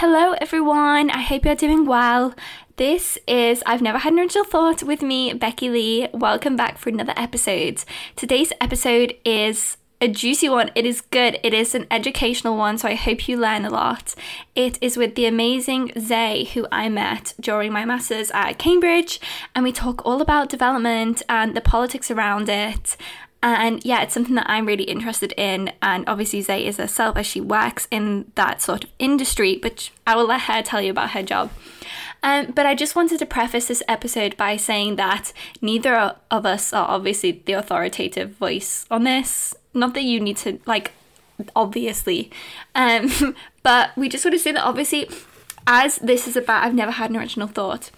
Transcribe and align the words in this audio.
Hello, 0.00 0.32
everyone. 0.42 1.08
I 1.08 1.22
hope 1.22 1.46
you're 1.46 1.54
doing 1.54 1.86
well. 1.86 2.34
This 2.76 3.16
is 3.26 3.62
I've 3.64 3.80
Never 3.80 3.96
Had 3.96 4.12
an 4.12 4.18
Original 4.18 4.44
Thought 4.44 4.82
with 4.82 5.00
me, 5.00 5.32
Becky 5.32 5.70
Lee. 5.70 6.06
Welcome 6.12 6.54
back 6.54 6.76
for 6.76 6.90
another 6.90 7.14
episode. 7.16 7.82
Today's 8.14 8.52
episode 8.60 9.14
is 9.24 9.78
a 9.98 10.08
juicy 10.08 10.50
one. 10.50 10.70
It 10.74 10.84
is 10.84 11.00
good. 11.00 11.40
It 11.42 11.54
is 11.54 11.74
an 11.74 11.86
educational 11.90 12.58
one, 12.58 12.76
so 12.76 12.88
I 12.88 12.94
hope 12.94 13.26
you 13.26 13.38
learn 13.38 13.64
a 13.64 13.70
lot. 13.70 14.14
It 14.54 14.76
is 14.82 14.98
with 14.98 15.14
the 15.14 15.24
amazing 15.24 15.92
Zay, 15.98 16.44
who 16.44 16.66
I 16.70 16.90
met 16.90 17.32
during 17.40 17.72
my 17.72 17.86
master's 17.86 18.30
at 18.32 18.58
Cambridge, 18.58 19.18
and 19.54 19.64
we 19.64 19.72
talk 19.72 20.04
all 20.04 20.20
about 20.20 20.50
development 20.50 21.22
and 21.26 21.56
the 21.56 21.62
politics 21.62 22.10
around 22.10 22.50
it. 22.50 22.98
And 23.48 23.84
yeah, 23.84 24.02
it's 24.02 24.14
something 24.14 24.34
that 24.34 24.48
I'm 24.48 24.66
really 24.66 24.84
interested 24.84 25.32
in. 25.36 25.72
And 25.82 26.08
obviously, 26.08 26.40
Zay 26.40 26.66
is 26.66 26.78
herself 26.78 27.16
as 27.16 27.26
she 27.26 27.40
works 27.40 27.86
in 27.90 28.30
that 28.34 28.60
sort 28.60 28.84
of 28.84 28.90
industry, 28.98 29.58
but 29.60 29.90
I 30.06 30.16
will 30.16 30.26
let 30.26 30.42
her 30.42 30.62
tell 30.62 30.80
you 30.82 30.90
about 30.90 31.10
her 31.10 31.22
job. 31.22 31.50
Um, 32.22 32.52
but 32.52 32.66
I 32.66 32.74
just 32.74 32.96
wanted 32.96 33.18
to 33.20 33.26
preface 33.26 33.68
this 33.68 33.82
episode 33.86 34.36
by 34.36 34.56
saying 34.56 34.96
that 34.96 35.32
neither 35.60 36.16
of 36.30 36.46
us 36.46 36.72
are 36.72 36.88
obviously 36.88 37.42
the 37.44 37.52
authoritative 37.52 38.30
voice 38.30 38.84
on 38.90 39.04
this. 39.04 39.54
Not 39.74 39.94
that 39.94 40.02
you 40.02 40.18
need 40.18 40.38
to, 40.38 40.58
like, 40.66 40.92
obviously. 41.54 42.30
Um, 42.74 43.36
but 43.62 43.96
we 43.96 44.08
just 44.08 44.24
want 44.24 44.34
to 44.34 44.38
say 44.38 44.52
that 44.52 44.64
obviously, 44.64 45.08
as 45.66 45.96
this 45.96 46.26
is 46.26 46.36
about 46.36 46.64
I've 46.64 46.74
never 46.74 46.92
had 46.92 47.10
an 47.10 47.16
original 47.16 47.48
thought, 47.48 47.90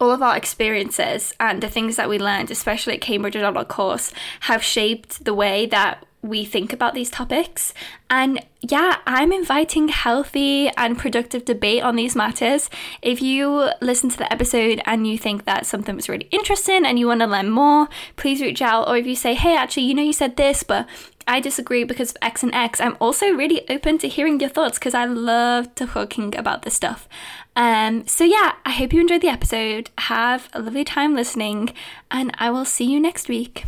all 0.00 0.10
of 0.10 0.22
our 0.22 0.36
experiences 0.36 1.32
and 1.38 1.62
the 1.62 1.70
things 1.70 1.96
that 1.96 2.08
we 2.08 2.18
learned, 2.18 2.50
especially 2.50 2.94
at 2.94 3.00
Cambridge 3.00 3.36
and 3.36 3.44
on 3.44 3.56
our 3.56 3.64
course, 3.64 4.12
have 4.40 4.62
shaped 4.62 5.24
the 5.24 5.34
way 5.34 5.66
that 5.66 6.04
we 6.22 6.44
think 6.44 6.72
about 6.72 6.94
these 6.94 7.10
topics. 7.10 7.74
And 8.08 8.44
yeah, 8.60 8.98
I'm 9.06 9.32
inviting 9.32 9.88
healthy 9.88 10.68
and 10.76 10.96
productive 10.96 11.44
debate 11.44 11.82
on 11.82 11.96
these 11.96 12.14
matters. 12.14 12.70
If 13.02 13.20
you 13.20 13.70
listen 13.80 14.08
to 14.10 14.18
the 14.18 14.32
episode 14.32 14.80
and 14.86 15.06
you 15.06 15.18
think 15.18 15.44
that 15.46 15.66
something 15.66 15.96
was 15.96 16.08
really 16.08 16.28
interesting 16.30 16.86
and 16.86 16.96
you 16.98 17.08
want 17.08 17.20
to 17.20 17.26
learn 17.26 17.50
more, 17.50 17.88
please 18.14 18.40
reach 18.40 18.62
out. 18.62 18.88
Or 18.88 18.96
if 18.96 19.06
you 19.06 19.16
say, 19.16 19.34
hey, 19.34 19.56
actually, 19.56 19.84
you 19.84 19.94
know, 19.94 20.02
you 20.02 20.12
said 20.12 20.36
this, 20.36 20.62
but 20.62 20.86
I 21.26 21.40
disagree 21.40 21.82
because 21.82 22.10
of 22.10 22.16
X 22.22 22.44
and 22.44 22.54
X, 22.54 22.80
I'm 22.80 22.96
also 23.00 23.30
really 23.30 23.68
open 23.68 23.98
to 23.98 24.08
hearing 24.08 24.38
your 24.38 24.50
thoughts 24.50 24.78
because 24.78 24.94
I 24.94 25.06
love 25.06 25.74
talking 25.74 26.36
about 26.36 26.62
this 26.62 26.74
stuff. 26.74 27.08
Um, 27.56 28.06
so 28.06 28.24
yeah, 28.24 28.54
I 28.64 28.70
hope 28.70 28.92
you 28.92 29.00
enjoyed 29.00 29.22
the 29.22 29.28
episode. 29.28 29.90
Have 29.98 30.48
a 30.52 30.60
lovely 30.60 30.84
time 30.84 31.14
listening, 31.14 31.74
and 32.10 32.30
I 32.38 32.50
will 32.50 32.64
see 32.64 32.84
you 32.84 32.98
next 32.98 33.28
week. 33.28 33.64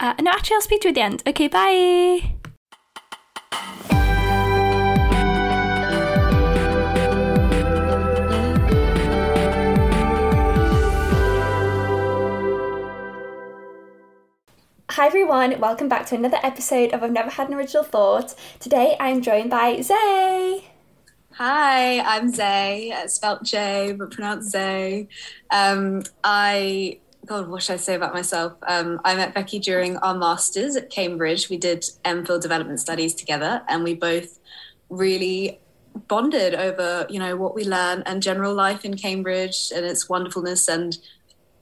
Uh, 0.00 0.14
no, 0.20 0.30
actually, 0.30 0.56
I'll 0.56 0.60
speak 0.60 0.80
to 0.82 0.88
you 0.88 0.90
at 0.90 0.94
the 0.94 1.00
end. 1.02 1.22
Okay, 1.26 1.48
bye. 1.48 2.34
Hi 14.90 15.06
everyone, 15.06 15.58
welcome 15.58 15.88
back 15.88 16.06
to 16.06 16.14
another 16.14 16.38
episode 16.44 16.92
of 16.92 17.02
I've 17.02 17.10
Never 17.10 17.28
Had 17.28 17.48
an 17.48 17.54
Original 17.54 17.82
Thought. 17.82 18.36
Today 18.60 18.96
I'm 19.00 19.22
joined 19.22 19.50
by 19.50 19.80
Zay. 19.80 20.70
Hi, 21.32 21.98
I'm 21.98 22.30
Zay, 22.30 22.92
uh, 22.92 23.08
spelt 23.08 23.42
J 23.42 23.92
but 23.98 24.12
pronounced 24.12 24.52
Zay. 24.52 25.08
Um, 25.50 26.04
I 26.22 27.00
God, 27.24 27.48
what 27.48 27.62
should 27.62 27.74
I 27.74 27.76
say 27.76 27.94
about 27.94 28.12
myself? 28.12 28.54
Um, 28.66 29.00
I 29.04 29.14
met 29.14 29.34
Becky 29.34 29.58
during 29.58 29.96
our 29.98 30.14
masters 30.14 30.76
at 30.76 30.90
Cambridge. 30.90 31.48
We 31.48 31.56
did 31.56 31.84
MPhil 32.04 32.42
development 32.42 32.80
studies 32.80 33.14
together, 33.14 33.62
and 33.68 33.82
we 33.82 33.94
both 33.94 34.38
really 34.90 35.58
bonded 36.08 36.54
over, 36.54 37.06
you 37.08 37.18
know, 37.18 37.36
what 37.36 37.54
we 37.54 37.64
learn 37.64 38.02
and 38.04 38.22
general 38.22 38.52
life 38.52 38.84
in 38.84 38.96
Cambridge 38.96 39.72
and 39.74 39.86
its 39.86 40.08
wonderfulness 40.08 40.68
and 40.68 40.98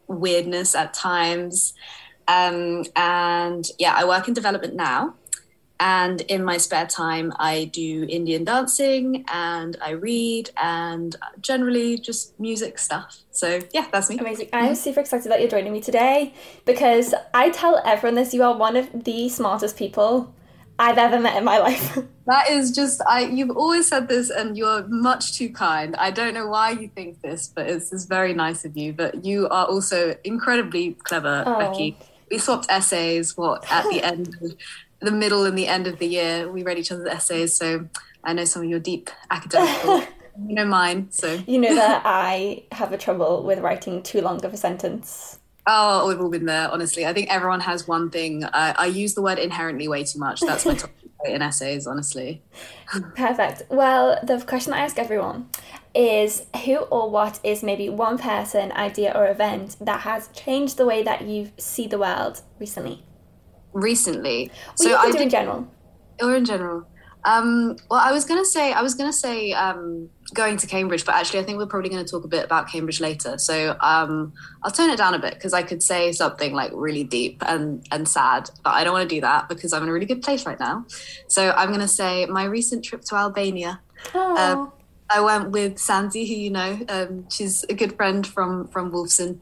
weirdness 0.09 0.75
at 0.75 0.95
times. 0.95 1.75
Um, 2.29 2.85
and 2.97 3.69
yeah, 3.79 3.95
I 3.97 4.05
work 4.05 4.29
in 4.29 4.35
development 4.35 4.75
now. 4.75 5.15
And 5.85 6.21
in 6.21 6.45
my 6.45 6.59
spare 6.59 6.87
time, 6.87 7.33
I 7.41 7.65
do 7.65 8.07
Indian 8.09 8.45
dancing 8.45 9.25
and 9.27 9.77
I 9.83 9.91
read 9.91 10.51
and 10.57 11.17
generally 11.41 11.99
just 11.99 12.39
music 12.39 12.79
stuff. 12.79 13.19
So, 13.33 13.59
yeah, 13.73 13.89
that's 13.91 14.09
me. 14.09 14.17
Amazing. 14.17 14.51
I'm 14.53 14.67
mm-hmm. 14.67 14.75
super 14.75 15.01
excited 15.01 15.33
that 15.33 15.41
you're 15.41 15.51
joining 15.51 15.73
me 15.73 15.81
today 15.81 16.35
because 16.67 17.17
I 17.35 17.51
tell 17.51 17.83
everyone 17.85 18.15
this 18.15 18.33
you 18.33 18.45
are 18.45 18.57
one 18.57 18.77
of 18.77 19.03
the 19.03 19.29
smartest 19.29 19.77
people 19.77 20.33
I've 20.79 20.99
ever 20.99 21.19
met 21.19 21.37
in 21.37 21.43
my 21.43 21.59
life. 21.69 21.99
That 22.29 22.49
is 22.49 22.71
just 22.71 23.03
I 23.09 23.23
you've 23.25 23.57
always 23.57 23.89
said 23.89 24.07
this 24.07 24.31
and 24.31 24.57
you're 24.57 24.87
much 24.87 25.37
too 25.37 25.51
kind. 25.51 25.97
I 25.97 26.13
don't 26.13 26.33
know 26.33 26.47
why 26.47 26.71
you 26.71 26.93
think 26.95 27.23
this, 27.23 27.49
but 27.49 27.69
it's, 27.69 27.93
it's 27.93 28.05
very 28.05 28.35
nice 28.35 28.65
of 28.65 28.77
you. 28.77 28.93
But 28.93 29.25
you 29.25 29.49
are 29.49 29.67
also 29.67 30.15
incredibly 30.23 30.93
clever, 31.03 31.43
Oh. 31.45 31.59
Becky. 31.59 31.99
We 32.31 32.39
swapped 32.39 32.67
essays 32.71 33.37
what 33.37 33.69
at 33.69 33.83
the 33.91 34.01
end 34.13 34.37
of 34.41 34.55
the 35.03 35.13
middle 35.13 35.45
and 35.45 35.57
the 35.57 35.67
end 35.67 35.87
of 35.87 35.99
the 35.99 36.07
year. 36.07 36.51
We 36.51 36.63
read 36.63 36.79
each 36.79 36.93
other's 36.93 37.09
essays, 37.09 37.55
so 37.55 37.89
I 38.25 38.33
know 38.33 38.45
some 38.45 38.63
of 38.63 38.69
your 38.69 38.81
deep 38.81 39.11
academic 39.31 40.09
you 40.49 40.55
know 40.55 40.65
mine, 40.65 41.11
so 41.11 41.41
you 41.47 41.59
know 41.59 41.75
that 41.75 42.03
I 42.05 42.65
have 42.73 42.93
a 42.93 42.99
trouble 42.99 43.43
with 43.45 43.59
writing 43.59 44.03
too 44.03 44.21
long 44.21 44.45
of 44.45 44.55
a 44.55 44.57
sentence. 44.57 45.39
Oh, 45.67 46.09
we've 46.09 46.21
all 46.21 46.31
been 46.31 46.47
there, 46.47 46.69
honestly. 46.71 47.07
I 47.07 47.13
think 47.13 47.31
everyone 47.31 47.61
has 47.61 47.87
one 47.87 48.11
thing. 48.11 48.45
I, 48.45 48.75
I 48.77 48.87
use 48.87 49.15
the 49.15 49.23
word 49.23 49.39
inherently 49.39 49.87
way 49.87 50.03
too 50.03 50.19
much. 50.19 50.41
That's 50.41 50.67
my 50.67 50.75
topic 50.75 51.11
in 51.25 51.41
essays, 51.41 51.87
honestly. 51.87 52.43
Perfect. 53.15 53.63
Well, 53.71 54.19
the 54.25 54.41
question 54.41 54.73
I 54.73 54.81
ask 54.81 54.99
everyone 54.99 55.51
is 55.95 56.47
who 56.65 56.79
or 56.79 57.09
what 57.11 57.39
is 57.45 57.63
maybe 57.63 57.89
one 57.89 58.19
person, 58.19 58.73
idea, 58.73 59.13
or 59.15 59.29
event 59.29 59.77
that 59.81 60.01
has 60.01 60.29
changed 60.29 60.79
the 60.79 60.87
way 60.87 61.05
that 61.05 61.23
you 61.23 61.53
see 61.59 61.87
the 61.87 61.99
world 61.99 62.43
recently? 62.59 63.05
Recently. 63.73 64.51
Well, 64.81 65.03
can 65.03 65.17
I 65.17 65.23
in 65.23 65.31
general. 65.31 65.69
or 66.21 66.37
in 66.37 66.45
general. 66.45 66.87
Um, 67.25 67.77
well, 67.89 68.01
I 68.01 68.13
was 68.13 68.25
gonna 68.25 68.45
say 68.45 68.73
I 68.73 68.83
was 68.83 68.95
gonna 68.95 69.13
say 69.13 69.53
um, 69.53 70.11
going 70.35 70.57
to 70.57 70.67
Cambridge, 70.67 71.05
but 71.05 71.15
actually, 71.15 71.41
I 71.41 71.43
think 71.45 71.59
we're 71.59 71.67
probably 71.67 71.91
going 71.91 72.05
to 72.05 72.11
talk 72.11 72.25
a 72.25 72.29
bit 72.29 72.45
about 72.45 72.69
Cambridge 72.69 73.01
later. 73.01 73.39
So 73.39 73.77
um, 73.81 74.33
I'll 74.63 74.71
tone 74.71 74.91
it 74.91 74.97
down 74.97 75.15
a 75.15 75.19
bit 75.19 75.35
because 75.35 75.53
I 75.53 75.63
could 75.63 75.83
say 75.83 76.13
something 76.13 76.53
like 76.53 76.73
really 76.75 77.05
deep 77.05 77.43
and 77.47 77.87
and 77.91 78.09
sad, 78.09 78.51
but 78.65 78.71
I 78.71 78.85
don't 78.85 78.93
want 78.93 79.09
to 79.09 79.15
do 79.15 79.21
that 79.21 79.49
because 79.49 79.73
I'm 79.73 79.83
in 79.83 79.89
a 79.89 79.93
really 79.93 80.07
good 80.07 80.23
place 80.23 80.47
right 80.47 80.59
now. 80.59 80.87
So 81.29 81.51
I'm 81.53 81.71
gonna 81.71 81.89
say 81.89 82.27
my 82.27 82.45
recent 82.45 82.85
trip 82.85 83.03
to 83.03 83.17
Albania. 83.17 83.81
Oh, 84.15 84.37
Um, 84.37 84.73
I 85.11 85.21
went 85.21 85.51
with 85.51 85.79
Sandy, 85.79 86.27
who 86.27 86.35
you 86.35 86.51
know, 86.51 86.81
um, 86.89 87.29
she's 87.31 87.65
a 87.65 87.75
good 87.75 87.97
friend 87.97 88.27
from 88.27 88.69
from 88.69 88.91
Wolfson, 88.91 89.41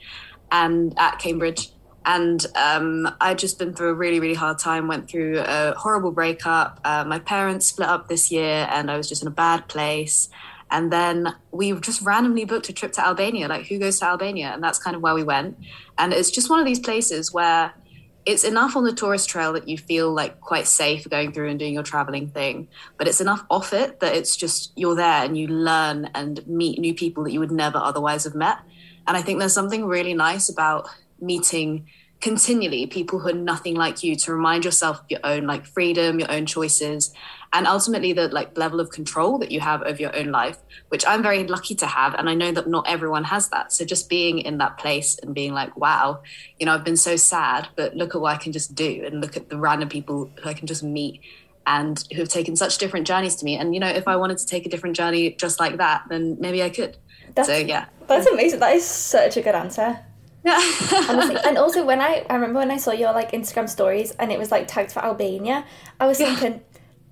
and 0.51 0.95
at 0.99 1.19
Cambridge. 1.19 1.71
And 2.05 2.45
um, 2.57 3.15
I'd 3.21 3.39
just 3.39 3.59
been 3.59 3.75
through 3.75 3.91
a 3.91 3.95
really, 3.95 4.21
really 4.21 4.35
hard 4.35 4.59
time. 4.59 4.89
Went 4.89 5.09
through 5.09 5.43
a 5.47 5.75
horrible 5.77 6.13
breakup. 6.13 6.81
Uh, 6.85 7.05
my 7.05 7.19
parents 7.19 7.67
split 7.67 7.89
up 7.89 8.09
this 8.09 8.31
year, 8.31 8.67
and 8.71 8.91
I 8.91 8.97
was 8.97 9.09
just 9.09 9.23
in 9.23 9.29
a 9.29 9.33
bad 9.33 9.69
place. 9.69 10.29
And 10.71 10.93
then 10.93 11.35
we 11.51 11.73
just 11.81 12.01
randomly 12.01 12.45
booked 12.45 12.69
a 12.69 12.73
trip 12.73 12.93
to 12.93 13.05
Albania. 13.05 13.49
Like, 13.49 13.67
who 13.67 13.79
goes 13.79 13.99
to 13.99 14.07
Albania? 14.07 14.53
And 14.55 14.63
that's 14.63 14.79
kind 14.79 14.95
of 14.97 15.03
where 15.03 15.15
we 15.15 15.25
went. 15.25 15.59
And 15.99 16.13
it's 16.13 16.31
just 16.31 16.49
one 16.49 16.61
of 16.61 16.65
these 16.65 16.79
places 16.79 17.33
where 17.33 17.75
it's 18.27 18.45
enough 18.45 18.77
on 18.77 18.85
the 18.85 18.93
tourist 18.93 19.29
trail 19.29 19.53
that 19.55 19.69
you 19.69 19.79
feel 19.79 20.13
like 20.13 20.41
quite 20.41 20.67
safe 20.67 21.09
going 21.09 21.33
through 21.33 21.49
and 21.49 21.59
doing 21.59 21.73
your 21.73 21.83
traveling 21.83 22.29
thing 22.29 22.69
but 22.99 23.09
it's 23.09 23.21
enough 23.21 23.45
off 23.51 23.73
it 23.73 24.01
that 24.01 24.15
it's 24.15 24.37
just 24.37 24.73
you're 24.77 24.95
there 24.95 25.25
and 25.25 25.39
you 25.39 25.49
learn 25.49 26.11
and 26.15 26.47
meet 26.47 26.79
new 26.79 26.95
people 26.95 27.25
that 27.25 27.33
you 27.33 27.41
would 27.41 27.51
never 27.51 27.79
otherwise 27.79 28.25
have 28.25 28.35
met 28.35 28.59
and 29.07 29.17
i 29.17 29.23
think 29.23 29.39
there's 29.39 29.55
something 29.55 29.87
really 29.87 30.15
nice 30.15 30.49
about 30.49 30.89
meeting 31.21 31.87
continually 32.21 32.87
people 32.87 33.19
who 33.19 33.29
are 33.29 33.33
nothing 33.33 33.75
like 33.75 34.03
you 34.03 34.15
to 34.15 34.33
remind 34.33 34.65
yourself 34.65 35.01
of 35.01 35.07
your 35.09 35.21
own 35.25 35.47
like 35.47 35.65
freedom 35.65 36.19
your 36.19 36.31
own 36.31 36.45
choices 36.45 37.15
and 37.53 37.67
ultimately 37.67 38.13
the 38.13 38.29
like 38.29 38.57
level 38.59 38.79
of 38.79 38.91
control 38.91 39.39
that 39.39 39.51
you 39.51 39.59
have 39.59 39.83
over 39.83 40.01
your 40.01 40.15
own 40.15 40.27
life 40.27 40.59
which 40.89 41.07
i'm 41.07 41.23
very 41.23 41.47
lucky 41.47 41.75
to 41.75 41.87
have 41.87 42.15
and 42.15 42.29
i 42.29 42.35
know 42.35 42.53
that 42.53 42.69
not 42.69 42.87
everyone 42.87 43.25
has 43.25 43.49
that. 43.49 43.73
So 43.73 43.85
just 43.85 44.09
being 44.11 44.39
in 44.39 44.59
that 44.59 44.77
place 44.77 45.19
and 45.19 45.35
being 45.35 45.55
like 45.55 45.75
wow 45.77 46.23
you 46.59 46.67
know 46.67 46.75
i've 46.75 46.85
been 46.85 46.97
so 46.97 47.17
sad 47.17 47.69
but 47.75 47.97
look 47.97 48.15
at 48.15 48.21
what 48.21 48.35
i 48.35 48.37
can 48.37 48.53
just 48.53 48.75
do 48.75 49.03
and 49.07 49.23
look 49.23 49.37
at 49.37 49.49
the 49.49 49.57
random 49.57 49.89
people 49.89 50.31
who 50.43 50.49
i 50.49 50.55
can 50.55 50.67
just 50.67 50.83
meet 50.83 51.23
and 51.67 52.05
who 52.13 52.19
have 52.19 52.29
taken 52.29 52.57
such 52.57 52.79
different 52.79 53.07
journeys 53.07 53.37
to 53.37 53.45
me. 53.45 53.57
And 53.57 53.75
you 53.75 53.81
know 53.81 53.89
if 53.89 54.09
i 54.09 54.17
wanted 54.17 54.39
to 54.39 54.47
take 54.47 54.67
a 54.67 54.69
different 54.69 54.97
journey 54.97 55.31
just 55.33 55.59
like 55.59 55.79
that 55.79 56.03
then 56.09 56.37
maybe 56.39 56.63
i 56.63 56.69
could. 56.69 56.99
That's, 57.35 57.49
so 57.49 57.57
yeah. 57.57 57.87
that's 58.09 58.27
amazing. 58.27 58.59
That 58.59 58.75
is 58.75 58.85
such 58.85 59.37
a 59.37 59.43
good 59.43 59.55
answer. 59.55 60.05
Honestly. 60.47 61.37
And 61.45 61.59
also 61.59 61.85
when 61.85 62.01
I 62.01 62.25
I 62.31 62.35
remember 62.35 62.59
when 62.61 62.71
I 62.71 62.77
saw 62.77 62.93
your 62.93 63.13
like 63.13 63.33
Instagram 63.33 63.69
stories 63.69 64.13
and 64.13 64.33
it 64.33 64.39
was 64.39 64.51
like 64.51 64.69
tagged 64.69 64.93
for 64.93 65.05
Albania, 65.05 65.65
I 65.99 66.07
was 66.07 66.19
thinking, 66.19 66.61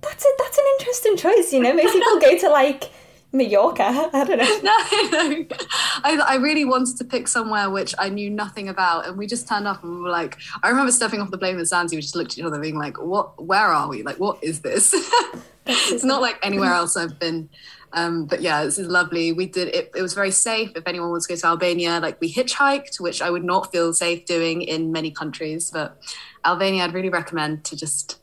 that's 0.01 0.25
a 0.25 0.27
that's 0.37 0.57
an 0.57 0.65
interesting 0.79 1.17
choice, 1.17 1.53
you 1.53 1.59
know. 1.61 1.73
Maybe 1.73 1.91
people 1.91 2.19
go 2.19 2.37
to 2.37 2.49
like 2.49 2.89
Mallorca. 3.31 4.09
I 4.13 4.23
don't 4.23 4.37
know. 4.37 4.59
No, 4.63 4.75
no. 5.11 5.45
I, 6.03 6.17
I 6.27 6.35
really 6.35 6.65
wanted 6.65 6.97
to 6.97 7.03
pick 7.03 7.27
somewhere 7.27 7.69
which 7.69 7.93
I 7.99 8.09
knew 8.09 8.29
nothing 8.29 8.69
about, 8.69 9.07
and 9.07 9.17
we 9.17 9.27
just 9.27 9.47
turned 9.47 9.67
up 9.67 9.83
and 9.83 9.95
we 9.95 10.01
were 10.01 10.09
like, 10.09 10.37
I 10.63 10.69
remember 10.69 10.91
stepping 10.91 11.21
off 11.21 11.31
the 11.31 11.37
plane 11.37 11.57
with 11.57 11.67
Santi. 11.67 11.95
We 11.95 12.01
just 12.01 12.15
looked 12.15 12.33
at 12.33 12.39
each 12.39 12.45
other, 12.45 12.59
being 12.59 12.77
like, 12.77 12.97
"What? 12.97 13.43
Where 13.43 13.67
are 13.67 13.87
we? 13.87 14.03
Like, 14.03 14.19
what 14.19 14.43
is 14.43 14.61
this?" 14.61 14.93
it's 15.65 16.03
not 16.03 16.21
like 16.21 16.39
anywhere 16.41 16.73
else 16.73 16.97
I've 16.97 17.19
been. 17.19 17.49
Um, 17.93 18.25
but 18.25 18.41
yeah, 18.41 18.63
this 18.63 18.77
is 18.77 18.87
lovely. 18.87 19.31
We 19.31 19.47
did 19.47 19.69
it. 19.69 19.91
It 19.95 20.01
was 20.01 20.13
very 20.13 20.31
safe. 20.31 20.71
If 20.75 20.87
anyone 20.87 21.09
wants 21.09 21.27
to 21.27 21.33
go 21.33 21.39
to 21.39 21.47
Albania, 21.47 21.99
like 21.99 22.19
we 22.21 22.31
hitchhiked, 22.31 22.99
which 22.99 23.21
I 23.21 23.29
would 23.29 23.43
not 23.43 23.71
feel 23.71 23.93
safe 23.93 24.25
doing 24.25 24.61
in 24.61 24.91
many 24.91 25.11
countries, 25.11 25.71
but 25.71 25.97
Albania, 26.45 26.83
I'd 26.83 26.93
really 26.93 27.09
recommend 27.09 27.63
to 27.65 27.75
just, 27.75 28.19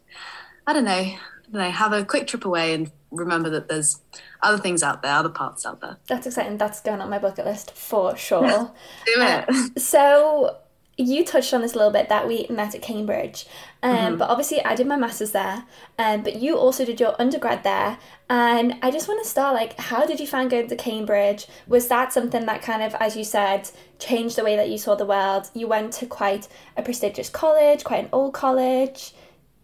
I 0.67 0.73
don't 0.73 0.85
know, 0.85 0.93
I 0.93 1.19
don't 1.53 1.63
know, 1.63 1.71
have 1.71 1.93
a 1.93 2.05
quick 2.05 2.27
trip 2.27 2.45
away 2.45 2.75
and 2.75 2.91
remember 3.11 3.51
that 3.51 3.69
there's 3.69 4.01
other 4.43 4.59
things 4.59 4.83
out 4.83 5.03
there, 5.03 5.13
other 5.13 5.29
parts 5.29 5.67
out 5.67 5.81
there. 5.81 5.97
That's 6.07 6.27
exciting. 6.27 6.59
That's 6.59 6.81
going 6.81 7.01
on 7.01 7.11
my 7.11 7.19
bucket 7.19 7.45
list 7.45 7.73
for 7.73 8.17
sure. 8.17 8.43
Do 9.07 9.13
it. 9.17 9.49
Uh, 9.49 9.81
so 9.81 10.59
you 10.99 11.25
touched 11.25 11.53
on 11.53 11.61
this 11.61 11.75
a 11.75 11.77
little 11.77 11.93
bit 11.93 12.09
that 12.09 12.27
we 12.27 12.47
met 12.49 12.75
at 12.75 12.81
Cambridge, 12.81 13.47
um, 13.83 13.97
mm-hmm. 13.97 14.17
but 14.17 14.31
obviously 14.31 14.65
I 14.65 14.75
did 14.75 14.87
my 14.87 14.97
masters 14.97 15.33
there, 15.33 15.65
um, 15.99 16.23
but 16.23 16.37
you 16.37 16.57
also 16.57 16.85
did 16.85 16.99
your 16.99 17.15
undergrad 17.21 17.65
there, 17.65 17.99
and 18.31 18.77
I 18.83 18.91
just 18.91 19.07
want 19.07 19.23
to 19.23 19.29
start 19.29 19.55
like, 19.55 19.79
how 19.79 20.07
did 20.07 20.21
you 20.21 20.27
find 20.27 20.51
going 20.51 20.69
to 20.69 20.77
Cambridge? 20.77 21.47
Was 21.67 21.89
that 21.89 22.13
something 22.13 22.47
that 22.47 22.63
kind 22.63 22.83
of, 22.83 22.95
as 22.95 23.17
you 23.17 23.25
said, 23.25 23.69
changed 23.99 24.37
the 24.37 24.45
way 24.45 24.57
that 24.57 24.71
you 24.71 24.79
saw 24.79 24.95
the 24.95 25.05
world? 25.05 25.51
You 25.55 25.69
went 25.69 25.93
to 25.95 26.07
quite 26.07 26.49
a 26.77 26.83
prestigious 26.83 27.29
college, 27.29 27.85
quite 27.85 28.05
an 28.05 28.11
old 28.13 28.33
college. 28.33 29.13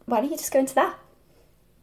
Why 0.05 0.21
don't 0.21 0.31
you 0.31 0.37
just 0.37 0.53
go 0.53 0.59
into 0.59 0.75
that? 0.75 0.99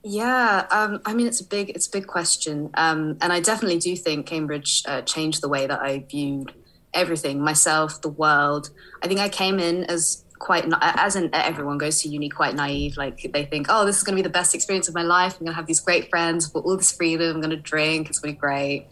Yeah, 0.04 0.68
um, 0.72 1.02
I 1.06 1.14
mean 1.14 1.28
it's 1.28 1.42
a 1.42 1.46
big 1.46 1.72
it's 1.72 1.88
a 1.88 1.92
big 1.92 2.08
question, 2.08 2.70
um, 2.76 3.18
and 3.20 3.34
I 3.34 3.40
definitely 3.40 3.80
do 3.80 3.96
think 3.98 4.28
Cambridge 4.28 4.84
uh, 4.86 5.02
changed 5.02 5.42
the 5.42 5.50
way 5.50 5.68
that 5.68 5.82
I 5.82 6.06
viewed 6.10 6.54
everything 6.94 7.42
myself 7.42 8.02
the 8.02 8.10
world. 8.10 8.70
I 9.02 9.08
think 9.08 9.20
i 9.20 9.30
came 9.30 9.60
in 9.60 9.84
as 9.86 10.26
quite 10.40 10.66
as 10.82 11.16
in 11.16 11.30
everyone 11.34 11.78
goes 11.78 12.02
to 12.02 12.08
uni 12.08 12.30
quite 12.30 12.56
naive 12.56 12.96
like 12.96 13.30
they 13.34 13.44
think 13.44 13.68
oh 13.68 13.86
this 13.86 13.98
is 13.98 14.04
going 14.04 14.16
to 14.16 14.24
be 14.24 14.26
the 14.26 14.32
best 14.32 14.56
experience 14.56 14.88
of 14.88 14.96
my 14.96 15.04
life. 15.04 15.34
I'm 15.34 15.40
going 15.40 15.52
to 15.52 15.56
have 15.56 15.68
these 15.68 15.82
great 15.82 16.10
friends 16.10 16.50
all 16.54 16.78
this 16.78 16.92
freedom. 16.92 17.36
I'm 17.36 17.42
going 17.42 17.50
to 17.52 17.58
drink. 17.58 18.10
It's 18.10 18.20
going 18.20 18.34
to 18.34 18.38
be 18.38 18.40
great. 18.40 18.88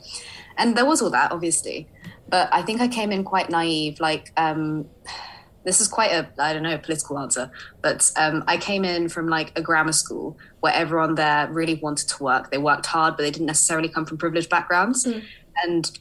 And 0.58 0.76
there 0.76 0.86
was 0.86 1.02
all 1.02 1.10
that 1.12 1.32
obviously. 1.32 1.88
But 2.30 2.50
i 2.52 2.62
think 2.62 2.82
i 2.82 2.88
came 2.88 3.12
in 3.12 3.24
quite 3.24 3.50
naive 3.50 4.00
like 4.00 4.32
um, 4.38 4.86
this 5.64 5.82
is 5.82 5.88
quite 5.88 6.12
a 6.12 6.30
i 6.40 6.54
don't 6.54 6.64
know 6.64 6.78
political 6.78 7.20
answer 7.20 7.52
but 7.82 8.10
um, 8.16 8.44
i 8.48 8.56
came 8.56 8.86
in 8.86 9.10
from 9.10 9.28
like 9.28 9.52
a 9.58 9.62
grammar 9.62 9.92
school 9.92 10.38
where 10.62 10.74
everyone 10.74 11.16
there 11.16 11.50
really 11.52 11.76
wanted 11.76 12.08
to 12.10 12.24
work. 12.24 12.52
They 12.52 12.58
worked 12.58 12.86
hard 12.86 13.16
but 13.16 13.24
they 13.24 13.32
didn't 13.32 13.48
necessarily 13.48 13.90
come 13.90 14.06
from 14.06 14.18
privileged 14.18 14.50
backgrounds. 14.50 15.06
Mm. 15.06 15.24
and 15.64 16.00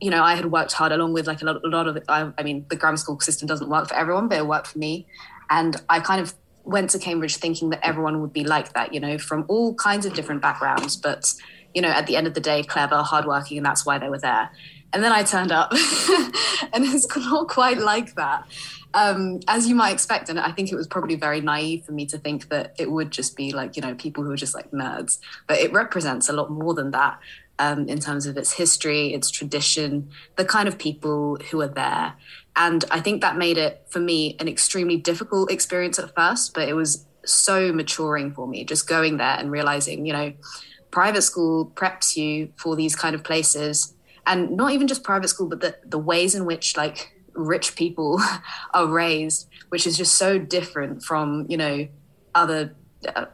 you 0.00 0.10
know, 0.10 0.22
I 0.22 0.34
had 0.36 0.46
worked 0.46 0.72
hard 0.72 0.92
along 0.92 1.12
with 1.12 1.26
like 1.26 1.42
a 1.42 1.44
lot, 1.44 1.64
a 1.64 1.68
lot 1.68 1.88
of, 1.88 1.98
I, 2.08 2.30
I 2.38 2.42
mean, 2.42 2.64
the 2.68 2.76
grammar 2.76 2.96
school 2.96 3.18
system 3.20 3.48
doesn't 3.48 3.68
work 3.68 3.88
for 3.88 3.94
everyone, 3.94 4.28
but 4.28 4.38
it 4.38 4.46
worked 4.46 4.68
for 4.68 4.78
me. 4.78 5.06
And 5.50 5.76
I 5.88 6.00
kind 6.00 6.20
of 6.20 6.34
went 6.64 6.90
to 6.90 6.98
Cambridge 6.98 7.36
thinking 7.36 7.70
that 7.70 7.84
everyone 7.84 8.20
would 8.20 8.32
be 8.32 8.44
like 8.44 8.74
that, 8.74 8.94
you 8.94 9.00
know, 9.00 9.18
from 9.18 9.44
all 9.48 9.74
kinds 9.74 10.06
of 10.06 10.14
different 10.14 10.42
backgrounds, 10.42 10.96
but, 10.96 11.32
you 11.74 11.82
know, 11.82 11.88
at 11.88 12.06
the 12.06 12.16
end 12.16 12.26
of 12.26 12.34
the 12.34 12.40
day, 12.40 12.62
clever, 12.62 13.02
hardworking, 13.02 13.56
and 13.56 13.66
that's 13.66 13.84
why 13.84 13.98
they 13.98 14.08
were 14.08 14.18
there. 14.18 14.50
And 14.92 15.02
then 15.02 15.12
I 15.12 15.22
turned 15.22 15.52
up 15.52 15.72
and 16.72 16.84
it's 16.84 17.14
not 17.16 17.48
quite 17.48 17.78
like 17.78 18.14
that. 18.14 18.46
Um, 18.94 19.40
as 19.48 19.68
you 19.68 19.74
might 19.74 19.92
expect. 19.92 20.30
And 20.30 20.40
I 20.40 20.50
think 20.50 20.72
it 20.72 20.74
was 20.74 20.86
probably 20.86 21.14
very 21.14 21.42
naive 21.42 21.84
for 21.84 21.92
me 21.92 22.06
to 22.06 22.16
think 22.16 22.48
that 22.48 22.74
it 22.78 22.90
would 22.90 23.10
just 23.10 23.36
be 23.36 23.52
like, 23.52 23.76
you 23.76 23.82
know, 23.82 23.94
people 23.94 24.24
who 24.24 24.30
are 24.30 24.36
just 24.36 24.54
like 24.54 24.70
nerds. 24.70 25.18
But 25.46 25.58
it 25.58 25.72
represents 25.72 26.30
a 26.30 26.32
lot 26.32 26.50
more 26.50 26.72
than 26.72 26.90
that 26.92 27.20
um, 27.58 27.88
in 27.88 27.98
terms 27.98 28.26
of 28.26 28.36
its 28.36 28.52
history, 28.52 29.12
its 29.12 29.30
tradition, 29.30 30.10
the 30.36 30.44
kind 30.44 30.68
of 30.68 30.78
people 30.78 31.38
who 31.50 31.60
are 31.60 31.68
there. 31.68 32.14
And 32.56 32.84
I 32.90 33.00
think 33.00 33.20
that 33.20 33.36
made 33.36 33.58
it, 33.58 33.84
for 33.88 34.00
me, 34.00 34.36
an 34.40 34.48
extremely 34.48 34.96
difficult 34.96 35.50
experience 35.50 35.98
at 35.98 36.14
first, 36.14 36.54
but 36.54 36.68
it 36.68 36.74
was 36.74 37.06
so 37.24 37.72
maturing 37.72 38.32
for 38.32 38.46
me 38.46 38.64
just 38.64 38.88
going 38.88 39.16
there 39.18 39.36
and 39.38 39.50
realizing, 39.50 40.06
you 40.06 40.12
know, 40.12 40.32
private 40.90 41.22
school 41.22 41.70
preps 41.74 42.16
you 42.16 42.52
for 42.56 42.74
these 42.74 42.96
kind 42.96 43.14
of 43.14 43.22
places. 43.22 43.94
And 44.26 44.56
not 44.56 44.72
even 44.72 44.88
just 44.88 45.04
private 45.04 45.28
school, 45.28 45.48
but 45.48 45.60
the, 45.60 45.76
the 45.84 45.98
ways 45.98 46.34
in 46.34 46.44
which, 46.44 46.76
like, 46.76 47.14
rich 47.34 47.76
people 47.76 48.20
are 48.74 48.86
raised, 48.86 49.48
which 49.68 49.86
is 49.86 49.96
just 49.96 50.14
so 50.14 50.38
different 50.38 51.02
from, 51.02 51.46
you 51.48 51.56
know, 51.56 51.88
other 52.34 52.74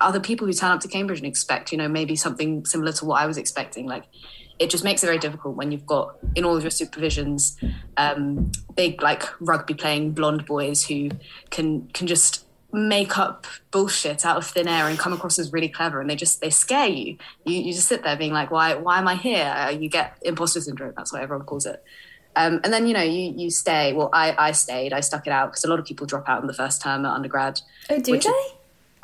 other 0.01 0.21
people 0.21 0.47
who 0.47 0.53
turn 0.53 0.71
up 0.71 0.81
to 0.81 0.89
Cambridge 0.89 1.19
and 1.19 1.27
expect, 1.27 1.73
you 1.73 1.79
know, 1.79 1.89
maybe 1.89 2.17
something 2.17 2.65
similar 2.67 2.93
to 2.93 3.05
what 3.05 3.21
I 3.21 3.27
was 3.27 3.39
expecting. 3.39 3.87
Like, 3.87 4.05
it 4.59 4.71
just 4.71 4.85
makes 4.85 5.03
it 5.03 5.07
very 5.07 5.19
difficult 5.19 5.57
when 5.57 5.73
you've 5.73 5.87
got 5.87 6.17
in 6.35 6.45
all 6.45 6.57
of 6.57 6.63
your 6.63 6.71
supervisions 6.71 7.57
um, 7.97 8.53
big 8.77 9.03
like 9.03 9.23
rugby 9.41 9.75
playing 9.75 10.13
blonde 10.13 10.47
boys 10.47 10.87
who 10.87 11.11
can 11.51 11.89
can 11.89 12.07
just 12.07 12.45
make 12.73 13.19
up 13.19 13.47
bullshit 13.71 14.25
out 14.25 14.37
of 14.37 14.47
thin 14.47 14.67
air 14.67 14.89
and 14.89 14.99
come 14.99 15.13
across 15.13 15.39
as 15.39 15.53
really 15.53 15.69
clever 15.69 16.01
and 16.01 16.11
they 16.11 16.17
just 16.17 16.41
they 16.41 16.51
scare 16.51 16.87
you. 16.87 17.17
You, 17.45 17.61
you 17.61 17.73
just 17.73 17.89
sit 17.89 18.03
there 18.03 18.17
being 18.17 18.33
like 18.33 18.51
why 18.51 18.75
why 18.75 18.99
am 18.99 19.09
i 19.09 19.15
here? 19.15 19.45
Uh, 19.45 19.71
you 19.71 19.89
get 19.89 20.17
imposter 20.23 20.61
syndrome 20.61 20.93
that's 20.97 21.13
what 21.13 21.23
everyone 21.23 21.47
calls 21.47 21.67
it. 21.67 21.83
Um, 22.37 22.61
and 22.65 22.73
then 22.73 22.87
you 22.87 22.95
know 22.95 23.03
you 23.03 23.33
you 23.37 23.51
stay. 23.51 23.93
Well 23.93 24.11
i 24.13 24.35
i 24.39 24.53
stayed. 24.53 24.93
I 24.93 25.01
stuck 25.01 25.27
it 25.27 25.33
out 25.33 25.51
because 25.51 25.65
a 25.65 25.69
lot 25.69 25.79
of 25.79 25.85
people 25.85 26.07
drop 26.07 26.29
out 26.29 26.41
in 26.41 26.47
the 26.47 26.55
first 26.55 26.81
term 26.81 27.05
at 27.05 27.13
undergrad. 27.13 27.61
Oh 27.91 28.01
do 28.01 28.13
they 28.13 28.55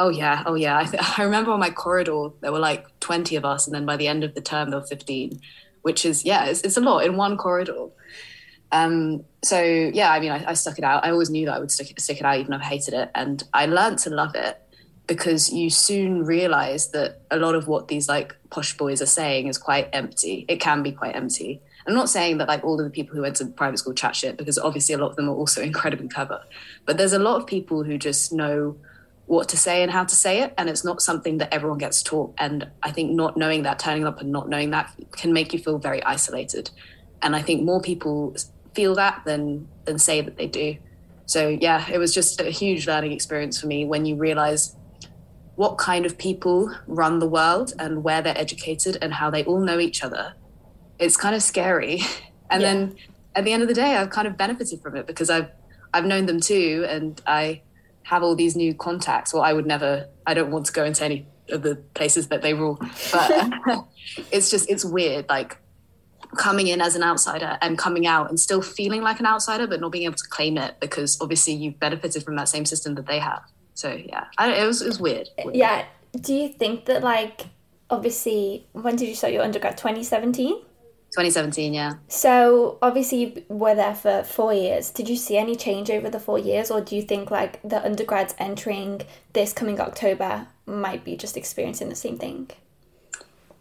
Oh 0.01 0.09
yeah, 0.09 0.43
oh 0.47 0.55
yeah. 0.55 0.79
I, 0.79 0.85
th- 0.85 1.03
I 1.19 1.23
remember 1.23 1.53
on 1.53 1.61
my 1.61 1.71
corridor 1.71 2.31
there 2.41 2.51
were 2.51 2.59
like 2.59 2.99
twenty 3.01 3.37
of 3.37 3.45
us, 3.45 3.67
and 3.67 3.75
then 3.75 3.85
by 3.87 3.97
the 3.97 4.09
end 4.09 4.25
of 4.25 4.35
the 4.35 4.41
term 4.41 4.71
there 4.71 4.81
were 4.81 4.87
fifteen, 4.87 5.41
which 5.83 6.05
is 6.07 6.25
yeah, 6.25 6.47
it's, 6.47 6.63
it's 6.63 6.79
a 6.79 6.81
lot 6.81 7.05
in 7.05 7.17
one 7.17 7.37
corridor. 7.37 7.89
Um, 8.73 9.25
so 9.45 9.61
yeah, 9.61 10.11
I 10.11 10.21
mean, 10.21 10.31
I, 10.31 10.51
I, 10.51 10.55
stuck 10.55 10.79
it 10.79 10.85
out. 10.85 11.05
I 11.05 11.11
always 11.11 11.29
knew 11.29 11.45
that 11.47 11.57
I 11.57 11.59
would 11.59 11.73
stick 11.73 11.91
it, 11.91 12.01
stick 12.01 12.19
it 12.19 12.25
out, 12.25 12.39
even 12.39 12.55
if 12.55 12.61
I 12.61 12.65
hated 12.65 12.95
it, 12.95 13.11
and 13.15 13.43
I 13.53 13.67
learned 13.67 13.99
to 14.01 14.11
love 14.11 14.35
it 14.35 14.63
because 15.07 15.53
you 15.53 15.69
soon 15.69 16.25
realize 16.25 16.93
that 16.93 17.23
a 17.33 17.37
lot 17.37 17.57
of 17.57 17.67
what 17.67 17.89
these 17.89 18.09
like 18.09 18.37
posh 18.49 18.77
boys 18.77 19.03
are 19.03 19.07
saying 19.07 19.49
is 19.49 19.59
quite 19.59 19.89
empty. 19.93 20.47
It 20.49 20.61
can 20.61 20.83
be 20.83 20.93
quite 20.93 21.17
empty. 21.17 21.61
I'm 21.87 21.95
not 21.95 22.09
saying 22.09 22.39
that 22.39 22.49
like 22.49 22.63
all 22.63 22.79
of 22.79 22.85
the 22.85 22.91
people 22.91 23.17
who 23.17 23.23
went 23.23 23.37
to 23.37 23.47
private 23.47 23.79
school 23.79 23.93
chat 23.93 24.15
shit 24.15 24.37
because 24.37 24.57
obviously 24.57 24.95
a 24.95 24.99
lot 24.99 25.11
of 25.11 25.17
them 25.17 25.29
are 25.29 25.35
also 25.35 25.61
incredibly 25.71 26.09
clever, 26.09 26.41
but 26.87 26.97
there's 26.97 27.13
a 27.13 27.19
lot 27.19 27.37
of 27.37 27.47
people 27.47 27.83
who 27.83 27.99
just 27.99 28.33
know 28.33 28.77
what 29.31 29.49
to 29.49 29.57
say 29.57 29.85
and 29.85 29.93
how 29.93 30.03
to 30.03 30.17
say 30.17 30.43
it. 30.43 30.53
And 30.59 30.69
it's 30.69 30.85
not 30.85 31.01
something 31.01 31.39
that 31.39 31.55
everyone 31.55 31.79
gets 31.79 32.03
taught. 32.03 32.35
And 32.37 32.69
I 32.83 32.91
think 32.91 33.13
not 33.13 33.37
knowing 33.37 33.63
that, 33.63 33.79
turning 33.79 34.05
up 34.05 34.21
and 34.21 34.33
not 34.33 34.49
knowing 34.49 34.71
that 34.71 34.93
can 35.13 35.33
make 35.33 35.53
you 35.53 35.61
feel 35.61 35.79
very 35.79 36.03
isolated. 36.03 36.69
And 37.23 37.37
I 37.37 37.41
think 37.41 37.63
more 37.63 37.81
people 37.81 38.35
feel 38.75 38.97
that 38.97 39.23
than 39.25 39.69
than 39.85 40.01
say 40.01 40.21
that 40.21 40.37
they 40.37 40.49
do. 40.49 40.79
So 41.27 41.47
yeah, 41.49 41.89
it 41.89 41.99
was 41.99 42.13
just 42.13 42.41
a 42.41 42.51
huge 42.51 42.89
learning 42.89 43.13
experience 43.13 43.61
for 43.61 43.69
me 43.69 43.85
when 43.85 44.05
you 44.05 44.17
realize 44.17 44.75
what 45.55 45.79
kind 45.79 46.07
of 46.07 46.19
people 46.19 46.75
run 46.89 47.21
the 47.21 47.29
world 47.29 47.73
and 47.79 48.03
where 48.03 48.23
they're 48.23 48.37
educated 48.37 48.99
and 49.01 49.15
how 49.15 49.31
they 49.31 49.45
all 49.45 49.61
know 49.61 49.79
each 49.79 50.03
other. 50.03 50.35
It's 50.99 51.17
kind 51.17 51.37
of 51.37 51.43
scary. 51.43 52.03
And 52.53 52.63
yeah. 52.63 52.73
then 52.73 52.97
at 53.37 53.45
the 53.45 53.53
end 53.53 53.63
of 53.63 53.69
the 53.69 53.75
day, 53.75 53.95
I've 53.95 54.11
kind 54.11 54.27
of 54.27 54.37
benefited 54.37 54.83
from 54.83 54.97
it 54.97 55.07
because 55.07 55.31
I've 55.31 55.51
I've 55.95 56.05
known 56.05 56.27
them 56.27 56.41
too, 56.41 56.85
and 56.89 57.23
I 57.29 57.63
have 58.05 58.23
all 58.23 58.35
these 58.35 58.57
new 58.57 58.75
contacts. 58.75 59.33
Well, 59.33 59.43
I 59.43 59.53
would 59.53 59.67
never, 59.67 60.09
I 60.27 60.35
don't 60.35 60.51
want 60.51 60.67
to 60.67 60.73
go 60.73 60.85
into 60.85 61.05
any 61.05 61.27
of 61.51 61.63
the 61.63 61.77
places 61.95 62.29
that 62.29 62.43
they 62.43 62.55
rule, 62.55 62.79
but 63.13 63.53
it's 64.33 64.51
just, 64.51 64.71
it's 64.71 64.85
weird. 64.85 65.29
Like 65.29 65.59
coming 66.37 66.69
in 66.69 66.81
as 66.81 66.95
an 66.97 67.03
outsider 67.03 67.59
and 67.61 67.77
coming 67.77 68.07
out 68.07 68.29
and 68.29 68.39
still 68.39 68.63
feeling 68.63 69.03
like 69.03 69.21
an 69.21 69.27
outsider, 69.27 69.67
but 69.67 69.81
not 69.81 69.93
being 69.93 70.05
able 70.05 70.15
to 70.15 70.29
claim 70.29 70.57
it 70.57 70.79
because 70.81 71.21
obviously 71.21 71.55
you've 71.55 71.79
benefited 71.79 72.23
from 72.23 72.37
that 72.37 72.49
same 72.49 72.65
system 72.65 72.95
that 72.95 73.07
they 73.07 73.19
have. 73.19 73.43
So 73.75 73.93
yeah, 73.93 74.27
I, 74.39 74.53
it 74.53 74.67
was 74.67 74.83
it 74.83 74.87
was 74.87 75.01
weird. 75.01 75.29
weird. 75.43 75.57
Yeah. 75.57 75.85
Do 76.21 76.35
you 76.35 76.49
think 76.49 76.87
that 76.87 77.03
like 77.03 77.47
obviously 77.89 78.67
when 78.73 78.97
did 78.97 79.09
you 79.09 79.15
start 79.15 79.33
your 79.33 79.43
undergrad? 79.43 79.79
Twenty 79.79 80.05
seventeen. 80.05 80.63
2017, 81.13 81.75
yeah. 81.75 81.95
So 82.09 82.79
obviously 82.81 83.19
you 83.19 83.45
were 83.49 83.75
there 83.75 83.95
for 83.95 84.23
four 84.23 84.53
years. 84.55 84.91
Did 84.91 85.09
you 85.09 85.17
see 85.17 85.37
any 85.37 85.57
change 85.57 85.91
over 85.91 86.09
the 86.09 86.21
four 86.21 86.39
years, 86.39 86.71
or 86.71 86.81
do 86.81 86.95
you 86.95 87.03
think 87.03 87.31
like 87.31 87.61
the 87.63 87.85
undergrads 87.85 88.35
entering 88.39 89.03
this 89.33 89.53
coming 89.53 89.81
October 89.81 90.47
might 90.67 91.05
be 91.05 91.17
just 91.17 91.37
experiencing 91.37 91.89
the 91.89 91.97
same 91.97 92.19
thing? 92.19 92.51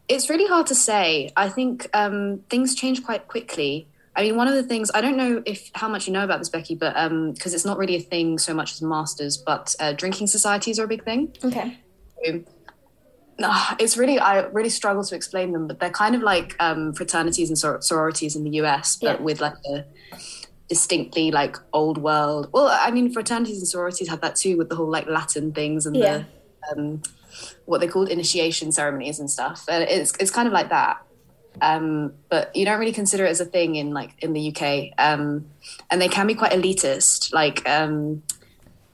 It's 0.07 0.29
really 0.29 0.47
hard 0.47 0.67
to 0.67 0.75
say. 0.75 1.31
I 1.35 1.49
think 1.49 1.87
um, 1.93 2.43
things 2.49 2.75
change 2.75 3.03
quite 3.03 3.27
quickly. 3.27 3.87
I 4.15 4.23
mean, 4.23 4.35
one 4.35 4.47
of 4.47 4.55
the 4.55 4.63
things 4.63 4.91
I 4.93 5.01
don't 5.01 5.17
know 5.17 5.41
if 5.45 5.71
how 5.73 5.87
much 5.87 6.07
you 6.07 6.13
know 6.13 6.23
about 6.23 6.39
this, 6.39 6.49
Becky, 6.49 6.75
but 6.75 6.93
because 6.93 7.53
um, 7.53 7.55
it's 7.55 7.65
not 7.65 7.77
really 7.77 7.95
a 7.95 8.01
thing 8.01 8.37
so 8.37 8.53
much 8.53 8.73
as 8.73 8.81
masters, 8.81 9.37
but 9.37 9.75
uh, 9.79 9.93
drinking 9.93 10.27
societies 10.27 10.79
are 10.79 10.83
a 10.83 10.87
big 10.87 11.03
thing. 11.03 11.33
Okay. 11.43 11.77
So, 12.25 12.43
it's 13.79 13.97
really 13.97 14.19
I 14.19 14.41
really 14.47 14.69
struggle 14.69 15.03
to 15.03 15.15
explain 15.15 15.51
them, 15.51 15.67
but 15.67 15.79
they're 15.79 15.89
kind 15.89 16.15
of 16.15 16.21
like 16.21 16.55
um, 16.59 16.93
fraternities 16.93 17.49
and 17.49 17.57
sor- 17.57 17.81
sororities 17.81 18.35
in 18.35 18.43
the 18.43 18.51
US, 18.61 18.97
but 18.97 19.19
Yeah. 19.19 19.23
with 19.23 19.41
like 19.41 19.55
a 19.73 19.85
distinctly 20.67 21.31
like 21.31 21.57
old 21.73 21.97
world. 21.97 22.49
Well, 22.53 22.67
I 22.67 22.91
mean, 22.91 23.11
fraternities 23.11 23.57
and 23.59 23.67
sororities 23.67 24.07
have 24.09 24.21
that 24.21 24.35
too, 24.35 24.57
with 24.57 24.69
the 24.69 24.75
whole 24.75 24.89
like 24.89 25.07
Latin 25.07 25.51
things 25.51 25.85
and 25.85 25.95
Yeah. 25.95 26.23
the 26.73 26.79
um, 26.81 27.01
what 27.65 27.79
they 27.81 27.87
called 27.87 28.09
initiation 28.09 28.71
ceremonies 28.71 29.19
and 29.19 29.29
stuff. 29.29 29.65
And 29.69 29.83
it's 29.83 30.13
it's 30.19 30.31
kind 30.31 30.47
of 30.47 30.53
like 30.53 30.69
that. 30.69 30.97
Um, 31.61 32.13
but 32.29 32.55
you 32.55 32.63
don't 32.65 32.79
really 32.79 32.93
consider 32.93 33.25
it 33.25 33.29
as 33.29 33.41
a 33.41 33.45
thing 33.45 33.75
in 33.75 33.93
like 33.93 34.11
in 34.19 34.33
the 34.33 34.55
UK. 34.55 34.93
Um, 34.97 35.45
and 35.89 36.01
they 36.01 36.07
can 36.07 36.27
be 36.27 36.35
quite 36.35 36.51
elitist. 36.51 37.33
Like 37.33 37.67
um, 37.67 38.23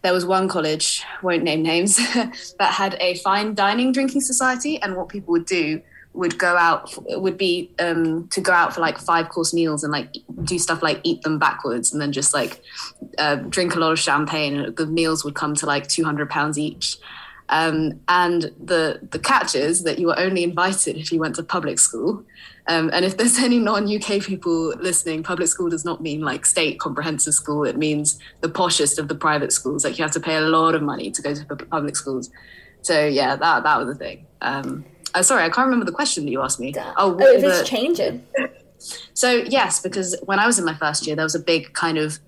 there 0.05 0.13
was 0.13 0.23
one 0.23 0.47
college, 0.47 1.03
won't 1.23 1.41
name 1.41 1.63
names, 1.63 1.95
that 2.59 2.71
had 2.73 2.95
a 2.99 3.15
fine 3.15 3.55
dining 3.55 3.91
drinking 3.91 4.21
society, 4.21 4.79
and 4.83 4.95
what 4.95 5.09
people 5.09 5.31
would 5.31 5.47
do 5.47 5.81
would 6.13 6.37
go 6.37 6.55
out 6.55 6.93
would 7.19 7.39
be 7.39 7.71
um, 7.79 8.27
to 8.27 8.39
go 8.39 8.51
out 8.51 8.75
for 8.75 8.81
like 8.81 8.99
five 8.99 9.29
course 9.29 9.51
meals 9.51 9.83
and 9.83 9.91
like 9.91 10.15
do 10.43 10.59
stuff 10.59 10.83
like 10.83 11.01
eat 11.01 11.23
them 11.23 11.39
backwards 11.39 11.91
and 11.91 11.99
then 11.99 12.11
just 12.11 12.35
like 12.35 12.61
uh, 13.17 13.37
drink 13.49 13.75
a 13.75 13.79
lot 13.79 13.91
of 13.91 13.97
champagne 13.97 14.71
the 14.75 14.85
meals 14.85 15.25
would 15.25 15.33
come 15.33 15.55
to 15.55 15.65
like 15.65 15.87
200 15.87 16.29
pounds 16.29 16.59
each. 16.59 16.97
Um, 17.49 17.99
and 18.07 18.51
the 18.63 18.99
the 19.09 19.19
catch 19.19 19.55
is 19.55 19.85
that 19.85 19.97
you 19.97 20.05
were 20.05 20.19
only 20.19 20.43
invited 20.43 20.97
if 20.97 21.11
you 21.11 21.19
went 21.19 21.35
to 21.37 21.43
public 21.43 21.79
school 21.79 22.23
um, 22.67 22.89
and 22.93 23.05
if 23.05 23.17
there's 23.17 23.37
any 23.49 23.59
non-uk 23.59 24.21
people 24.23 24.73
listening 24.77 25.23
public 25.23 25.47
school 25.47 25.69
does 25.69 25.85
not 25.85 26.01
mean 26.01 26.21
like 26.21 26.45
state 26.45 26.79
comprehensive 26.79 27.33
school. 27.33 27.63
It 27.63 27.77
means 27.77 28.19
the 28.41 28.49
poshest 28.49 28.97
of 28.97 29.07
the 29.07 29.15
private 29.15 29.51
schools. 29.51 29.83
Like 29.83 29.97
you 29.97 30.03
have 30.03 30.13
to 30.13 30.19
pay 30.19 30.35
a 30.35 30.41
lot 30.41 30.75
of 30.75 30.81
money 30.81 31.11
to 31.11 31.21
go 31.21 31.33
to 31.33 31.45
public 31.45 31.95
schools. 31.95 32.29
So 32.81 33.05
yeah 33.05 33.35
that 33.35 33.63
that 33.63 33.77
was 33.77 33.87
the 33.87 33.95
thing. 33.95 34.27
Um, 34.41 34.85
uh, 35.13 35.23
sorry 35.23 35.43
i 35.43 35.49
can't 35.49 35.65
remember 35.65 35.85
the 35.85 35.93
question 35.93 36.25
that 36.25 36.31
you 36.31 36.41
asked 36.41 36.59
me. 36.59 36.73
Oh, 36.77 36.93
oh, 36.97 37.11
if 37.19 37.41
were 37.43 37.49
it's 37.49 37.59
the- 37.59 37.65
changing. 37.65 38.25
so 39.13 39.31
yes, 39.31 39.79
because 39.79 40.15
when 40.23 40.39
I 40.39 40.45
was 40.45 40.59
in 40.59 40.65
my 40.65 40.75
first 40.75 41.07
year, 41.07 41.15
there 41.15 41.25
was 41.25 41.35
a 41.35 41.39
big 41.39 41.73
kind 41.73 41.97
of 41.97 42.19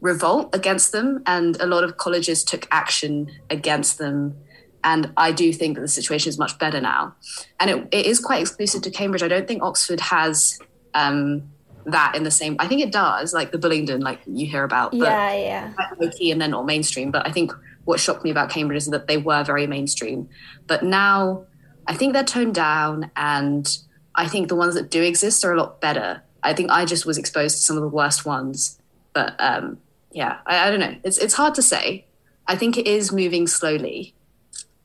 revolt 0.00 0.54
against 0.54 0.92
them, 0.92 1.22
and 1.26 1.56
a 1.60 1.66
lot 1.66 1.84
of 1.84 1.96
colleges 1.96 2.44
took 2.44 2.66
action 2.70 3.30
against 3.50 3.98
them. 3.98 4.36
And 4.84 5.12
I 5.16 5.32
do 5.32 5.52
think 5.52 5.76
that 5.76 5.80
the 5.80 5.88
situation 5.88 6.28
is 6.28 6.38
much 6.38 6.58
better 6.58 6.80
now, 6.80 7.14
and 7.58 7.70
it, 7.70 7.88
it 7.90 8.06
is 8.06 8.20
quite 8.20 8.42
exclusive 8.42 8.82
to 8.82 8.90
Cambridge. 8.90 9.22
I 9.22 9.28
don't 9.28 9.48
think 9.48 9.62
Oxford 9.62 9.98
has 10.00 10.58
um, 10.92 11.50
that 11.86 12.14
in 12.14 12.22
the 12.22 12.30
same. 12.30 12.56
I 12.58 12.68
think 12.68 12.82
it 12.82 12.92
does, 12.92 13.32
like 13.32 13.50
the 13.50 13.58
Bullingdon, 13.58 14.02
like 14.02 14.20
you 14.26 14.46
hear 14.46 14.62
about, 14.62 14.92
but 14.92 15.00
Yeah, 15.00 15.34
yeah. 15.34 15.72
low 15.98 16.10
key 16.10 16.30
and 16.30 16.40
then 16.40 16.50
not 16.50 16.66
mainstream. 16.66 17.10
But 17.10 17.26
I 17.26 17.32
think 17.32 17.52
what 17.84 17.98
shocked 17.98 18.24
me 18.24 18.30
about 18.30 18.50
Cambridge 18.50 18.76
is 18.76 18.86
that 18.88 19.06
they 19.06 19.16
were 19.16 19.42
very 19.42 19.66
mainstream. 19.66 20.28
But 20.66 20.82
now 20.84 21.46
I 21.86 21.94
think 21.94 22.12
they're 22.12 22.24
toned 22.24 22.54
down, 22.54 23.10
and 23.16 23.66
I 24.14 24.28
think 24.28 24.48
the 24.48 24.56
ones 24.56 24.74
that 24.74 24.90
do 24.90 25.02
exist 25.02 25.44
are 25.44 25.52
a 25.52 25.58
lot 25.58 25.80
better. 25.80 26.22
I 26.42 26.52
think 26.52 26.70
I 26.70 26.84
just 26.84 27.06
was 27.06 27.16
exposed 27.16 27.56
to 27.56 27.62
some 27.62 27.76
of 27.76 27.82
the 27.82 27.88
worst 27.88 28.26
ones. 28.26 28.78
But 29.14 29.34
um, 29.38 29.78
yeah, 30.12 30.38
I, 30.46 30.68
I 30.68 30.70
don't 30.70 30.80
know. 30.80 30.96
It's 31.04 31.18
it's 31.18 31.34
hard 31.34 31.54
to 31.54 31.62
say. 31.62 32.06
I 32.46 32.56
think 32.56 32.76
it 32.76 32.86
is 32.86 33.10
moving 33.10 33.46
slowly, 33.46 34.14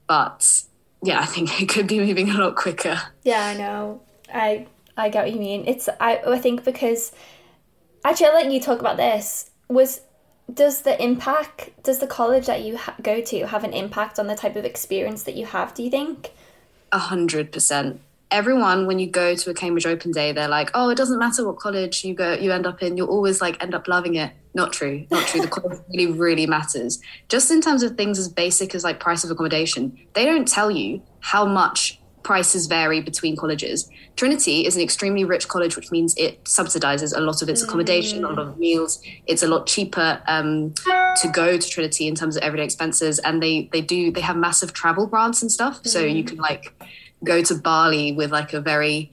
but 0.10 0.64
yeah, 1.04 1.22
I 1.22 1.26
think 1.26 1.62
it 1.62 1.70
could 1.70 1.88
be 1.88 2.00
moving 2.00 2.30
a 2.30 2.34
lot 2.34 2.58
quicker. 2.58 3.00
Yeah, 3.24 3.46
I 3.46 3.56
know. 3.56 4.02
I 4.34 4.68
I 4.98 5.08
get 5.08 5.24
what 5.24 5.34
you 5.34 5.40
mean. 5.40 5.64
It's 5.66 5.88
I 6.02 6.18
I 6.28 6.40
think 6.40 6.66
because 6.66 7.14
actually, 8.04 8.28
I'll 8.28 8.34
let 8.34 8.52
you 8.52 8.60
talk 8.60 8.82
about 8.82 8.98
this. 8.98 9.52
Was 9.70 10.02
does 10.52 10.82
the 10.82 11.02
impact 11.02 11.84
does 11.84 12.00
the 12.00 12.08
college 12.08 12.48
that 12.48 12.64
you 12.64 12.76
ha- 12.76 12.96
go 13.02 13.22
to 13.22 13.48
have 13.48 13.64
an 13.64 13.72
impact 13.72 14.20
on 14.20 14.26
the 14.26 14.36
type 14.36 14.56
of 14.56 14.66
experience 14.66 15.24
that 15.24 15.36
you 15.36 15.46
have? 15.46 15.74
Do 15.76 15.84
you 15.84 15.92
think? 15.92 16.32
A 16.92 16.98
hundred 16.98 17.52
percent. 17.52 18.02
Everyone, 18.32 18.86
when 18.86 19.00
you 19.00 19.08
go 19.08 19.34
to 19.34 19.50
a 19.50 19.54
Cambridge 19.54 19.88
Open 19.88 20.12
Day, 20.12 20.32
they're 20.32 20.48
like, 20.48 20.70
"Oh, 20.76 20.90
it 20.90 20.96
doesn't 20.96 21.18
matter 21.18 21.46
what 21.46 21.58
college 21.58 22.04
you 22.04 22.14
go, 22.14 22.34
you 22.34 22.52
end 22.52 22.68
up 22.68 22.84
in. 22.84 22.96
You'll 22.96 23.10
always 23.10 23.42
like 23.42 23.62
end 23.62 23.74
up 23.74 23.88
loving 23.88 24.16
it." 24.16 24.32
Not 24.54 24.72
true. 24.72 25.06
Not 25.10 25.28
true. 25.28 25.42
The 25.42 25.48
college 25.48 25.80
really, 25.90 26.12
really 26.12 26.46
matters. 26.46 27.00
Just 27.28 27.50
in 27.50 27.62
terms 27.62 27.82
of 27.82 27.98
things 27.98 28.20
as 28.20 28.30
basic 28.30 28.76
as 28.76 28.84
like 28.84 29.00
price 29.00 29.24
of 29.24 29.32
accommodation, 29.32 29.98
they 30.14 30.26
don't 30.26 30.48
tell 30.48 30.70
you 30.70 31.02
how 31.22 31.46
much 31.46 32.00
prices 32.24 32.68
vary 32.68 33.02
between 33.02 33.36
colleges. 33.36 33.90
Trinity 34.16 34.66
is 34.66 34.76
an 34.76 34.82
extremely 34.82 35.24
rich 35.24 35.48
college, 35.48 35.76
which 35.76 35.90
means 35.90 36.14
it 36.18 36.44
subsidizes 36.44 37.16
a 37.16 37.22
lot 37.22 37.42
of 37.42 37.50
its 37.50 37.64
accommodation, 37.64 38.24
a 38.24 38.30
lot 38.30 38.38
of 38.38 38.58
meals. 38.60 39.02
It's 39.26 39.42
a 39.42 39.48
lot 39.48 39.66
cheaper 39.66 40.22
um, 40.28 40.74
to 41.22 41.28
go 41.34 41.58
to 41.58 41.70
Trinity 41.70 42.08
in 42.08 42.16
terms 42.16 42.36
of 42.36 42.44
everyday 42.44 42.66
expenses, 42.66 43.18
and 43.20 43.42
they 43.42 43.70
they 43.72 43.82
do 43.82 44.12
they 44.12 44.22
have 44.22 44.36
massive 44.36 44.74
travel 44.74 45.08
grants 45.08 45.42
and 45.42 45.52
stuff, 45.52 45.80
so 45.86 46.02
you 46.02 46.24
can 46.24 46.38
like 46.38 46.74
go 47.24 47.42
to 47.44 47.56
Bali 47.56 48.12
with 48.12 48.32
like 48.32 48.54
a 48.54 48.62
very 48.62 49.12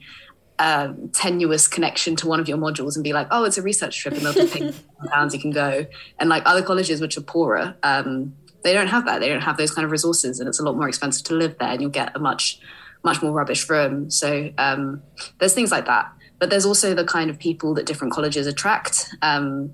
um, 0.59 1.09
tenuous 1.09 1.67
connection 1.67 2.15
to 2.17 2.27
one 2.27 2.39
of 2.39 2.47
your 2.47 2.57
modules 2.57 2.95
and 2.95 3.03
be 3.03 3.13
like, 3.13 3.27
oh, 3.31 3.43
it's 3.43 3.57
a 3.57 3.61
research 3.61 3.99
trip, 3.99 4.15
and 4.15 4.25
they'll 4.25 4.47
pay 4.47 4.73
pounds 5.11 5.33
you 5.33 5.39
can 5.39 5.51
go. 5.51 5.85
And 6.19 6.29
like 6.29 6.43
other 6.45 6.63
colleges 6.63 6.99
which 7.01 7.17
are 7.17 7.21
poorer, 7.21 7.75
um, 7.83 8.35
they 8.63 8.73
don't 8.73 8.87
have 8.87 9.05
that. 9.05 9.19
They 9.19 9.29
don't 9.29 9.41
have 9.41 9.57
those 9.57 9.71
kind 9.71 9.85
of 9.85 9.91
resources, 9.91 10.39
and 10.39 10.49
it's 10.49 10.59
a 10.59 10.63
lot 10.63 10.75
more 10.75 10.89
expensive 10.89 11.25
to 11.27 11.35
live 11.35 11.57
there, 11.59 11.69
and 11.69 11.81
you'll 11.81 11.91
get 11.91 12.15
a 12.15 12.19
much 12.19 12.59
much 13.03 13.21
more 13.21 13.31
rubbish 13.31 13.69
room. 13.69 14.09
So 14.09 14.51
um, 14.57 15.01
there's 15.37 15.53
things 15.53 15.71
like 15.71 15.85
that. 15.85 16.11
But 16.39 16.49
there's 16.49 16.65
also 16.65 16.93
the 16.93 17.05
kind 17.05 17.29
of 17.29 17.39
people 17.39 17.73
that 17.75 17.85
different 17.85 18.13
colleges 18.13 18.47
attract, 18.47 19.15
um, 19.21 19.71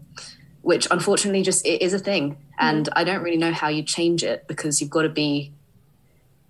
which 0.62 0.88
unfortunately 0.92 1.42
just 1.42 1.66
it 1.66 1.82
is 1.82 1.94
a 1.94 2.00
thing. 2.00 2.38
And 2.60 2.90
I 2.94 3.04
don't 3.04 3.24
really 3.24 3.38
know 3.38 3.52
how 3.52 3.70
you 3.70 3.84
change 3.84 4.24
it 4.24 4.48
because 4.48 4.80
you've 4.80 4.90
got 4.90 5.02
to 5.02 5.10
be 5.10 5.54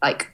like 0.01 0.32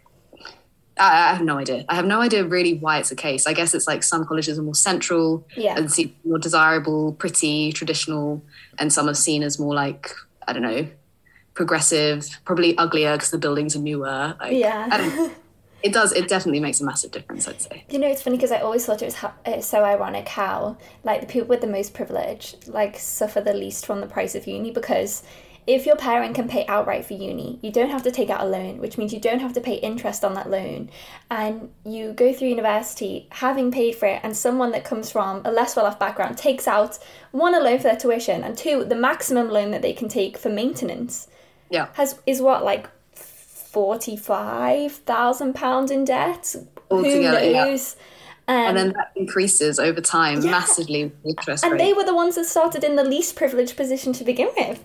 I, 0.99 1.29
I 1.31 1.33
have 1.33 1.41
no 1.43 1.57
idea. 1.57 1.85
I 1.89 1.95
have 1.95 2.05
no 2.05 2.21
idea 2.21 2.43
really 2.43 2.73
why 2.75 2.99
it's 2.99 3.09
the 3.09 3.15
case. 3.15 3.47
I 3.47 3.53
guess 3.53 3.73
it's 3.73 3.87
like 3.87 4.03
some 4.03 4.25
colleges 4.25 4.59
are 4.59 4.63
more 4.63 4.75
central 4.75 5.47
Yeah. 5.55 5.75
and 5.77 5.91
seem 5.91 6.13
more 6.25 6.37
desirable, 6.39 7.13
pretty, 7.13 7.71
traditional, 7.71 8.43
and 8.77 8.91
some 8.91 9.07
are 9.09 9.13
seen 9.13 9.41
as 9.43 9.57
more 9.59 9.73
like 9.73 10.11
I 10.47 10.53
don't 10.53 10.63
know, 10.63 10.87
progressive, 11.53 12.27
probably 12.45 12.77
uglier 12.77 13.13
because 13.15 13.31
the 13.31 13.37
buildings 13.37 13.75
are 13.75 13.79
newer. 13.79 14.35
Like, 14.39 14.53
Yeah. 14.53 14.87
I 14.91 14.97
don't 14.97 15.15
know. 15.15 15.31
It 15.81 15.93
does. 15.93 16.11
It 16.11 16.27
definitely 16.27 16.59
makes 16.59 16.81
a 16.81 16.83
massive 16.83 17.11
difference. 17.11 17.47
I'd 17.47 17.61
say. 17.61 17.85
You 17.89 17.99
know, 17.99 18.07
it's 18.07 18.21
funny 18.21 18.35
because 18.35 18.51
I 18.51 18.59
always 18.59 18.85
thought 18.85 19.01
it 19.01 19.05
was 19.05 19.15
ha- 19.15 19.33
it's 19.45 19.65
so 19.67 19.83
ironic 19.85 20.27
how 20.27 20.75
like 21.05 21.21
the 21.21 21.27
people 21.27 21.47
with 21.47 21.61
the 21.61 21.67
most 21.67 21.93
privilege 21.93 22.55
like 22.67 22.99
suffer 22.99 23.39
the 23.39 23.53
least 23.53 23.85
from 23.85 24.01
the 24.01 24.07
price 24.07 24.35
of 24.35 24.45
uni 24.45 24.71
because 24.71 25.23
if 25.69 25.85
your 25.85 25.95
parent 25.95 26.33
can 26.33 26.47
pay 26.47 26.65
outright 26.67 27.05
for 27.05 27.13
uni, 27.13 27.59
you 27.61 27.71
don't 27.71 27.91
have 27.91 28.01
to 28.03 28.11
take 28.11 28.29
out 28.31 28.41
a 28.41 28.45
loan, 28.45 28.79
which 28.79 28.97
means 28.97 29.13
you 29.13 29.19
don't 29.19 29.39
have 29.39 29.53
to 29.53 29.61
pay 29.61 29.75
interest 29.75 30.25
on 30.25 30.33
that 30.33 30.49
loan, 30.49 30.89
and 31.29 31.69
you 31.85 32.11
go 32.11 32.33
through 32.33 32.47
university 32.47 33.27
having 33.31 33.71
paid 33.71 33.95
for 33.95 34.07
it, 34.07 34.19
and 34.23 34.35
someone 34.35 34.71
that 34.71 34.83
comes 34.83 35.11
from 35.11 35.41
a 35.45 35.51
less 35.51 35.75
well-off 35.75 35.99
background 35.99 36.37
takes 36.37 36.67
out 36.67 36.97
one 37.31 37.53
a 37.53 37.59
loan 37.59 37.77
for 37.77 37.83
their 37.83 37.95
tuition, 37.95 38.43
and 38.43 38.57
two 38.57 38.83
the 38.83 38.95
maximum 38.95 39.47
loan 39.49 39.69
that 39.71 39.83
they 39.83 39.93
can 39.93 40.09
take 40.09 40.37
for 40.39 40.49
maintenance 40.49 41.27
Yeah. 41.69 41.87
has 41.93 42.19
is 42.25 42.41
what 42.41 42.63
like 42.65 42.87
forty 43.13 44.15
five 44.17 44.91
thousand 44.93 45.53
pounds 45.53 45.91
in 45.91 46.03
debt. 46.03 46.55
Altogether, 46.89 47.39
Who 47.39 47.45
yeah. 47.51 47.65
knows? 47.65 47.95
and 48.47 48.75
then 48.75 48.87
um, 48.87 48.93
that 48.93 49.11
increases 49.15 49.77
over 49.77 50.01
time 50.01 50.43
massively 50.43 51.03
with 51.05 51.13
interest 51.23 51.63
And 51.63 51.73
rate. 51.73 51.77
they 51.83 51.93
were 51.93 52.03
the 52.03 52.15
ones 52.15 52.33
that 52.33 52.45
started 52.45 52.83
in 52.83 52.95
the 52.95 53.03
least 53.03 53.35
privileged 53.35 53.77
position 53.77 54.11
to 54.13 54.23
begin 54.23 54.49
with. 54.57 54.83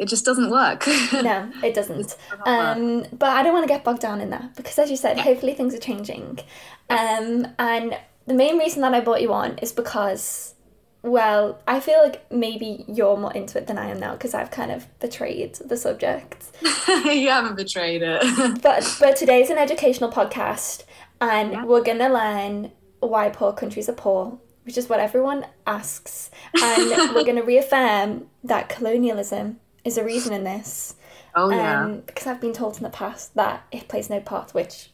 It 0.00 0.08
just 0.08 0.24
doesn't 0.24 0.50
work. 0.50 0.86
No, 1.12 1.52
it 1.62 1.74
doesn't. 1.74 2.16
Um, 2.46 3.04
but 3.12 3.28
I 3.28 3.42
don't 3.42 3.52
want 3.52 3.64
to 3.64 3.72
get 3.72 3.84
bogged 3.84 4.00
down 4.00 4.20
in 4.20 4.30
that 4.30 4.56
because, 4.56 4.78
as 4.78 4.90
you 4.90 4.96
said, 4.96 5.18
hopefully 5.18 5.52
things 5.54 5.74
are 5.74 5.78
changing. 5.78 6.40
Um, 6.88 7.46
and 7.58 7.98
the 8.26 8.34
main 8.34 8.58
reason 8.58 8.80
that 8.82 8.94
I 8.94 9.00
brought 9.00 9.20
you 9.20 9.32
on 9.32 9.58
is 9.58 9.72
because, 9.72 10.54
well, 11.02 11.60
I 11.68 11.80
feel 11.80 12.02
like 12.02 12.30
maybe 12.32 12.84
you're 12.88 13.16
more 13.18 13.32
into 13.34 13.58
it 13.58 13.66
than 13.66 13.76
I 13.76 13.90
am 13.90 14.00
now 14.00 14.12
because 14.12 14.32
I've 14.32 14.50
kind 14.50 14.70
of 14.72 14.86
betrayed 15.00 15.56
the 15.56 15.76
subject. 15.76 16.46
you 16.88 17.28
haven't 17.28 17.56
betrayed 17.56 18.02
it. 18.02 18.22
But 18.62 18.96
but 19.00 19.16
today's 19.16 19.50
an 19.50 19.58
educational 19.58 20.10
podcast, 20.10 20.84
and 21.20 21.66
we're 21.68 21.82
gonna 21.82 22.08
learn 22.08 22.72
why 23.00 23.28
poor 23.28 23.52
countries 23.52 23.88
are 23.88 23.94
poor, 23.94 24.38
which 24.64 24.78
is 24.78 24.88
what 24.88 25.00
everyone 25.00 25.46
asks, 25.66 26.30
and 26.60 27.14
we're 27.14 27.24
gonna 27.24 27.42
reaffirm 27.42 28.26
that 28.44 28.68
colonialism 28.68 29.60
is 29.84 29.96
a 29.96 30.04
reason 30.04 30.32
in 30.32 30.44
this, 30.44 30.94
Oh 31.34 31.50
yeah. 31.50 31.84
Um, 31.84 32.00
because 32.06 32.26
I've 32.26 32.40
been 32.40 32.52
told 32.52 32.76
in 32.76 32.82
the 32.82 32.90
past 32.90 33.34
that 33.34 33.64
it 33.70 33.88
plays 33.88 34.10
no 34.10 34.20
part, 34.20 34.54
which 34.54 34.90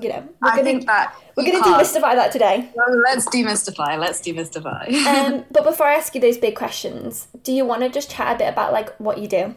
you 0.00 0.08
know 0.08 0.28
we're 0.42 0.48
I 0.50 0.56
gonna 0.56 0.64
think 0.64 0.86
that 0.86 1.14
we're 1.36 1.44
gonna 1.44 1.64
demystify 1.64 2.14
that 2.14 2.32
today. 2.32 2.70
Well, 2.74 3.00
let's 3.02 3.26
demystify. 3.28 3.98
Let's 3.98 4.20
demystify. 4.20 4.92
Um, 5.06 5.44
but 5.50 5.64
before 5.64 5.86
I 5.86 5.94
ask 5.94 6.14
you 6.14 6.20
those 6.20 6.38
big 6.38 6.56
questions, 6.56 7.28
do 7.42 7.52
you 7.52 7.64
want 7.64 7.82
to 7.82 7.88
just 7.88 8.10
chat 8.10 8.34
a 8.34 8.38
bit 8.38 8.48
about 8.48 8.72
like 8.72 8.94
what 8.98 9.18
you 9.18 9.28
do 9.28 9.54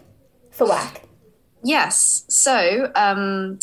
for 0.52 0.68
work? 0.68 1.02
Yes. 1.64 2.26
So 2.30 2.92
um, 2.96 3.60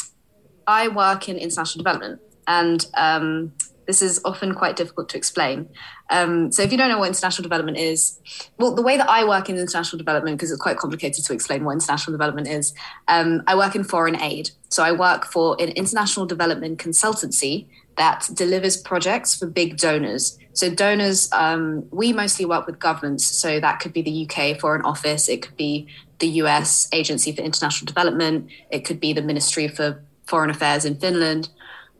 I 0.66 0.88
work 0.88 1.28
in 1.28 1.36
international 1.36 1.82
development, 1.82 2.20
and 2.46 2.84
um, 2.94 3.52
this 3.86 4.02
is 4.02 4.20
often 4.24 4.54
quite 4.54 4.76
difficult 4.76 5.08
to 5.10 5.16
explain. 5.16 5.68
Um, 6.10 6.52
so 6.52 6.62
if 6.62 6.72
you 6.72 6.78
don't 6.78 6.88
know 6.88 6.98
what 6.98 7.08
international 7.08 7.42
development 7.42 7.78
is, 7.78 8.20
well, 8.58 8.74
the 8.74 8.82
way 8.82 8.96
that 8.96 9.08
I 9.08 9.24
work 9.24 9.48
in 9.48 9.56
international 9.56 9.98
development, 9.98 10.36
because 10.36 10.50
it's 10.50 10.60
quite 10.60 10.76
complicated 10.76 11.24
to 11.24 11.32
explain 11.32 11.64
what 11.64 11.72
international 11.72 12.12
development 12.12 12.48
is, 12.48 12.74
um, 13.08 13.42
I 13.46 13.56
work 13.56 13.74
in 13.74 13.84
foreign 13.84 14.20
aid. 14.20 14.50
So 14.68 14.82
I 14.82 14.92
work 14.92 15.24
for 15.24 15.56
an 15.60 15.70
international 15.70 16.26
development 16.26 16.78
consultancy 16.78 17.66
that 17.96 18.28
delivers 18.34 18.76
projects 18.76 19.36
for 19.36 19.46
big 19.46 19.76
donors. 19.76 20.38
So 20.52 20.70
donors, 20.70 21.30
um, 21.32 21.86
we 21.90 22.12
mostly 22.12 22.44
work 22.44 22.66
with 22.66 22.78
governments. 22.78 23.24
So 23.24 23.60
that 23.60 23.80
could 23.80 23.92
be 23.92 24.02
the 24.02 24.28
UK 24.28 24.58
Foreign 24.58 24.82
Office, 24.82 25.28
it 25.28 25.42
could 25.42 25.56
be 25.56 25.88
the 26.18 26.28
US 26.42 26.88
Agency 26.92 27.32
for 27.32 27.42
International 27.42 27.86
Development, 27.86 28.48
it 28.70 28.84
could 28.84 29.00
be 29.00 29.12
the 29.12 29.22
Ministry 29.22 29.68
for 29.68 30.02
Foreign 30.26 30.50
Affairs 30.50 30.84
in 30.84 30.96
Finland. 30.96 31.48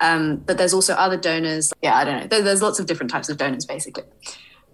Um, 0.01 0.37
but 0.37 0.59
there's 0.59 0.75
also 0.75 0.95
other 0.95 1.17
donors. 1.17 1.73
Yeah, 1.83 1.97
I 1.97 2.05
don't 2.05 2.21
know. 2.21 2.27
There, 2.27 2.43
there's 2.43 2.63
lots 2.63 2.79
of 2.79 2.87
different 2.87 3.11
types 3.11 3.29
of 3.29 3.37
donors, 3.37 3.65
basically. 3.65 4.05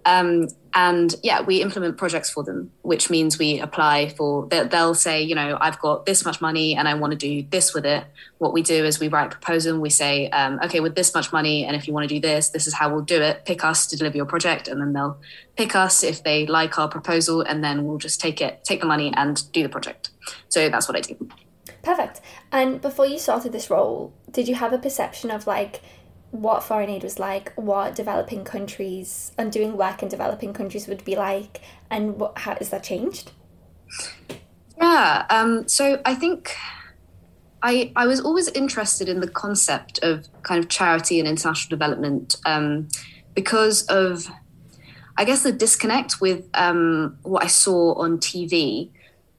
Um, 0.07 0.49
and 0.73 1.15
yeah, 1.23 1.43
we 1.43 1.61
implement 1.61 1.99
projects 1.99 2.31
for 2.31 2.43
them, 2.43 2.71
which 2.83 3.11
means 3.11 3.39
we 3.39 3.61
apply 3.61 4.09
for. 4.09 4.47
They'll, 4.47 4.67
they'll 4.67 4.95
say, 4.95 5.21
you 5.23 5.35
know, 5.35 5.59
I've 5.61 5.79
got 5.79 6.07
this 6.07 6.25
much 6.25 6.41
money 6.41 6.75
and 6.75 6.89
I 6.89 6.95
want 6.95 7.11
to 7.11 7.19
do 7.19 7.47
this 7.51 7.75
with 7.75 7.85
it. 7.85 8.05
What 8.39 8.53
we 8.53 8.63
do 8.63 8.85
is 8.85 8.99
we 8.99 9.09
write 9.09 9.27
a 9.27 9.31
proposal. 9.31 9.75
And 9.75 9.83
we 9.83 9.91
say, 9.91 10.31
um, 10.31 10.59
okay, 10.65 10.81
with 10.81 10.95
this 10.95 11.13
much 11.15 11.33
money, 11.33 11.67
and 11.67 11.77
if 11.77 11.87
you 11.87 11.93
want 11.93 12.09
to 12.09 12.15
do 12.15 12.21
this, 12.21 12.49
this 12.49 12.67
is 12.67 12.73
how 12.73 12.89
we'll 12.89 13.03
do 13.03 13.21
it. 13.21 13.45
Pick 13.45 13.65
us 13.65 13.87
to 13.89 13.97
deliver 13.97 14.17
your 14.17 14.27
project, 14.27 14.69
and 14.69 14.81
then 14.81 14.93
they'll 14.93 15.19
pick 15.57 15.77
us 15.77 16.03
if 16.03 16.25
they 16.25 16.47
like 16.47 16.79
our 16.79 16.89
proposal, 16.89 17.43
and 17.43 17.63
then 17.63 17.85
we'll 17.85 17.99
just 17.99 18.21
take 18.21 18.41
it, 18.41 18.65
take 18.65 18.81
the 18.81 18.87
money, 18.87 19.13
and 19.15 19.53
do 19.53 19.63
the 19.63 19.69
project. 19.69 20.11
So 20.49 20.69
that's 20.71 20.89
what 20.89 20.97
I 20.97 21.01
do. 21.01 21.29
Perfect. 21.83 22.21
And 22.53 22.81
before 22.81 23.07
you 23.07 23.19
started 23.19 23.53
this 23.53 23.71
role, 23.71 24.13
did 24.31 24.49
you 24.49 24.55
have 24.55 24.73
a 24.73 24.79
perception 24.79 25.31
of 25.31 25.47
like 25.47 25.81
what 26.31 26.63
foreign 26.63 26.91
aid 26.91 27.03
was 27.03 27.19
like, 27.19 27.53
what 27.57 27.95
developing 27.95 28.45
countries 28.45 29.33
and 29.37 29.51
doing 29.51 29.77
work 29.77 30.03
in 30.03 30.09
developing 30.09 30.53
countries 30.53 30.87
would 30.87 31.05
be 31.05 31.17
like, 31.17 31.61
and 31.91 32.19
what 32.19 32.39
how 32.39 32.55
has 32.55 32.71
that 32.71 32.85
changed? 32.85 33.33
Yeah. 34.79 35.27
Um, 35.31 35.67
so 35.67 36.01
I 36.05 36.15
think 36.15 36.55
I 37.63 37.93
I 37.97 38.07
was 38.07 38.21
always 38.21 38.49
interested 38.49 39.09
in 39.09 39.21
the 39.21 39.29
concept 39.29 39.99
of 40.03 40.27
kind 40.43 40.63
of 40.63 40.69
charity 40.69 41.19
and 41.19 41.29
international 41.29 41.71
development 41.71 42.37
um, 42.47 42.89
because 43.35 43.83
of 43.87 44.31
I 45.17 45.25
guess 45.25 45.43
the 45.43 45.53
disconnect 45.53 46.21
with 46.21 46.49
um, 46.55 47.19
what 47.23 47.43
I 47.43 47.49
saw 47.49 47.95
on 47.95 48.19
TV. 48.19 48.91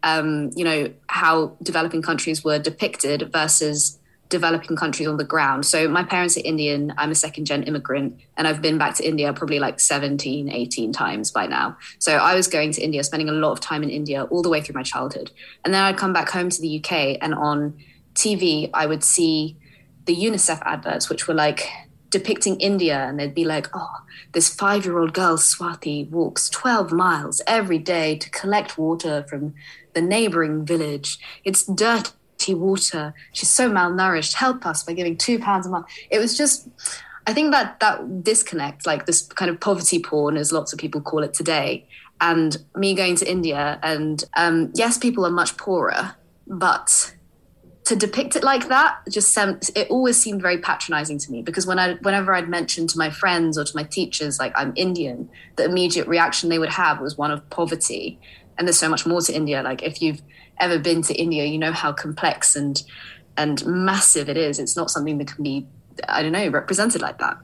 Um, 0.03 0.51
you 0.55 0.63
know 0.63 0.91
how 1.08 1.55
developing 1.62 2.01
countries 2.01 2.43
were 2.43 2.60
depicted 2.60 3.31
versus 3.31 4.00
developing 4.31 4.75
countries 4.75 5.08
on 5.08 5.17
the 5.17 5.24
ground. 5.24 5.65
So 5.65 5.88
my 5.88 6.03
parents 6.03 6.38
are 6.38 6.41
Indian. 6.43 6.93
I'm 6.98 7.12
a 7.12 7.15
second 7.15 7.46
gen 7.46 7.63
immigrant 7.63 8.20
and 8.38 8.48
I've 8.48 8.62
been 8.62 8.79
back 8.79 8.96
to 8.96 9.08
India 9.08 9.31
probably 9.34 9.60
like 9.60 9.79
17, 9.79 10.50
18 10.50 10.93
times 10.93 11.29
by 11.29 11.46
now. 11.46 11.77
So 12.00 12.15
I 12.15 12.34
was 12.34 12.48
going 12.48 12.72
to 12.72 12.81
India, 12.81 13.03
spending 13.03 13.29
a 13.29 13.34
lot 13.34 13.51
of 13.51 13.60
time 13.60 13.84
in 13.84 13.89
India 13.91 14.24
all 14.24 14.41
the 14.41 14.50
way 14.50 14.62
through 14.62 14.75
my 14.75 14.84
childhood. 14.84 15.31
And 15.63 15.74
then 15.74 15.84
I'd 15.84 15.98
come 15.98 16.13
back 16.13 16.29
home 16.29 16.50
to 16.50 16.62
the 16.62 16.79
UK 16.79 17.17
and 17.22 17.36
on 17.36 17.77
TV, 18.15 18.70
I 18.74 18.86
would 18.88 19.03
see 19.03 19.58
the 20.05 20.15
UNICEF 20.15 20.62
adverts, 20.65 21.10
which 21.10 21.27
were 21.27 21.34
like 21.34 21.70
depicting 22.10 22.60
India. 22.60 23.03
And 23.03 23.20
they'd 23.20 23.36
be 23.36 23.46
like, 23.46 23.67
oh, 23.74 23.98
this 24.31 24.53
five 24.53 24.86
year 24.86 24.98
old 24.98 25.14
girl, 25.14 25.37
Swati, 25.37 26.09
walks 26.09 26.50
12 26.50 26.94
miles 26.94 27.42
every 27.48 27.79
day 27.79 28.16
to 28.16 28.29
collect 28.29 28.77
water 28.77 29.25
from 29.27 29.53
the 29.94 30.01
neighboring 30.01 30.66
village. 30.66 31.20
It's 31.44 31.64
dirty 31.66 32.14
water. 32.50 33.14
She's 33.34 33.50
so 33.50 33.70
malnourished. 33.70 34.34
Help 34.34 34.66
us 34.66 34.84
by 34.84 34.94
giving 34.94 35.18
two 35.18 35.40
pounds 35.40 35.66
a 35.66 35.70
month. 35.70 35.88
It 36.10 36.20
was 36.20 36.38
just, 36.38 36.68
I 37.27 37.34
think 37.34 37.51
that 37.51 37.80
that 37.80 38.24
disconnect, 38.24 38.86
like 38.86 39.06
this 39.06 39.22
kind 39.24 39.51
of 39.51 39.60
poverty 39.60 40.00
porn, 40.01 40.38
as 40.38 40.51
lots 40.51 40.74
of 40.74 40.80
people 40.80 41.01
call 41.01 41.24
it 41.24 41.34
today, 41.34 41.88
and 42.20 42.58
me 42.75 42.94
going 42.94 43.16
to 43.16 43.30
India, 43.30 43.80
and 43.82 44.24
um, 44.38 44.72
yes, 44.75 44.98
people 44.98 45.25
are 45.25 45.32
much 45.32 45.58
poorer, 45.58 46.16
but 46.48 47.14
to 47.84 47.96
depict 47.96 48.36
it 48.36 48.44
like 48.44 48.68
that 48.68 49.00
just 49.10 49.34
seemed, 49.34 49.70
it 49.75 49.90
always 49.90 50.16
seemed 50.16 50.42
very 50.42 50.58
patronizing 50.60 51.18
to 51.18 51.32
me 51.32 51.42
because 51.42 51.66
when 51.66 51.80
I 51.80 51.96
whenever 51.96 52.34
I'd 52.34 52.48
mentioned 52.48 52.90
to 52.92 52.98
my 52.98 53.10
friends 53.10 53.58
or 53.58 53.64
to 53.64 53.75
my 53.75 53.84
teachers 53.84 54.40
like 54.40 54.54
I'm 54.56 54.72
Indian, 54.75 55.30
the 55.56 55.66
immediate 55.66 56.08
reaction 56.08 56.50
they 56.50 56.60
would 56.60 56.70
have 56.70 57.01
was 57.01 57.18
one 57.18 57.32
of 57.32 57.50
poverty. 57.50 58.20
And 58.57 58.68
there's 58.68 58.79
so 58.79 58.90
much 58.90 59.05
more 59.05 59.22
to 59.22 59.33
India. 59.33 59.61
Like 59.64 59.81
if 59.83 60.01
you've 60.01 60.22
ever 60.59 60.77
been 60.77 61.01
to 61.03 61.14
India, 61.14 61.46
you 61.46 61.57
know 61.57 61.72
how 61.72 61.92
complex 61.92 62.55
and 62.55 62.81
and 63.37 63.66
massive 63.66 64.29
it 64.29 64.37
is. 64.37 64.59
It's 64.59 64.75
not 64.75 64.92
something 64.92 65.18
that 65.18 65.27
can 65.27 65.44
be, 65.44 65.66
I 66.07 66.22
don't 66.22 66.33
know, 66.33 66.50
represented 66.50 67.01
like 67.01 67.18
that. 67.20 67.37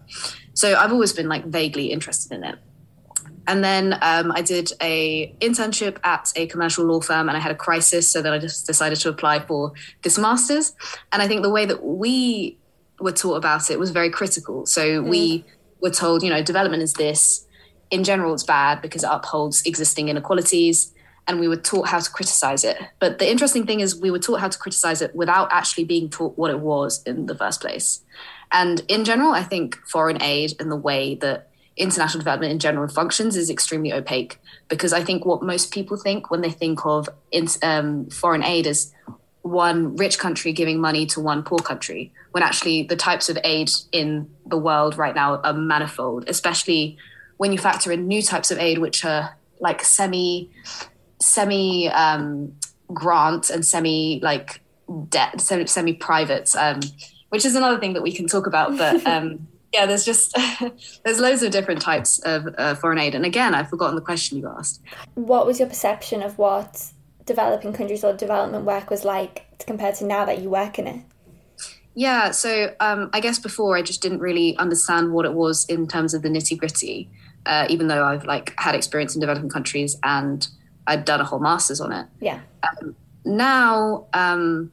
So 0.54 0.76
I've 0.76 0.92
always 0.92 1.14
been 1.14 1.28
like 1.28 1.46
vaguely 1.46 1.92
interested 1.92 2.32
in 2.36 2.44
it. 2.44 2.60
And 3.48 3.64
then 3.64 3.94
um, 4.02 4.34
I 4.34 4.42
did 4.42 4.72
a 4.82 5.34
internship 5.40 5.98
at 6.04 6.34
a 6.36 6.48
commercial 6.48 6.84
law 6.84 7.00
firm, 7.00 7.30
and 7.30 7.38
I 7.38 7.40
had 7.40 7.52
a 7.52 7.56
crisis, 7.56 8.10
so 8.10 8.22
then 8.22 8.34
I 8.34 8.40
just 8.40 8.68
decided 8.68 9.00
to 9.00 9.10
apply 9.10 9.40
for 9.40 9.72
this 10.02 10.18
master's. 10.18 10.76
And 11.14 11.22
I 11.22 11.28
think 11.30 11.44
the 11.44 11.50
way 11.50 11.66
that 11.66 11.82
we 11.84 12.58
were 13.00 13.14
taught 13.14 13.36
about 13.36 13.70
it 13.70 13.80
was 13.80 13.92
very 13.92 14.10
critical. 14.10 14.66
So 14.66 15.02
we 15.02 15.46
were 15.80 15.92
told, 15.92 16.24
you 16.24 16.30
know, 16.30 16.44
development 16.44 16.84
is 16.84 16.94
this. 16.94 17.46
In 17.90 18.04
general, 18.04 18.34
it's 18.34 18.44
bad 18.44 18.82
because 18.82 19.06
it 19.06 19.10
upholds 19.10 19.62
existing 19.66 20.10
inequalities 20.10 20.94
and 21.28 21.40
we 21.40 21.48
were 21.48 21.58
taught 21.58 21.90
how 21.90 22.00
to 22.00 22.10
criticize 22.10 22.64
it. 22.64 22.78
But 23.00 23.20
the 23.20 23.30
interesting 23.30 23.66
thing 23.66 23.82
is, 23.82 24.00
we 24.00 24.12
were 24.12 24.20
taught 24.20 24.40
how 24.40 24.48
to 24.48 24.58
criticize 24.58 25.02
it 25.02 25.16
without 25.16 25.50
actually 25.52 25.84
being 25.84 26.10
taught 26.10 26.38
what 26.38 26.52
it 26.52 26.60
was 26.60 27.04
in 27.04 27.26
the 27.26 27.36
first 27.36 27.62
place. 27.62 28.02
And 28.52 28.82
in 28.88 29.04
general, 29.04 29.32
I 29.32 29.44
think 29.44 29.78
foreign 29.86 30.22
aid 30.22 30.54
and 30.60 30.72
the 30.72 30.78
way 30.78 31.16
that 31.16 31.50
international 31.76 32.20
development 32.20 32.52
in 32.52 32.60
general 32.60 32.88
functions 32.88 33.36
is 33.36 33.50
extremely 33.50 33.94
opaque 33.94 34.40
because 34.68 34.94
I 34.94 35.04
think 35.04 35.26
what 35.26 35.44
most 35.44 35.72
people 35.72 35.98
think 35.98 36.32
when 36.32 36.42
they 36.42 36.50
think 36.50 36.86
of 36.86 37.08
um, 37.62 38.10
foreign 38.10 38.44
aid 38.44 38.66
is 38.66 38.92
one 39.42 39.96
rich 39.96 40.18
country 40.18 40.52
giving 40.52 40.80
money 40.80 41.06
to 41.08 41.20
one 41.20 41.44
poor 41.44 41.60
country, 41.60 42.12
when 42.32 42.44
actually 42.44 42.84
the 42.84 42.96
types 42.96 43.30
of 43.30 43.38
aid 43.44 43.70
in 43.92 44.30
the 44.46 44.58
world 44.58 44.98
right 44.98 45.16
now 45.16 45.38
are 45.38 45.54
manifold, 45.54 46.26
especially 46.28 46.98
when 47.38 47.52
you 47.52 47.58
factor 47.58 47.92
in 47.92 48.08
new 48.08 48.22
types 48.22 48.52
of 48.52 48.58
aid, 48.58 48.80
which 48.80 49.06
are 49.06 49.38
like 49.60 49.84
semi 49.84 50.50
semi 51.20 51.90
um, 51.90 52.54
grant 52.94 53.50
and 53.50 53.66
semi 53.66 54.20
like 54.22 54.62
debt, 55.10 55.42
semi 55.42 55.94
private, 55.94 56.56
um, 56.56 56.80
which 57.30 57.46
is 57.46 57.56
another 57.56 57.80
thing 57.80 57.94
that 57.94 58.04
we 58.04 58.12
can 58.12 58.28
talk 58.28 58.48
about. 58.48 58.78
But 58.78 59.06
um, 59.08 59.48
yeah, 59.74 59.86
there's 59.86 60.06
just 60.06 60.38
there's 61.04 61.20
loads 61.20 61.44
of 61.44 61.52
different 61.52 61.82
types 61.82 62.20
of 62.20 62.48
uh, 62.58 62.76
foreign 62.76 63.00
aid. 63.00 63.16
And 63.16 63.26
again, 63.26 63.54
I've 63.54 63.70
forgotten 63.70 63.96
the 63.96 64.02
question 64.02 64.38
you 64.38 64.48
asked. 64.48 64.82
What 65.16 65.46
was 65.46 65.60
your 65.60 65.68
perception 65.68 66.22
of 66.22 66.38
what 66.38 66.92
developing 67.26 67.74
countries 67.74 68.04
or 68.04 68.14
development 68.14 68.66
work 68.66 68.90
was 68.90 69.04
like 69.04 69.46
compared 69.66 69.96
to 69.96 70.06
now 70.06 70.26
that 70.26 70.42
you 70.42 70.50
work 70.50 70.80
in 70.80 70.88
it? 70.88 71.02
Yeah, 71.94 72.30
so 72.30 72.76
um, 72.80 73.10
I 73.12 73.20
guess 73.20 73.40
before 73.40 73.76
I 73.76 73.82
just 73.82 74.04
didn't 74.04 74.20
really 74.20 74.56
understand 74.58 75.14
what 75.14 75.26
it 75.26 75.34
was 75.34 75.66
in 75.66 75.88
terms 75.88 76.14
of 76.14 76.22
the 76.22 76.30
nitty 76.30 76.56
gritty, 76.56 77.10
uh, 77.48 77.66
even 77.70 77.88
though 77.88 78.06
I've 78.06 78.24
like 78.24 78.54
had 78.60 78.76
experience 78.76 79.16
in 79.16 79.20
developing 79.20 79.50
countries 79.50 79.98
and 80.04 80.48
I'd 80.88 81.06
done 81.06 81.22
a 81.22 81.24
whole 81.24 81.40
master's 81.40 81.82
on 81.82 81.92
it. 81.92 82.08
Yeah. 82.20 82.40
Um, 82.64 82.96
now, 83.26 84.08
um, 84.14 84.72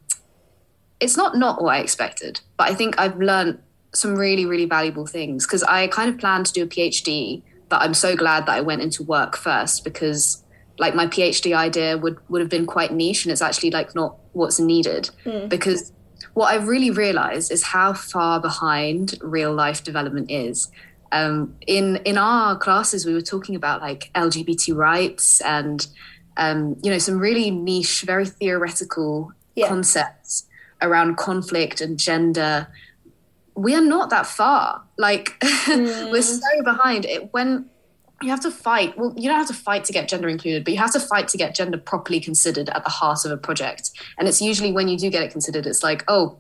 it's 1.01 1.17
not 1.17 1.37
not 1.37 1.63
what 1.63 1.75
I 1.75 1.81
expected, 1.81 2.41
but 2.57 2.71
I 2.71 2.75
think 2.75 2.99
I've 2.99 3.19
learned 3.19 3.59
some 3.93 4.17
really 4.17 4.47
really 4.47 4.65
valuable 4.65 5.07
things 5.07 5.47
because 5.47 5.63
I 5.63 5.87
kind 5.89 6.09
of 6.09 6.19
planned 6.19 6.47
to 6.47 6.53
do 6.53 6.63
a 6.63 6.67
PhD, 6.67 7.43
but 7.69 7.83
I'm 7.83 7.95
so 7.95 8.17
glad 8.17 8.47
that 8.47 8.53
I 8.53 8.61
went 8.61 8.83
into 8.83 9.03
work 9.03 9.37
first 9.37 9.85
because 9.85 10.43
like 10.79 10.95
my 10.95 11.07
PhD 11.07 11.55
idea 11.55 11.99
would 11.99 12.19
would 12.29 12.41
have 12.41 12.51
been 12.51 12.67
quite 12.67 12.93
niche 12.93 13.25
and 13.25 13.33
it's 13.33 13.43
actually 13.43 13.71
like 13.71 13.95
not 13.95 14.17
what's 14.33 14.59
needed 14.59 15.11
because 15.49 15.93
what 16.35 16.47
I've 16.53 16.67
really 16.67 16.91
realized 16.91 17.53
is 17.53 17.63
how 17.63 17.93
far 17.93 18.41
behind 18.41 19.15
real 19.23 19.53
life 19.53 19.85
development 19.85 20.31
is. 20.31 20.71
Um, 21.15 21.55
in 21.67 21.97
in 22.05 22.19
our 22.19 22.59
classes, 22.59 23.07
we 23.07 23.15
were 23.15 23.21
talking 23.23 23.55
about 23.55 23.81
like 23.81 24.11
LGBT 24.17 24.75
rights 24.75 25.41
and 25.43 25.87
um, 26.37 26.77
you 26.83 26.91
know 26.91 26.99
some 26.99 27.19
really 27.19 27.51
niche, 27.53 28.03
very 28.03 28.27
theoretical 28.27 29.33
Yeah. 29.55 29.69
concepts 29.69 30.47
around 30.83 31.17
conflict 31.17 31.81
and 31.81 31.99
gender. 31.99 32.67
We 33.55 33.77
are 33.77 33.81
not 33.81 34.11
that 34.11 34.27
far. 34.27 34.83
Like 34.99 35.37
we're 35.69 36.21
so 36.23 36.63
behind. 36.65 37.05
It 37.05 37.33
when 37.33 37.71
you 38.21 38.31
have 38.31 38.41
to 38.41 38.51
fight. 38.51 38.99
Well, 38.99 39.15
you 39.17 39.29
don't 39.29 39.39
have 39.39 39.49
to 39.49 39.55
fight 39.69 39.85
to 39.85 39.93
get 39.93 40.09
gender 40.09 40.29
included, 40.29 40.65
but 40.65 40.73
you 40.73 40.81
have 40.81 40.93
to 40.95 41.01
fight 41.01 41.29
to 41.29 41.37
get 41.37 41.55
gender 41.55 41.79
properly 41.79 42.19
considered 42.21 42.69
at 42.71 42.83
the 42.83 42.91
heart 42.91 43.25
of 43.25 43.31
a 43.31 43.37
project. 43.37 43.91
And 44.19 44.27
it's 44.27 44.41
usually 44.41 44.73
when 44.73 44.89
you 44.89 44.97
do 44.99 45.11
get 45.11 45.23
it 45.23 45.31
considered, 45.31 45.67
it's 45.67 45.83
like, 45.83 46.05
oh, 46.09 46.39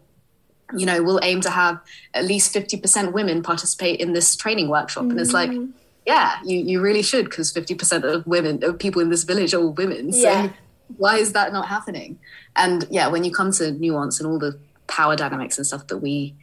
you 0.77 0.87
know, 0.87 1.03
we'll 1.03 1.21
aim 1.23 1.41
to 1.43 1.51
have 1.51 1.79
at 2.15 2.25
least 2.25 2.55
50% 2.55 3.13
women 3.13 3.43
participate 3.43 4.01
in 4.01 4.13
this 4.13 4.35
training 4.37 4.69
workshop. 4.69 5.05
And 5.05 5.21
it's 5.21 5.33
like, 5.33 5.51
Mm. 5.51 5.73
yeah, 6.07 6.37
you, 6.45 6.59
you 6.59 6.81
really 6.81 7.03
should, 7.03 7.27
because 7.27 7.53
50% 7.53 8.03
of 8.05 8.27
women, 8.27 8.63
of 8.65 8.79
people 8.79 9.03
in 9.03 9.11
this 9.11 9.25
village 9.25 9.53
are 9.55 9.61
all 9.61 9.73
women. 9.73 10.13
So 10.13 10.21
Yeah. 10.31 10.51
why 10.97 11.17
is 11.19 11.33
that 11.33 11.53
not 11.53 11.69
happening? 11.69 12.19
And 12.57 12.87
yeah, 12.91 13.09
when 13.09 13.25
you 13.25 13.31
come 13.33 13.53
to 13.53 13.73
nuance 13.73 14.21
and 14.21 14.29
all 14.29 14.39
the 14.39 14.59
power 14.87 15.17
dynamics 15.17 15.59
and 15.59 15.67
stuff 15.67 15.87
that 15.89 15.99
we 15.99 16.35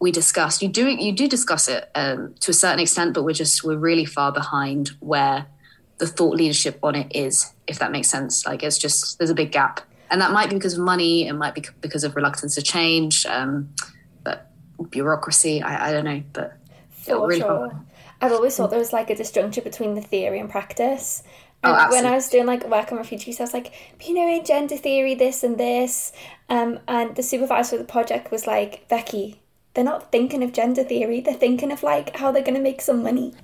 we 0.00 0.12
discussed, 0.12 0.62
you 0.62 0.68
do 0.68 0.86
you 0.88 1.10
do 1.10 1.26
discuss 1.26 1.66
it 1.66 1.90
um, 1.96 2.32
to 2.38 2.52
a 2.52 2.54
certain 2.54 2.78
extent, 2.78 3.14
but 3.14 3.24
we're 3.24 3.32
just 3.32 3.64
we're 3.64 3.76
really 3.76 4.04
far 4.04 4.30
behind 4.30 4.90
where 5.00 5.46
the 5.98 6.06
thought 6.06 6.36
leadership 6.36 6.78
on 6.84 6.94
it 6.94 7.08
is, 7.12 7.52
if 7.66 7.80
that 7.80 7.90
makes 7.90 8.08
sense. 8.08 8.46
Like 8.46 8.62
it's 8.62 8.78
just 8.78 9.18
there's 9.18 9.30
a 9.30 9.34
big 9.34 9.50
gap, 9.50 9.80
and 10.10 10.20
that 10.20 10.32
might 10.32 10.48
be 10.48 10.56
because 10.56 10.74
of 10.74 10.80
money, 10.80 11.26
it 11.28 11.34
might 11.34 11.54
be 11.54 11.64
because 11.80 12.04
of 12.04 12.16
reluctance 12.16 12.54
to 12.54 12.62
change, 12.62 13.26
um, 13.26 13.68
but 14.24 14.50
bureaucracy. 14.90 15.62
I, 15.62 15.88
I 15.88 15.92
don't 15.92 16.04
know, 16.04 16.22
but 16.32 16.56
For 16.90 17.26
really 17.26 17.40
sure. 17.40 17.84
I've 18.20 18.32
always 18.32 18.56
thought 18.56 18.70
there 18.70 18.78
was 18.78 18.92
like 18.92 19.10
a 19.10 19.14
disjuncture 19.14 19.62
between 19.62 19.94
the 19.94 20.00
theory 20.00 20.40
and 20.40 20.50
practice. 20.50 21.22
Oh, 21.64 21.74
And 21.74 21.90
when 21.90 22.06
I 22.06 22.14
was 22.14 22.28
doing 22.28 22.46
like 22.46 22.68
work 22.68 22.92
on 22.92 22.98
refugees, 22.98 23.40
I 23.40 23.44
was 23.44 23.54
like, 23.54 23.72
you 24.04 24.14
know, 24.14 24.28
in 24.28 24.44
gender 24.44 24.76
theory, 24.76 25.14
this 25.14 25.42
and 25.42 25.58
this. 25.58 26.12
Um, 26.48 26.80
and 26.86 27.16
the 27.16 27.22
supervisor 27.22 27.76
of 27.76 27.80
the 27.80 27.92
project 27.92 28.30
was 28.30 28.46
like, 28.46 28.88
Becky, 28.88 29.40
they're 29.74 29.84
not 29.84 30.10
thinking 30.10 30.42
of 30.42 30.52
gender 30.52 30.84
theory, 30.84 31.20
they're 31.20 31.34
thinking 31.34 31.72
of 31.72 31.82
like 31.82 32.16
how 32.16 32.32
they're 32.32 32.42
going 32.42 32.54
to 32.54 32.60
make 32.60 32.80
some 32.80 33.02
money. 33.02 33.34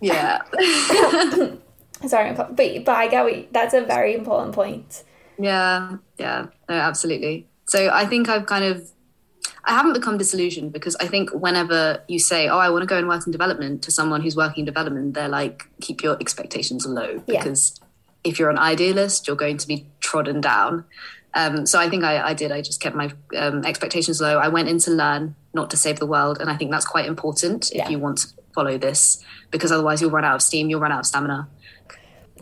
Yeah. 0.00 0.42
Sorry, 2.06 2.32
but, 2.32 2.56
but 2.56 2.88
I 2.88 3.08
get 3.08 3.24
what 3.24 3.36
you, 3.36 3.46
that's 3.52 3.74
a 3.74 3.82
very 3.82 4.14
important 4.14 4.54
point. 4.54 5.04
Yeah, 5.42 5.96
yeah, 6.18 6.46
no, 6.68 6.74
absolutely. 6.74 7.46
So 7.66 7.90
I 7.90 8.06
think 8.06 8.28
I've 8.28 8.46
kind 8.46 8.64
of, 8.64 8.88
I 9.64 9.72
haven't 9.72 9.92
become 9.94 10.18
disillusioned 10.18 10.72
because 10.72 10.96
I 10.96 11.06
think 11.06 11.30
whenever 11.30 12.02
you 12.08 12.18
say, 12.18 12.48
"Oh, 12.48 12.58
I 12.58 12.68
want 12.70 12.82
to 12.82 12.86
go 12.86 12.98
and 12.98 13.08
work 13.08 13.26
in 13.26 13.32
development," 13.32 13.82
to 13.82 13.90
someone 13.90 14.20
who's 14.22 14.36
working 14.36 14.62
in 14.62 14.64
development, 14.66 15.14
they're 15.14 15.28
like, 15.28 15.64
"Keep 15.80 16.02
your 16.02 16.16
expectations 16.20 16.86
low," 16.86 17.22
Yeah. 17.26 17.38
because 17.38 17.80
if 18.24 18.38
you're 18.38 18.50
an 18.50 18.58
idealist, 18.58 19.26
you're 19.26 19.36
going 19.36 19.58
to 19.58 19.66
be 19.66 19.86
trodden 20.00 20.40
down. 20.40 20.84
Um, 21.34 21.64
so 21.66 21.78
I 21.78 21.88
think 21.88 22.04
I, 22.04 22.14
I 22.30 22.34
did. 22.34 22.52
I 22.52 22.60
just 22.60 22.80
kept 22.80 22.94
my 22.94 23.10
um, 23.36 23.64
expectations 23.64 24.20
low. 24.20 24.38
I 24.38 24.48
went 24.48 24.68
in 24.68 24.78
to 24.80 24.90
learn, 24.90 25.34
not 25.54 25.70
to 25.70 25.76
save 25.76 25.98
the 25.98 26.06
world, 26.06 26.38
and 26.40 26.50
I 26.50 26.56
think 26.56 26.70
that's 26.70 26.84
quite 26.86 27.06
important 27.06 27.70
Yeah. 27.74 27.84
if 27.84 27.90
you 27.90 27.98
want 27.98 28.18
to 28.18 28.26
follow 28.54 28.76
this, 28.78 29.24
because 29.50 29.72
otherwise 29.72 30.00
you'll 30.02 30.10
run 30.10 30.24
out 30.24 30.34
of 30.34 30.42
steam, 30.42 30.68
you'll 30.68 30.80
run 30.80 30.92
out 30.92 31.00
of 31.00 31.06
stamina. 31.06 31.48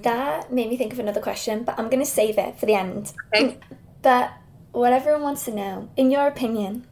That 0.02 0.52
made 0.52 0.70
me 0.70 0.76
think 0.76 0.92
of 0.92 0.98
another 0.98 1.20
question, 1.20 1.64
but 1.64 1.78
I'm 1.78 1.88
going 1.88 2.00
to 2.00 2.10
save 2.10 2.38
it 2.38 2.58
for 2.58 2.66
the 2.66 2.74
end. 2.74 3.12
Okay. 3.34 3.58
But 4.02 4.32
what 4.72 4.94
everyone 4.94 5.20
wants 5.20 5.44
to 5.44 5.54
know, 5.54 5.90
in 5.94 6.10
your 6.10 6.26
opinion, 6.26 6.86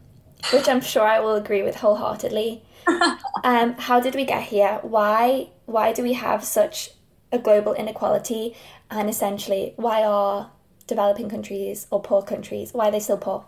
which 0.53 0.69
I'm 0.69 0.83
sure 0.83 1.05
I 1.05 1.21
will 1.21 1.37
agree 1.37 1.63
with 1.63 1.77
wholeheartedly, 1.77 2.63
um, 3.45 3.73
how 3.79 3.99
did 3.99 4.15
we 4.15 4.27
get 4.27 4.43
here? 4.43 4.79
Why 4.83 5.49
why 5.65 5.95
do 5.95 6.03
we 6.03 6.13
have 6.13 6.45
such 6.45 6.91
a 7.33 7.39
global 7.39 7.73
inequality? 7.73 8.55
And 8.91 9.09
essentially, 9.09 9.73
why 9.77 10.05
are 10.05 10.51
developing 10.87 11.29
countries 11.29 11.87
or 11.91 12.01
poor 12.01 12.23
countries 12.23 12.73
why 12.73 12.89
are 12.89 12.91
they 12.91 13.01
still 13.01 13.19
poor? 13.19 13.45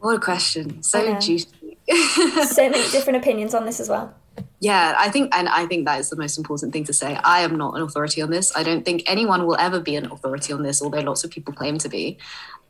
What 0.00 0.16
a 0.16 0.20
question! 0.20 0.82
So 0.82 1.18
juicy. 1.18 1.78
So 1.88 2.68
many 2.68 2.90
different 2.90 3.16
opinions 3.16 3.54
on 3.54 3.64
this 3.64 3.80
as 3.80 3.88
well. 3.88 4.14
Yeah, 4.60 4.94
I 4.98 5.10
think, 5.10 5.34
and 5.34 5.48
I 5.48 5.66
think 5.66 5.86
that 5.86 6.00
is 6.00 6.10
the 6.10 6.16
most 6.16 6.38
important 6.38 6.72
thing 6.72 6.84
to 6.84 6.92
say. 6.92 7.18
I 7.22 7.40
am 7.40 7.56
not 7.56 7.74
an 7.76 7.82
authority 7.82 8.22
on 8.22 8.30
this. 8.30 8.56
I 8.56 8.62
don't 8.62 8.84
think 8.84 9.02
anyone 9.06 9.46
will 9.46 9.56
ever 9.56 9.80
be 9.80 9.96
an 9.96 10.06
authority 10.10 10.52
on 10.52 10.62
this, 10.62 10.82
although 10.82 11.00
lots 11.00 11.24
of 11.24 11.30
people 11.30 11.52
claim 11.52 11.78
to 11.78 11.88
be. 11.88 12.18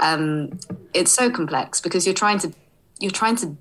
Um, 0.00 0.58
it's 0.92 1.12
so 1.12 1.30
complex 1.30 1.80
because 1.80 2.06
you're 2.06 2.14
trying 2.14 2.38
to 2.40 2.52
you're 2.98 3.10
trying 3.10 3.36
to 3.36 3.56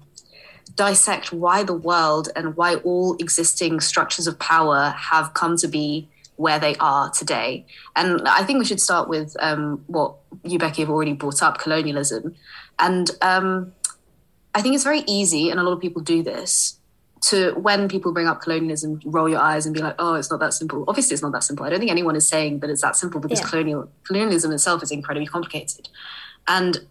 dissect 0.76 1.32
why 1.32 1.64
the 1.64 1.74
world 1.74 2.30
and 2.36 2.56
why 2.56 2.76
all 2.76 3.16
existing 3.18 3.80
structures 3.80 4.28
of 4.28 4.38
power 4.40 4.94
have 4.98 5.34
come 5.34 5.56
to 5.58 5.68
be 5.68 6.10
where 6.38 6.60
they 6.60 6.76
are 6.78 7.10
today. 7.12 7.66
And 7.96 8.28
I 8.28 8.44
think 8.44 8.60
we 8.60 8.66
should 8.66 8.82
start 8.82 9.08
with 9.08 9.36
um, 9.40 9.84
what 9.88 10.16
you, 10.44 10.60
Becky, 10.60 10.82
have 10.82 10.90
already 10.90 11.14
brought 11.14 11.42
up 11.42 11.60
colonialism. 11.60 12.36
And 12.78 13.10
um, 13.22 13.72
I 14.54 14.62
think 14.62 14.76
it's 14.76 14.84
very 14.84 15.04
easy, 15.08 15.50
and 15.50 15.60
a 15.60 15.64
lot 15.64 15.74
of 15.74 15.80
people 15.80 16.02
do 16.02 16.24
this, 16.24 16.78
to 17.30 17.54
when 17.54 17.88
people 17.88 18.12
bring 18.14 18.28
up 18.28 18.42
colonialism, 18.42 19.00
roll 19.06 19.28
your 19.28 19.40
eyes 19.40 19.66
and 19.66 19.74
be 19.74 19.82
like, 19.82 19.96
oh, 19.98 20.14
it's 20.16 20.30
not 20.30 20.40
that 20.42 20.54
simple. 20.54 20.84
Obviously, 20.88 21.14
it's 21.16 21.24
not 21.24 21.32
that 21.32 21.44
simple. 21.44 21.66
I 21.66 21.70
don't 21.70 21.80
think 21.80 21.90
anyone 21.92 22.16
is 22.16 22.28
saying 22.28 22.60
that 22.60 22.70
it's 22.70 22.82
that 22.82 22.96
simple 22.96 23.20
because 23.20 23.40
Yeah. 23.40 23.48
colonial 23.48 23.90
colonialism 24.08 24.52
itself 24.52 24.84
is 24.84 24.92
incredibly 24.92 25.26
complicated. 25.28 25.90
And 26.48 26.86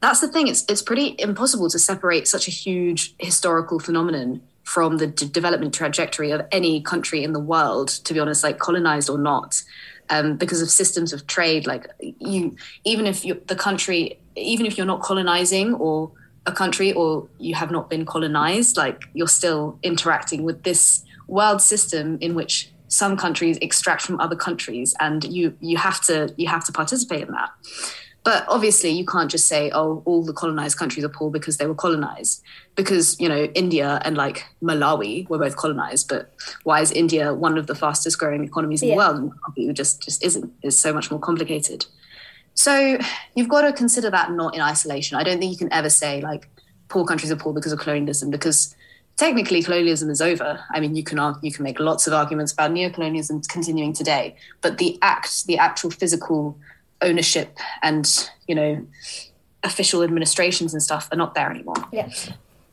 that's 0.00 0.20
the 0.20 0.28
thing. 0.28 0.48
It's 0.48 0.64
it's 0.68 0.82
pretty 0.82 1.14
impossible 1.18 1.70
to 1.70 1.78
separate 1.78 2.28
such 2.28 2.46
a 2.46 2.50
huge 2.50 3.14
historical 3.18 3.78
phenomenon 3.80 4.42
from 4.64 4.98
the 4.98 5.06
d- 5.06 5.28
development 5.28 5.72
trajectory 5.74 6.30
of 6.30 6.42
any 6.52 6.82
country 6.82 7.24
in 7.24 7.32
the 7.32 7.40
world. 7.40 7.88
To 8.04 8.12
be 8.14 8.20
honest, 8.20 8.44
like 8.44 8.58
colonized 8.58 9.08
or 9.08 9.16
not, 9.18 9.62
um, 10.10 10.36
because 10.36 10.60
of 10.60 10.68
systems 10.68 11.14
of 11.14 11.26
trade. 11.26 11.66
Like 11.66 11.86
you, 12.00 12.54
even 12.84 13.06
if 13.06 13.24
you 13.24 13.40
the 13.46 13.56
country, 13.56 14.18
even 14.36 14.66
if 14.66 14.76
you're 14.76 14.86
not 14.94 15.00
colonizing 15.00 15.72
or 15.74 16.12
a 16.46 16.52
country 16.52 16.92
or 16.92 17.28
you 17.38 17.54
have 17.54 17.70
not 17.70 17.88
been 17.90 18.04
colonized, 18.04 18.76
like 18.76 19.02
you're 19.14 19.26
still 19.28 19.78
interacting 19.82 20.42
with 20.44 20.62
this 20.62 21.02
world 21.26 21.62
system 21.62 22.18
in 22.20 22.34
which 22.34 22.70
some 22.88 23.16
countries 23.16 23.56
extract 23.62 24.02
from 24.02 24.20
other 24.20 24.36
countries, 24.36 24.94
and 25.00 25.24
you 25.24 25.56
you 25.60 25.76
have 25.76 26.00
to 26.02 26.32
you 26.36 26.46
have 26.48 26.64
to 26.66 26.72
participate 26.72 27.22
in 27.22 27.32
that. 27.32 27.50
But 28.24 28.46
obviously, 28.48 28.88
you 28.90 29.04
can't 29.04 29.30
just 29.30 29.46
say, 29.48 29.70
"Oh, 29.74 30.02
all 30.06 30.22
the 30.24 30.32
colonized 30.32 30.78
countries 30.78 31.04
are 31.04 31.10
poor 31.10 31.30
because 31.30 31.56
they 31.56 31.66
were 31.66 31.74
colonized." 31.74 32.42
Because 32.74 33.18
you 33.20 33.28
know, 33.28 33.44
India 33.54 34.00
and 34.04 34.16
like 34.16 34.44
Malawi 34.62 35.28
were 35.28 35.38
both 35.38 35.56
colonized. 35.56 36.08
But 36.08 36.32
why 36.62 36.80
is 36.80 36.90
India 36.92 37.34
one 37.34 37.58
of 37.58 37.66
the 37.66 37.74
fastest 37.74 38.18
growing 38.18 38.44
economies 38.44 38.82
in 38.82 38.88
Yeah. 38.88 38.94
the 38.94 38.98
world? 38.98 39.16
And 39.56 39.70
it 39.70 39.74
just 39.74 40.02
just 40.02 40.24
isn't. 40.24 40.52
It's 40.62 40.76
so 40.78 40.92
much 40.92 41.10
more 41.10 41.20
complicated. 41.20 41.84
So 42.54 42.98
you've 43.34 43.48
got 43.48 43.62
to 43.62 43.72
consider 43.72 44.10
that 44.10 44.30
not 44.30 44.54
in 44.54 44.60
isolation. 44.60 45.18
I 45.18 45.24
don't 45.24 45.38
think 45.38 45.52
you 45.52 45.58
can 45.58 45.72
ever 45.72 45.90
say 45.90 46.20
like 46.20 46.48
poor 46.88 47.04
countries 47.04 47.32
are 47.32 47.36
poor 47.36 47.52
because 47.52 47.72
of 47.72 47.80
colonialism 47.80 48.30
because 48.30 48.74
technically 49.16 49.62
colonialism 49.62 50.10
is 50.10 50.20
over. 50.20 50.60
I 50.72 50.80
mean, 50.80 50.94
you 50.94 51.02
can 51.02 51.18
argue, 51.18 51.40
you 51.42 51.52
can 51.52 51.64
make 51.64 51.80
lots 51.80 52.06
of 52.06 52.12
arguments 52.12 52.52
about 52.52 52.70
neocolonialism 52.70 53.48
continuing 53.48 53.92
today, 53.92 54.36
but 54.60 54.78
the 54.78 54.98
act, 55.02 55.46
the 55.46 55.58
actual 55.58 55.90
physical 55.90 56.58
ownership 57.02 57.58
and 57.82 58.28
you 58.48 58.54
know 58.54 58.86
official 59.62 60.02
administrations 60.02 60.72
and 60.72 60.82
stuff 60.82 61.08
are 61.10 61.16
not 61.16 61.34
there 61.34 61.50
anymore. 61.50 61.74
Yeah. 61.92 62.10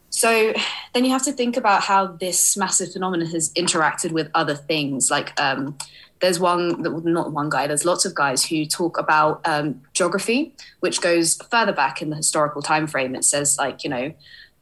So 0.09 0.53
then 0.93 1.05
you 1.05 1.11
have 1.11 1.23
to 1.23 1.31
think 1.31 1.55
about 1.55 1.83
how 1.83 2.07
this 2.07 2.57
massive 2.57 2.91
phenomenon 2.91 3.27
has 3.27 3.51
interacted 3.53 4.11
with 4.11 4.29
other 4.35 4.55
things. 4.55 5.09
Like 5.09 5.39
um, 5.39 5.77
there's 6.21 6.39
one, 6.39 6.81
not 7.03 7.31
one 7.31 7.49
guy, 7.49 7.67
there's 7.67 7.83
lots 7.85 8.05
of 8.05 8.13
guys 8.13 8.45
who 8.45 8.65
talk 8.65 8.97
about 8.97 9.41
um, 9.45 9.81
geography, 9.93 10.53
which 10.79 11.01
goes 11.01 11.37
further 11.49 11.73
back 11.73 12.01
in 12.01 12.09
the 12.11 12.15
historical 12.15 12.61
time 12.61 12.87
frame. 12.87 13.15
It 13.15 13.25
says 13.25 13.57
like, 13.57 13.83
you 13.83 13.89
know, 13.89 14.13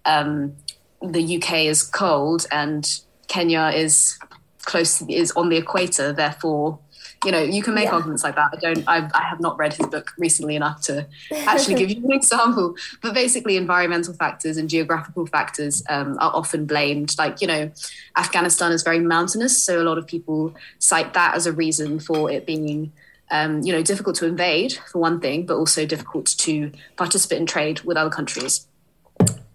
um, 0.06 0.56
the 1.02 1.38
UK 1.38 1.66
is 1.66 1.84
cold 1.84 2.46
and 2.52 2.90
Kenya 3.28 3.72
is 3.76 4.18
close, 4.64 5.02
is 5.04 5.32
on 5.32 5.50
the 5.50 5.58
equator. 5.58 6.14
Therefore, 6.14 6.80
you 7.26 7.32
know, 7.32 7.42
you 7.42 7.62
can 7.62 7.74
make 7.74 7.86
Yeah. 7.86 7.96
arguments 7.96 8.24
like 8.24 8.36
that. 8.36 8.52
I 8.54 8.58
don't, 8.58 8.84
I, 8.88 9.10
I 9.14 9.24
have 9.24 9.40
not 9.40 9.58
read 9.58 9.74
his 9.74 9.88
book 9.88 10.12
recently 10.18 10.56
enough 10.56 10.82
to 10.84 11.06
actually 11.48 11.76
give 11.76 11.90
you 11.90 12.04
an 12.06 12.12
example. 12.12 12.76
But 13.02 13.14
basically, 13.14 13.58
environmental 13.58 14.14
factors 14.14 14.58
and 14.58 14.70
geographical 14.70 15.26
factors 15.26 15.84
um, 15.90 16.18
are 16.20 16.32
often 16.34 16.66
blamed. 16.66 17.18
Like, 17.18 17.42
you 17.42 17.48
know, 17.48 17.72
Afghanistan 18.18 18.72
is 18.72 18.84
very 18.84 19.00
mountainous. 19.00 19.62
So 19.62 19.82
a 19.82 19.86
lot 19.86 19.98
of 19.98 20.08
people 20.08 20.56
cite 20.80 21.14
that 21.14 21.36
as 21.36 21.46
a 21.46 21.52
reason 21.52 22.00
for 22.00 22.32
it 22.32 22.46
being, 22.46 22.92
um, 23.32 23.62
you 23.64 23.74
know, 23.74 23.84
difficult 23.84 24.16
to 24.18 24.26
invade, 24.26 24.74
for 24.92 25.00
one 25.00 25.20
thing, 25.20 25.46
but 25.46 25.56
also 25.56 25.86
difficult 25.86 26.28
to 26.38 26.72
participate 26.96 27.40
in 27.40 27.46
trade 27.46 27.82
with 27.82 27.98
other 27.98 28.10
countries. 28.10 28.66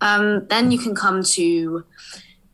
Um, 0.01 0.47
then 0.49 0.71
you 0.71 0.79
can 0.79 0.95
come 0.95 1.23
to 1.23 1.85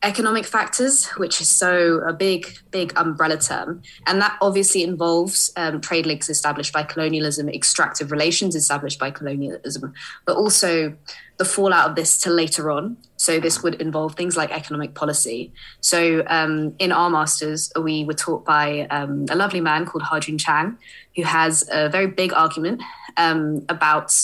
economic 0.03 0.45
factors, 0.45 1.05
which 1.17 1.41
is 1.41 1.47
so 1.47 1.99
a 1.99 2.11
big, 2.11 2.57
big 2.71 2.91
umbrella 2.95 3.37
term. 3.37 3.81
And 4.07 4.19
that 4.21 4.35
obviously 4.41 4.83
involves 4.83 5.51
um, 5.55 5.79
trade 5.79 6.05
links 6.05 6.29
established 6.29 6.73
by 6.73 6.83
colonialism, 6.83 7.47
extractive 7.49 8.11
relations 8.11 8.55
established 8.55 8.99
by 8.99 9.11
colonialism, 9.11 9.93
but 10.25 10.37
also 10.37 10.95
the 11.37 11.45
fallout 11.45 11.89
of 11.89 11.95
this 11.95 12.17
to 12.21 12.31
later 12.31 12.71
on. 12.71 12.97
So 13.17 13.39
this 13.39 13.61
would 13.61 13.75
involve 13.75 14.15
things 14.15 14.35
like 14.35 14.51
economic 14.51 14.95
policy. 14.95 15.53
So 15.81 16.23
um, 16.27 16.75
in 16.79 16.91
our 16.91 17.09
masters, 17.09 17.71
we 17.79 18.03
were 18.03 18.13
taught 18.13 18.43
by 18.43 18.87
um, 18.89 19.25
a 19.29 19.35
lovely 19.35 19.61
man 19.61 19.85
called 19.85 20.03
Ha-Joon 20.03 20.39
Chang, 20.39 20.77
who 21.15 21.23
has 21.23 21.67
a 21.71 21.89
very 21.89 22.07
big 22.07 22.33
argument 22.33 22.81
um, 23.17 23.65
about 23.69 24.15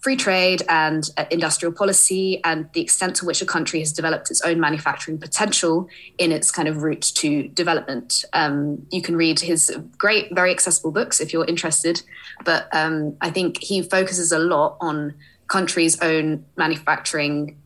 free 0.00 0.16
trade 0.16 0.62
and 0.68 1.10
uh, 1.18 1.26
industrial 1.30 1.72
policy 1.72 2.40
and 2.44 2.68
the 2.72 2.80
extent 2.80 3.14
to 3.16 3.26
which 3.26 3.42
a 3.42 3.46
country 3.46 3.80
has 3.80 3.92
developed 3.92 4.30
its 4.30 4.40
own 4.40 4.58
manufacturing 4.58 5.18
potential 5.18 5.88
in 6.16 6.32
its 6.32 6.50
kind 6.50 6.68
of 6.68 6.82
route 6.82 7.12
to 7.14 7.48
development. 7.48 8.24
Um, 8.32 8.86
you 8.90 9.02
can 9.02 9.14
read 9.14 9.40
his 9.40 9.76
great, 9.98 10.34
very 10.34 10.50
accessible 10.50 10.90
books 10.90 11.20
if 11.20 11.32
you're 11.32 11.44
interested, 11.44 12.02
but 12.44 12.68
um, 12.74 13.16
I 13.20 13.30
think 13.30 13.62
he 13.62 13.82
focuses 13.82 14.32
a 14.32 14.38
lot 14.38 14.78
on 14.80 15.14
countries' 15.48 16.00
own 16.00 16.46
manufacturing 16.56 17.60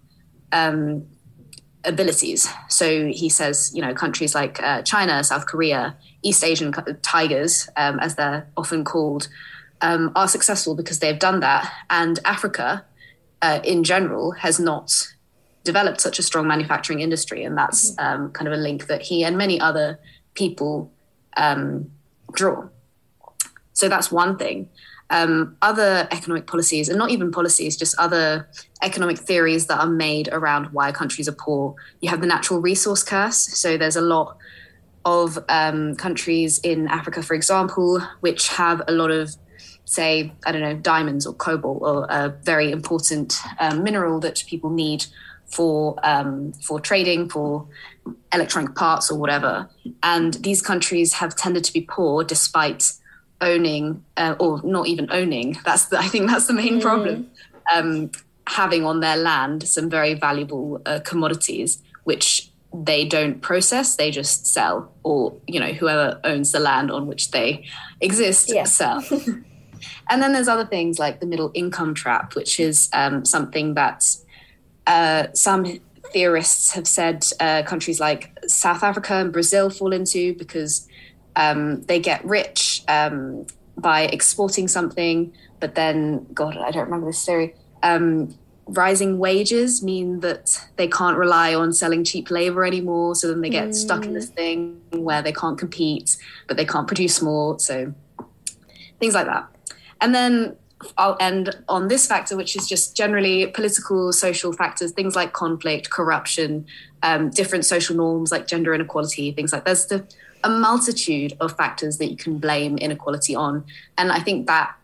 um, 0.51 1.07
abilities. 1.85 2.49
So 2.69 3.07
he 3.07 3.29
says, 3.29 3.71
you 3.75 3.83
know, 3.83 3.95
countries 3.95 4.35
like 4.35 4.61
uh, 4.61 4.83
China, 4.83 5.23
South 5.23 5.47
Korea, 5.47 5.97
East 6.23 6.43
Asian 6.43 6.73
tigers, 7.03 7.69
um, 7.77 8.01
as 8.01 8.17
they're 8.17 8.49
often 8.57 8.85
called, 8.85 9.29
um, 9.85 10.11
are 10.17 10.27
successful 10.27 10.75
because 10.75 10.99
they've 10.99 11.19
done 11.19 11.41
that. 11.41 11.71
And 11.91 12.19
Africa, 12.25 12.85
uh, 13.43 13.61
in 13.63 13.85
general, 13.85 14.33
has 14.33 14.59
not 14.59 15.07
developed 15.63 16.01
such 16.01 16.19
a 16.19 16.23
strong 16.23 16.49
manufacturing 16.49 17.01
industry. 17.01 17.45
And 17.45 17.57
that's 17.57 17.93
mm-hmm. 17.93 18.23
um, 18.23 18.33
kind 18.33 18.49
of 18.49 18.55
a 18.55 18.57
link 18.57 18.87
that 18.87 19.03
he 19.03 19.25
and 19.25 19.37
many 19.37 19.61
other 19.61 20.01
people 20.33 20.91
um, 21.37 21.91
draw. 22.33 22.69
So 23.75 23.89
that's 23.89 24.11
one 24.11 24.39
thing. 24.39 24.71
Um, 25.11 25.57
other 25.61 26.09
economic 26.11 26.47
policies, 26.47 26.89
and 26.89 26.97
not 26.97 27.11
even 27.11 27.31
policies, 27.31 27.77
just 27.77 27.95
other 27.99 28.49
economic 28.83 29.19
theories 29.19 29.67
that 29.67 29.79
are 29.79 29.87
made 29.87 30.31
around 30.33 30.73
why 30.73 30.93
countries 30.93 31.29
are 31.29 31.37
poor. 31.39 31.75
You 32.01 32.09
have 32.09 32.23
the 32.23 32.27
natural 32.27 32.61
resource 32.61 33.03
curse. 33.03 33.37
So 33.37 33.77
there's 33.77 33.97
a 33.97 34.01
lot 34.01 34.39
of 35.05 35.39
um, 35.51 35.95
countries 35.97 36.59
in 36.61 36.89
Africa, 36.89 37.23
for 37.23 37.35
example, 37.35 38.01
which 38.21 38.49
have 38.49 38.81
a 38.89 38.93
lot 38.93 39.11
of 39.11 39.37
say, 39.85 40.33
I 40.47 40.53
don't 40.53 40.63
know, 40.63 40.75
diamonds 40.75 41.27
or 41.27 41.35
cobalt 41.35 41.83
or 41.83 42.07
a 42.09 42.29
very 42.43 42.71
important 42.71 43.35
um, 43.59 43.83
mineral 43.83 44.21
that 44.21 44.45
people 44.47 44.71
need 44.71 45.07
for 45.47 45.97
um, 46.03 46.53
for 46.55 46.81
trading, 46.81 47.29
for 47.29 47.67
electronic 48.33 48.75
parts 48.75 49.11
or 49.11 49.19
whatever. 49.19 49.69
And 50.03 50.35
these 50.35 50.61
countries 50.63 51.15
have 51.15 51.37
tended 51.37 51.65
to 51.65 51.73
be 51.73 51.83
poor 51.83 52.25
despite 52.25 52.93
owning 53.41 54.05
uh, 54.17 54.35
or 54.39 54.61
not 54.65 54.87
even 54.89 55.09
owning. 55.11 55.59
That's 55.65 55.87
the, 55.87 55.99
I 55.99 56.09
think 56.09 56.29
that's 56.29 56.47
the 56.47 56.55
main 56.55 56.79
mm. 56.79 56.83
problem. 56.83 57.31
Um, 57.75 58.11
having 58.47 58.85
on 58.85 59.01
their 59.01 59.17
land 59.17 59.67
some 59.67 59.89
very 59.89 60.15
valuable 60.15 60.83
uh, 60.85 61.01
commodities, 61.05 61.83
which 62.05 62.51
they 62.73 63.05
don't 63.05 63.41
process; 63.41 63.97
they 63.97 64.11
just 64.11 64.47
sell, 64.47 64.93
or 65.03 65.35
you 65.47 65.61
know, 65.61 65.73
whoever 65.73 66.21
owns 66.25 66.53
the 66.53 66.61
land 66.61 66.91
on 66.91 67.07
which 67.07 67.31
they 67.31 67.65
exist 68.01 68.53
yeah. 68.53 68.65
sell. 68.65 69.05
And 70.09 70.23
then 70.23 70.33
there's 70.33 70.49
other 70.49 70.67
things 70.67 70.99
like 70.99 71.21
the 71.21 71.27
middle 71.27 71.51
income 71.55 71.95
trap, 71.95 72.35
which 72.35 72.61
is 72.61 72.89
um, 72.93 73.25
something 73.25 73.75
that 73.75 74.05
uh, 74.87 75.29
some 75.33 75.81
theorists 76.13 76.73
have 76.73 76.87
said 76.87 77.25
uh, 77.41 77.63
countries 77.63 78.01
like 78.01 78.39
South 78.47 78.83
Africa 78.83 79.15
and 79.15 79.33
Brazil 79.33 79.71
fall 79.71 79.93
into 79.93 80.35
because 80.35 80.87
um, 81.37 81.83
they 81.83 81.99
get 81.99 82.25
rich 82.25 82.83
um, 82.89 83.47
by 83.77 84.03
exporting 84.03 84.69
something, 84.69 85.33
but 85.61 85.75
then, 85.75 86.27
God, 86.33 86.57
I 86.57 86.71
don't 86.71 86.85
remember 86.85 87.07
this 87.07 87.25
theory. 87.25 87.55
Um, 87.83 88.35
rising 88.67 89.19
wages 89.19 89.83
mean 89.83 90.21
that 90.21 90.59
they 90.77 90.89
can't 90.89 91.19
rely 91.19 91.55
on 91.55 91.73
selling 91.73 92.05
cheap 92.05 92.31
labor 92.31 92.65
anymore. 92.65 93.15
So 93.15 93.29
then 93.29 93.41
they 93.41 93.51
get 93.51 93.69
mm. 93.69 93.75
stuck 93.75 94.05
in 94.05 94.15
this 94.15 94.31
mm. 94.31 94.35
thing 94.35 94.81
where 94.93 95.23
they 95.23 95.33
can't 95.33 95.59
compete, 95.59 96.17
but 96.47 96.57
they 96.57 96.65
can't 96.65 96.87
produce 96.87 97.21
more. 97.21 97.59
So 97.59 97.93
things 99.01 99.15
like 99.15 99.27
that. 99.27 99.49
And 100.01 100.15
then 100.15 100.57
I'll 100.99 101.17
end 101.21 101.57
on 101.69 101.89
this 101.89 102.07
factor, 102.07 102.37
which 102.37 102.57
is 102.57 102.69
just 102.69 102.97
generally 102.97 103.47
political, 103.49 104.13
social 104.13 104.53
factors, 104.53 104.93
things 104.93 105.17
like 105.17 105.33
conflict, 105.33 105.91
corruption, 105.91 106.67
um, 107.03 107.31
different 107.31 107.65
social 107.65 107.97
norms 107.97 108.31
like 108.31 108.47
gender 108.47 108.75
inequality, 108.75 109.33
things 109.33 109.53
like 109.53 109.65
there's 109.65 109.87
the, 109.87 110.07
a 110.43 110.51
multitude 110.51 111.35
of 111.41 111.57
factors 111.57 111.99
that 111.99 112.11
you 112.11 112.17
can 112.17 112.39
blame 112.39 112.77
inequality 112.79 113.35
on. 113.35 113.65
And 113.97 114.13
I 114.13 114.21
think 114.21 114.47
that 114.47 114.75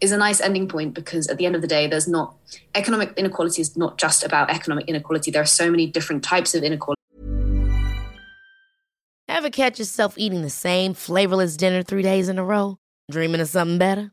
is 0.00 0.12
a 0.12 0.16
nice 0.16 0.40
ending 0.40 0.68
point 0.68 0.94
because 0.94 1.26
at 1.28 1.38
the 1.38 1.46
end 1.46 1.56
of 1.56 1.62
the 1.62 1.68
day, 1.68 1.86
there's 1.86 2.08
not 2.08 2.34
economic 2.74 3.12
inequality 3.16 3.60
is 3.60 3.76
not 3.76 3.98
just 3.98 4.22
about 4.22 4.50
economic 4.50 4.86
inequality. 4.88 5.30
There 5.30 5.42
are 5.42 5.46
so 5.46 5.70
many 5.70 5.86
different 5.86 6.22
types 6.22 6.54
of 6.54 6.62
inequality. 6.62 6.98
Ever 9.28 9.50
catch 9.50 9.78
yourself 9.78 10.16
eating 10.16 10.42
the 10.42 10.50
same 10.50 10.94
flavorless 10.94 11.56
dinner 11.56 11.82
three 11.82 12.02
days 12.02 12.28
in 12.28 12.38
a 12.38 12.44
row? 12.44 12.78
Dreaming 13.10 13.40
of 13.40 13.48
something 13.48 13.78
better? 13.78 14.12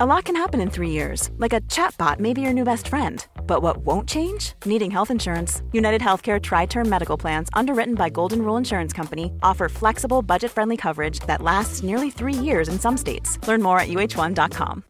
A 0.00 0.04
lot 0.04 0.24
can 0.24 0.34
happen 0.34 0.60
in 0.60 0.70
three 0.70 0.90
years, 0.90 1.30
like 1.38 1.52
a 1.52 1.60
chatbot 1.70 2.18
may 2.18 2.32
be 2.32 2.40
your 2.40 2.52
new 2.52 2.64
best 2.64 2.88
friend. 2.88 3.24
But 3.46 3.62
what 3.62 3.76
won't 3.86 4.08
change? 4.08 4.54
Needing 4.66 4.90
health 4.90 5.08
insurance. 5.08 5.62
United 5.70 6.00
Healthcare 6.00 6.42
Tri 6.42 6.66
Term 6.66 6.88
Medical 6.88 7.16
Plans, 7.16 7.48
underwritten 7.52 7.94
by 7.94 8.08
Golden 8.10 8.42
Rule 8.42 8.56
Insurance 8.56 8.92
Company, 8.92 9.30
offer 9.44 9.68
flexible, 9.68 10.20
budget 10.20 10.50
friendly 10.50 10.76
coverage 10.76 11.20
that 11.28 11.42
lasts 11.42 11.84
nearly 11.84 12.10
three 12.10 12.34
years 12.34 12.68
in 12.68 12.80
some 12.80 12.96
states. 12.96 13.38
Learn 13.46 13.62
more 13.62 13.78
at 13.78 13.86
uh1.com. 13.86 14.82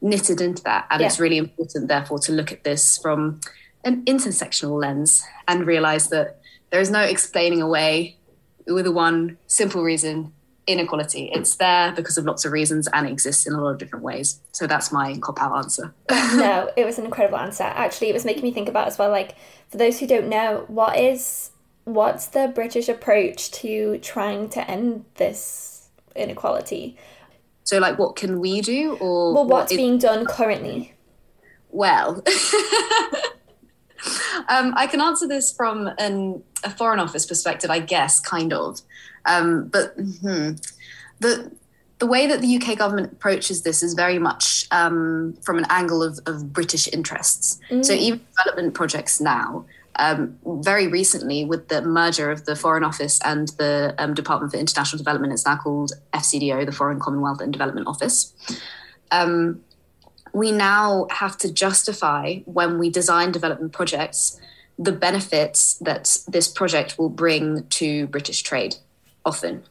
Knitted 0.00 0.40
into 0.40 0.62
that, 0.64 0.88
and 0.90 1.00
yeah. 1.00 1.06
it's 1.06 1.20
really 1.20 1.38
important, 1.38 1.86
therefore, 1.86 2.18
to 2.18 2.32
look 2.32 2.50
at 2.50 2.64
this 2.64 2.98
from 2.98 3.40
an 3.84 4.04
intersectional 4.06 4.80
lens 4.80 5.22
and 5.46 5.68
realize 5.68 6.08
that 6.08 6.40
there 6.70 6.80
is 6.80 6.90
no 6.90 7.02
explaining 7.02 7.62
away 7.62 8.16
with 8.66 8.88
a 8.88 8.92
one 8.92 9.38
simple 9.46 9.84
reason 9.84 10.32
inequality. 10.66 11.30
It's 11.32 11.56
there 11.56 11.92
because 11.92 12.18
of 12.18 12.24
lots 12.24 12.44
of 12.44 12.52
reasons 12.52 12.88
and 12.92 13.06
it 13.06 13.12
exists 13.12 13.46
in 13.46 13.52
a 13.52 13.60
lot 13.60 13.70
of 13.70 13.78
different 13.78 14.04
ways. 14.04 14.40
So 14.52 14.66
that's 14.66 14.92
my 14.92 15.16
cop 15.18 15.40
out 15.42 15.56
answer. 15.56 15.94
no, 16.10 16.70
it 16.76 16.84
was 16.84 16.98
an 16.98 17.04
incredible 17.04 17.38
answer. 17.38 17.64
Actually, 17.64 18.10
it 18.10 18.14
was 18.14 18.24
making 18.24 18.42
me 18.42 18.52
think 18.52 18.68
about 18.68 18.86
as 18.86 18.98
well. 18.98 19.10
Like 19.10 19.36
for 19.68 19.76
those 19.76 19.98
who 19.98 20.06
don't 20.06 20.28
know, 20.28 20.64
what 20.68 20.98
is 20.98 21.50
what's 21.84 22.26
the 22.26 22.50
British 22.54 22.88
approach 22.88 23.50
to 23.50 23.98
trying 23.98 24.48
to 24.50 24.70
end 24.70 25.04
this 25.16 25.88
inequality? 26.14 26.96
So, 27.64 27.78
like, 27.78 27.98
what 27.98 28.16
can 28.16 28.40
we 28.40 28.60
do, 28.60 28.96
or 28.96 29.34
well, 29.34 29.46
what's 29.46 29.70
what 29.70 29.72
is- 29.72 29.76
being 29.76 29.98
done 29.98 30.26
currently? 30.26 30.94
Well. 31.70 32.16
um, 34.48 34.74
I 34.76 34.86
can 34.90 35.00
answer 35.00 35.26
this 35.26 35.52
from 35.52 35.90
an, 35.98 36.42
a 36.64 36.70
Foreign 36.70 37.00
Office 37.00 37.24
perspective, 37.24 37.70
I 37.70 37.78
guess, 37.78 38.20
kind 38.20 38.52
of. 38.52 38.80
Um, 39.24 39.68
but 39.68 39.94
hmm, 39.94 40.52
the 41.20 41.52
the 42.02 42.06
way 42.06 42.26
that 42.26 42.40
the 42.40 42.56
UK 42.56 42.76
government 42.76 43.12
approaches 43.12 43.62
this 43.62 43.80
is 43.80 43.94
very 43.94 44.18
much 44.18 44.66
um, 44.72 45.34
from 45.40 45.56
an 45.56 45.66
angle 45.70 46.02
of, 46.02 46.18
of 46.26 46.52
British 46.52 46.88
interests. 46.92 47.60
Mm. 47.70 47.84
So 47.84 47.92
even 47.92 48.20
development 48.36 48.74
projects 48.74 49.20
now, 49.20 49.66
um, 49.96 50.36
very 50.44 50.88
recently 50.88 51.44
with 51.44 51.68
the 51.68 51.80
merger 51.80 52.32
of 52.32 52.44
the 52.44 52.56
Foreign 52.56 52.82
Office 52.82 53.20
and 53.24 53.48
the 53.50 53.94
um, 53.98 54.14
Department 54.14 54.52
for 54.52 54.58
International 54.58 54.98
Development, 54.98 55.32
it's 55.32 55.46
now 55.46 55.56
called 55.56 55.92
FCDO, 56.12 56.66
the 56.66 56.72
Foreign 56.72 56.98
Commonwealth 56.98 57.40
and 57.40 57.52
Development 57.52 57.86
Office. 57.86 58.32
Um, 59.12 59.62
we 60.32 60.50
now 60.50 61.06
have 61.12 61.36
to 61.38 61.52
justify 61.52 62.38
when 62.46 62.80
we 62.80 62.90
design 62.90 63.30
development 63.30 63.72
projects 63.72 64.40
the 64.76 64.90
benefits 64.90 65.74
that 65.74 66.18
this 66.26 66.48
project 66.48 66.98
will 66.98 67.10
bring 67.10 67.64
to 67.68 68.08
British 68.08 68.42
trade 68.42 68.74
often. 69.24 69.64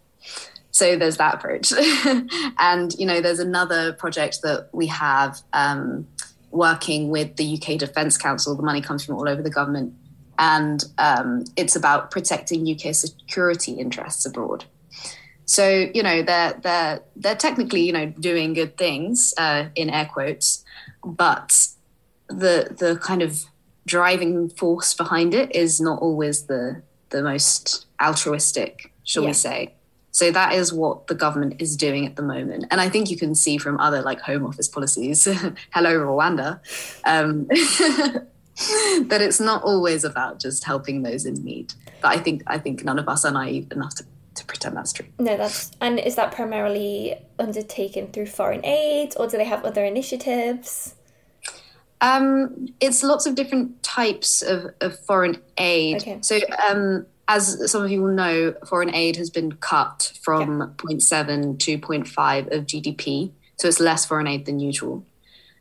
So 0.72 0.96
there's 0.96 1.18
that 1.18 1.36
approach. 1.36 1.74
And 2.60 2.94
you 2.98 3.06
know 3.06 3.22
there's 3.22 3.40
another 3.40 3.94
project 3.94 4.42
that 4.44 4.70
we 4.72 4.88
have 4.88 5.42
um, 5.54 6.08
working 6.52 7.10
with 7.10 7.36
the 7.36 7.56
uk 7.56 7.80
defence 7.80 8.18
council. 8.18 8.56
The 8.56 8.64
money 8.64 8.82
comes 8.82 9.04
from 9.04 9.16
all 9.16 9.28
over 9.28 9.42
the 9.42 9.50
government. 9.50 9.94
And 10.40 10.84
um, 10.98 11.46
it's 11.56 11.76
about 11.76 12.10
protecting 12.10 12.68
uk 12.72 12.96
security 12.96 13.74
interests 13.74 14.26
abroad. 14.26 14.66
So 15.46 15.90
you 15.94 16.04
know 16.04 16.22
they're 16.22 16.54
they're 16.62 17.02
they're 17.16 17.36
technically 17.36 17.82
you 17.82 17.94
know 17.94 18.06
doing 18.06 18.54
good 18.54 18.78
things 18.78 19.34
uh, 19.38 19.66
in 19.76 19.90
air 19.90 20.10
quotes 20.12 20.64
but 21.04 21.68
the 22.28 22.76
the 22.78 23.00
kind 23.02 23.22
of 23.22 23.44
driving 23.86 24.50
force 24.50 24.94
behind 24.94 25.34
it 25.34 25.54
is 25.56 25.82
not 25.82 26.02
always 26.02 26.46
the 26.46 26.82
the 27.10 27.22
most 27.22 27.88
altruistic 28.02 28.91
shall 29.12 29.24
yeah. 29.24 29.30
we 29.30 29.34
say 29.34 29.74
so 30.12 30.30
that 30.32 30.54
is 30.54 30.74
what 30.74 31.08
the 31.08 31.16
government 31.16 31.62
is 31.62 31.76
doing 31.76 32.06
at 32.06 32.18
the 32.18 32.22
moment. 32.22 32.66
And 32.70 32.82
I 32.82 32.90
think 32.90 33.10
you 33.10 33.18
can 33.18 33.34
see 33.34 33.58
from 33.58 33.80
other 33.80 34.02
like 34.02 34.20
home 34.20 34.46
office 34.46 34.68
policies, 34.68 35.24
hello 35.72 35.98
Rwanda, 36.00 36.60
um, 37.06 37.48
that 39.08 39.22
it's 39.22 39.40
not 39.40 39.64
always 39.64 40.04
about 40.04 40.40
just 40.40 40.66
helping 40.66 41.04
those 41.04 41.26
in 41.26 41.36
need. 41.36 41.74
But 42.02 42.10
I 42.10 42.18
think 42.18 42.44
I 42.48 42.58
think 42.58 42.84
none 42.84 43.00
of 43.00 43.08
us 43.08 43.24
are 43.24 43.32
naive 43.32 43.72
enough 43.72 43.96
to, 43.96 44.06
to 44.36 44.46
pretend 44.46 44.76
that's 44.76 44.92
true. 44.92 45.06
No, 45.18 45.38
that's 45.38 45.72
and 45.80 45.98
is 45.98 46.16
that 46.16 46.34
primarily 46.34 47.16
undertaken 47.40 48.08
through 48.08 48.28
foreign 48.28 48.66
aid 48.66 49.14
or 49.18 49.28
do 49.28 49.38
they 49.38 49.46
have 49.46 49.64
other 49.64 49.86
initiatives? 49.86 50.96
Um, 52.02 52.68
it's 52.82 53.04
lots 53.04 53.28
of 53.28 53.36
different 53.36 53.82
types 53.84 54.42
of, 54.42 54.74
of 54.82 55.00
foreign 55.02 55.40
aid. 55.58 55.98
Okay. 55.98 56.18
So 56.22 56.40
um, 56.68 57.06
as 57.28 57.72
some 57.72 57.84
of 57.84 57.92
you 57.92 58.02
will 58.02 58.14
know, 58.14 58.54
foreign 58.66 58.94
aid 58.94 59.16
has 59.16 59.30
been 59.30 59.54
cut 59.54 60.14
from 60.22 60.60
yeah. 60.60 60.66
0.7 60.96 61.60
to 61.60 61.78
0.5 61.78 62.56
of 62.56 62.66
GDP. 62.66 63.32
So 63.58 63.68
it's 63.68 63.80
less 63.80 64.06
foreign 64.06 64.28
aid 64.28 64.46
than 64.46 64.60
usual. 64.60 65.06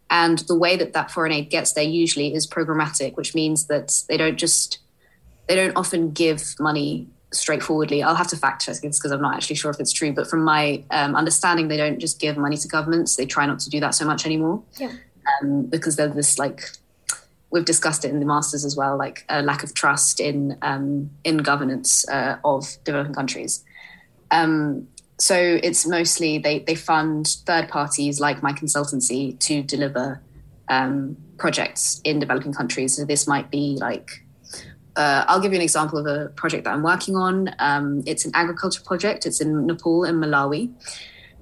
And 0.09 0.41
the 0.41 0.57
way 0.57 0.77
that 0.77 0.93
that 0.95 1.11
foreign 1.11 1.33
aid 1.33 1.51
gets 1.51 1.73
there 1.73 1.85
usually 1.85 2.35
is 2.35 2.47
programmatic, 2.47 3.17
which 3.17 3.35
means 3.35 3.67
that 3.67 4.03
they 4.09 4.17
don't 4.17 4.37
just, 4.37 4.79
they 5.47 5.55
don't 5.55 5.77
often 5.77 6.11
give 6.11 6.57
money 6.59 7.07
straightforwardly. 7.33 8.03
I'll 8.03 8.17
have 8.17 8.29
to 8.29 8.37
fact 8.37 8.63
check 8.65 8.77
this 8.77 8.99
because 8.99 9.13
I'm 9.13 9.23
not 9.23 9.37
actually 9.37 9.57
sure 9.57 9.71
if 9.71 9.79
it's 9.79 9.93
true. 9.93 10.13
But 10.13 10.29
from 10.29 10.43
my 10.43 10.83
um, 10.91 11.15
understanding, 11.15 11.69
they 11.69 11.77
don't 11.77 12.01
just 12.01 12.19
give 12.19 12.37
money 12.37 12.57
to 12.57 12.69
governments. 12.69 13.15
They 13.15 13.27
try 13.27 13.47
not 13.47 13.61
to 13.61 13.71
do 13.71 13.79
that 13.81 13.95
so 13.95 14.05
much 14.05 14.27
anymore. 14.27 14.63
Yeah. 14.79 14.93
Um, 15.43 15.67
because 15.67 15.97
there's 15.97 16.15
this 16.15 16.39
like 16.39 16.65
we've 17.51 17.65
discussed 17.65 18.05
it 18.05 18.11
in 18.11 18.21
the 18.21 18.27
masters 18.27 18.65
as 18.65 18.77
well, 18.77 18.97
like 18.97 19.25
a 19.29 19.43
lack 19.43 19.63
of 19.63 19.75
trust 19.75 20.21
in 20.21 20.57
um, 20.63 21.11
in 21.25 21.39
governance 21.39 22.09
uh, 22.09 22.37
of 22.45 22.77
developing 22.85 23.15
countries. 23.15 23.65
Um, 24.31 24.89
so 25.19 25.37
it's 25.63 25.87
mostly 25.87 26.39
they 26.39 26.61
they 26.61 26.75
fund 26.75 27.27
third 27.47 27.69
parties 27.69 28.21
like 28.21 28.43
my 28.43 28.53
consultancy 28.53 29.39
to 29.41 29.63
deliver 29.63 30.21
um, 30.69 31.17
projects 31.37 32.01
in 32.05 32.19
developing 32.21 32.53
countries. 32.53 32.97
So 32.97 33.05
this 33.05 33.27
might 33.27 33.51
be 33.51 33.77
like. 33.81 34.25
Uh, 34.97 35.25
I'll 35.29 35.41
give 35.41 35.53
you 35.53 35.57
an 35.57 35.63
example 35.63 35.99
of 36.01 36.07
a 36.07 36.29
project 36.31 36.65
that 36.65 36.75
I'm 36.75 36.83
working 36.83 37.15
on. 37.15 37.55
Um, 37.61 38.03
it's 38.07 38.25
an 38.25 38.33
agriculture 38.35 38.83
project. 38.83 39.25
It's 39.25 39.41
in 39.41 39.65
Nepal 39.67 40.03
and 40.03 40.23
Malawi, 40.23 40.73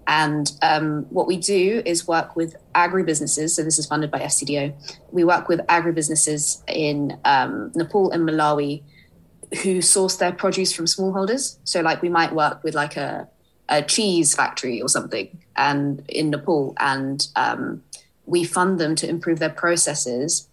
and 0.09 0.51
um, 0.63 1.03
what 1.11 1.27
we 1.27 1.37
do 1.37 1.83
is 1.85 2.09
work 2.09 2.35
with 2.35 2.57
agribusinesses. 2.75 3.51
So 3.51 3.63
this 3.63 3.79
is 3.79 3.85
funded 3.85 4.11
by 4.11 4.21
FCDO. 4.21 4.75
We 5.13 5.23
work 5.23 5.49
with 5.49 5.61
agribusinesses 5.67 6.63
in 6.67 7.21
um, 7.27 7.71
Nepal 7.75 8.11
and 8.11 8.27
Malawi 8.27 8.83
who 9.63 9.81
source 9.81 10.17
their 10.17 10.33
produce 10.33 10.73
from 10.73 10.87
smallholders. 10.87 11.59
So 11.65 11.81
like 11.81 12.03
we 12.03 12.09
might 12.09 12.35
work 12.35 12.63
with 12.65 12.75
like 12.75 12.97
a, 12.97 13.29
a 13.69 13.83
cheese 13.83 14.35
factory 14.35 14.81
or 14.81 14.89
something, 14.89 15.43
and 15.57 16.03
in 16.09 16.31
Nepal, 16.31 16.75
and 16.79 17.27
um, 17.37 17.83
we 18.27 18.45
fund 18.45 18.79
them 18.79 18.95
to 18.97 19.09
improve 19.09 19.39
their 19.39 19.51
processes 19.51 20.49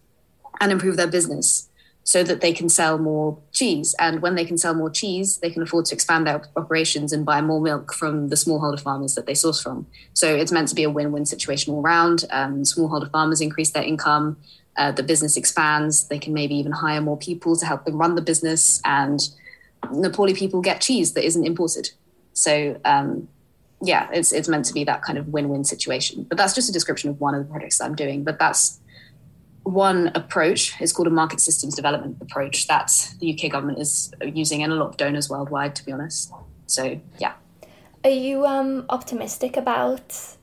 and 0.62 0.72
improve 0.72 0.98
their 0.98 1.08
business 1.08 1.70
so 2.06 2.24
that 2.24 2.40
they 2.40 2.54
can 2.54 2.70
sell 2.70 3.00
more 3.00 3.38
cheese. 3.52 3.96
And 4.00 4.22
when 4.22 4.36
they 4.36 4.46
can 4.46 4.60
sell 4.60 4.76
more 4.76 4.92
cheese, 4.92 5.38
they 5.38 5.50
can 5.50 5.64
afford 5.64 5.86
to 5.86 5.96
expand 5.96 6.28
their 6.28 6.40
operations 6.56 7.12
and 7.12 7.26
buy 7.26 7.42
more 7.42 7.60
milk 7.60 7.96
from 7.96 8.30
the 8.30 8.36
smallholder 8.36 8.80
farmers 8.80 9.16
that 9.16 9.26
they 9.26 9.34
source 9.34 9.60
from. 9.60 9.88
So 10.14 10.34
it's 10.34 10.52
meant 10.52 10.68
to 10.68 10.76
be 10.76 10.84
a 10.84 10.90
win 10.90 11.12
win 11.12 11.26
situation 11.26 11.74
all 11.74 11.82
around. 11.82 12.24
Um, 12.30 12.62
smallholder 12.62 13.12
farmers 13.12 13.42
increase 13.42 13.72
their 13.72 13.84
income, 13.84 14.38
uh, 14.78 14.92
the 14.92 15.02
business 15.02 15.36
expands, 15.36 16.08
they 16.08 16.20
can 16.20 16.32
maybe 16.32 16.54
even 16.56 16.74
hire 16.74 17.02
more 17.02 17.18
people 17.18 17.56
to 17.56 17.66
help 17.66 17.86
them 17.86 17.98
run 17.98 18.14
the 18.14 18.22
business, 18.22 18.82
and 18.86 19.20
Nepali 19.86 20.36
people 20.36 20.62
get 20.62 20.82
cheese 20.82 21.14
that 21.14 21.26
isn't 21.26 21.46
imported. 21.46 21.90
So, 22.34 22.80
um, 22.86 23.28
yeah, 23.82 24.10
it's, 24.14 24.32
it's 24.32 24.48
meant 24.48 24.66
to 24.66 24.74
be 24.74 24.84
that 24.84 25.02
kind 25.02 25.18
of 25.18 25.30
win 25.30 25.50
win 25.50 25.64
situation. 25.64 26.24
But 26.24 26.38
that's 26.38 26.54
just 26.54 26.70
a 26.70 26.74
description 26.74 27.10
of 27.10 27.20
one 27.20 27.34
of 27.34 27.44
the 27.44 27.50
projects 27.52 27.80
that 27.80 27.86
I'm 27.86 27.96
doing. 27.96 28.24
But 28.24 28.38
that's 28.38 28.80
one 29.66 30.12
approach 30.14 30.80
is 30.80 30.94
called 30.94 31.08
a 31.08 31.12
market 31.12 31.42
systems 31.42 31.76
development 31.76 32.18
approach 32.22 32.68
that 32.68 33.14
the 33.20 33.34
UK 33.34 33.52
government 33.52 33.80
is 33.80 34.14
using 34.24 34.62
and 34.62 34.72
a 34.72 34.76
lot 34.76 34.90
of 34.90 34.98
donors 34.98 35.28
worldwide, 35.28 35.76
to 35.76 35.86
be 35.86 35.92
honest. 35.92 36.32
So, 36.68 37.02
yeah. 37.18 37.34
Are 38.04 38.12
you 38.12 38.46
um, 38.46 38.86
optimistic 38.90 39.58
about 39.58 40.38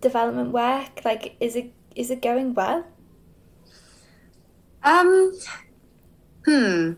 development 0.00 0.52
work? 0.52 1.04
Like, 1.04 1.36
is 1.40 1.56
it 1.56 1.72
is 1.96 2.10
it 2.10 2.22
going 2.22 2.54
well? 2.54 2.86
Um, 4.84 5.32
hmm. 6.46 6.92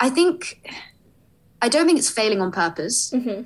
I 0.00 0.10
think 0.10 0.68
I 1.62 1.68
don't 1.68 1.86
think 1.86 1.98
it's 1.98 2.10
failing 2.10 2.40
on 2.40 2.50
purpose. 2.50 3.12
Mm-hmm. 3.12 3.42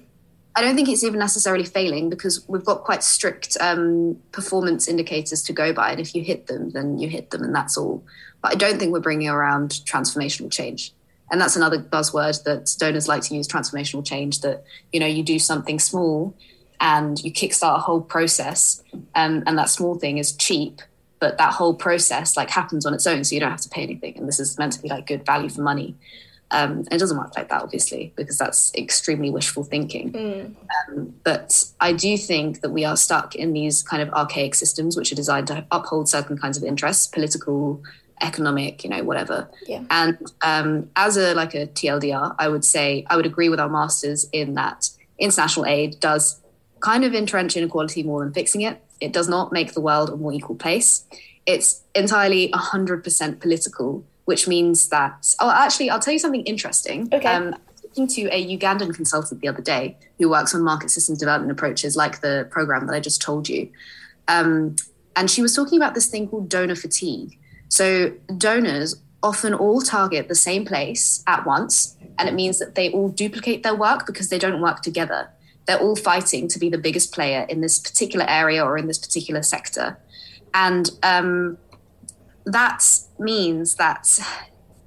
I 0.61 0.62
don't 0.62 0.77
think 0.77 0.90
it's 0.90 1.03
even 1.03 1.18
necessarily 1.18 1.64
failing 1.64 2.11
because 2.11 2.46
we've 2.46 2.66
got 2.66 2.85
quite 2.85 3.03
strict 3.03 3.57
um, 3.62 4.18
performance 4.31 4.88
indicators 4.88 5.42
to 5.44 5.55
go 5.55 5.73
by. 5.73 5.92
And 5.92 5.99
if 5.99 6.14
you 6.14 6.23
hit 6.23 6.49
them, 6.49 6.68
then 6.73 6.99
you 6.99 7.09
hit 7.09 7.31
them, 7.31 7.42
and 7.42 7.55
that's 7.55 7.79
all. 7.79 8.05
But 8.42 8.53
I 8.53 8.55
don't 8.57 8.79
think 8.79 8.92
we're 8.92 9.01
bringing 9.01 9.31
around 9.31 9.70
transformational 9.87 10.53
change. 10.53 10.92
And 11.31 11.40
that's 11.40 11.57
another 11.57 11.79
buzzword 11.79 12.44
that 12.44 12.75
donors 12.79 13.09
like 13.09 13.23
to 13.23 13.35
use 13.35 13.49
transformational 13.49 14.05
change 14.05 14.42
that, 14.42 14.62
you 14.92 15.01
know, 15.01 15.07
you 15.07 15.23
do 15.23 15.38
something 15.38 15.79
small 15.79 16.35
and 16.79 17.18
you 17.25 17.33
kickstart 17.33 17.77
a 17.77 17.81
whole 17.81 18.03
process. 18.03 18.83
Um, 19.14 19.42
and 19.46 19.57
that 19.57 19.70
small 19.70 19.94
thing 19.94 20.18
is 20.18 20.33
cheap, 20.33 20.83
but 21.20 21.38
that 21.38 21.55
whole 21.55 21.73
process 21.73 22.37
like 22.37 22.51
happens 22.51 22.85
on 22.85 22.92
its 22.92 23.07
own. 23.07 23.25
So 23.25 23.35
you 23.35 23.40
don't 23.40 23.51
have 23.51 23.62
to 23.62 23.70
pay 23.70 23.83
anything. 23.83 24.18
And 24.18 24.29
this 24.29 24.38
is 24.38 24.59
meant 24.59 24.75
to 24.75 24.83
be 24.83 24.90
like 24.90 25.07
good 25.07 25.25
value 25.25 25.49
for 25.49 25.62
money. 25.62 25.94
Um, 26.52 26.84
it 26.90 26.98
doesn't 26.98 27.16
work 27.16 27.36
like 27.36 27.48
that, 27.48 27.62
obviously, 27.62 28.12
because 28.16 28.38
that's 28.38 28.74
extremely 28.74 29.30
wishful 29.30 29.62
thinking. 29.62 30.12
Mm. 30.12 30.54
Um, 30.88 31.14
but 31.22 31.64
I 31.80 31.92
do 31.92 32.16
think 32.18 32.60
that 32.62 32.70
we 32.70 32.84
are 32.84 32.96
stuck 32.96 33.36
in 33.36 33.52
these 33.52 33.82
kind 33.82 34.02
of 34.02 34.10
archaic 34.10 34.54
systems, 34.54 34.96
which 34.96 35.12
are 35.12 35.16
designed 35.16 35.46
to 35.48 35.64
uphold 35.70 36.08
certain 36.08 36.36
kinds 36.36 36.56
of 36.56 36.64
interests, 36.64 37.06
political, 37.06 37.82
economic, 38.20 38.84
you 38.84 38.90
know, 38.90 39.02
whatever. 39.04 39.48
Yeah. 39.66 39.84
And 39.90 40.18
um, 40.42 40.90
as 40.96 41.16
a 41.16 41.34
like 41.34 41.54
a 41.54 41.66
TLDR, 41.66 42.34
I 42.38 42.48
would 42.48 42.64
say 42.64 43.06
I 43.08 43.16
would 43.16 43.26
agree 43.26 43.48
with 43.48 43.60
our 43.60 43.68
masters 43.68 44.26
in 44.32 44.54
that 44.54 44.90
international 45.18 45.66
aid 45.66 46.00
does 46.00 46.40
kind 46.80 47.04
of 47.04 47.14
entrench 47.14 47.56
inequality 47.56 48.02
more 48.02 48.24
than 48.24 48.32
fixing 48.32 48.62
it. 48.62 48.82
It 49.00 49.12
does 49.12 49.28
not 49.28 49.52
make 49.52 49.74
the 49.74 49.80
world 49.80 50.10
a 50.10 50.16
more 50.16 50.32
equal 50.32 50.56
place. 50.56 51.04
It's 51.46 51.82
entirely 51.94 52.50
100% 52.50 53.40
political 53.40 54.04
which 54.30 54.46
means 54.46 54.90
that, 54.90 55.34
oh, 55.40 55.50
actually, 55.50 55.90
I'll 55.90 55.98
tell 55.98 56.12
you 56.12 56.20
something 56.20 56.44
interesting. 56.44 57.08
Okay. 57.12 57.26
Um, 57.26 57.56
talking 57.82 58.06
to 58.06 58.22
a 58.30 58.56
Ugandan 58.56 58.94
consultant 58.94 59.40
the 59.40 59.48
other 59.48 59.60
day 59.60 59.98
who 60.20 60.30
works 60.30 60.54
on 60.54 60.62
market 60.62 60.90
systems 60.90 61.18
development 61.18 61.50
approaches, 61.50 61.96
like 61.96 62.20
the 62.20 62.46
program 62.48 62.86
that 62.86 62.94
I 62.94 63.00
just 63.00 63.20
told 63.20 63.48
you. 63.48 63.68
Um, 64.28 64.76
and 65.16 65.28
she 65.28 65.42
was 65.42 65.52
talking 65.52 65.76
about 65.81 65.94
this 65.94 66.06
thing 66.06 66.28
called 66.28 66.48
donor 66.48 66.76
fatigue. 66.76 67.40
So, 67.70 68.12
donors 68.38 69.02
often 69.20 69.52
all 69.52 69.81
target 69.81 70.28
the 70.28 70.37
same 70.37 70.64
place 70.64 71.24
at 71.26 71.44
once, 71.44 71.96
and 72.16 72.28
it 72.28 72.35
means 72.37 72.60
that 72.60 72.76
they 72.76 72.88
all 72.92 73.08
duplicate 73.08 73.64
their 73.64 73.74
work 73.74 74.06
because 74.06 74.28
they 74.28 74.38
don't 74.38 74.60
work 74.60 74.81
together. 74.83 75.28
They're 75.66 75.81
all 75.81 75.96
fighting 75.96 76.46
to 76.46 76.58
be 76.60 76.70
the 76.70 76.78
biggest 76.78 77.12
player 77.12 77.46
in 77.48 77.62
this 77.62 77.81
particular 77.81 78.26
area 78.28 78.64
or 78.64 78.78
in 78.78 78.87
this 78.87 78.98
particular 78.98 79.42
sector. 79.42 79.98
And 80.54 80.88
um, 81.02 81.58
that 82.44 82.84
means 83.18 83.76
that 83.76 84.06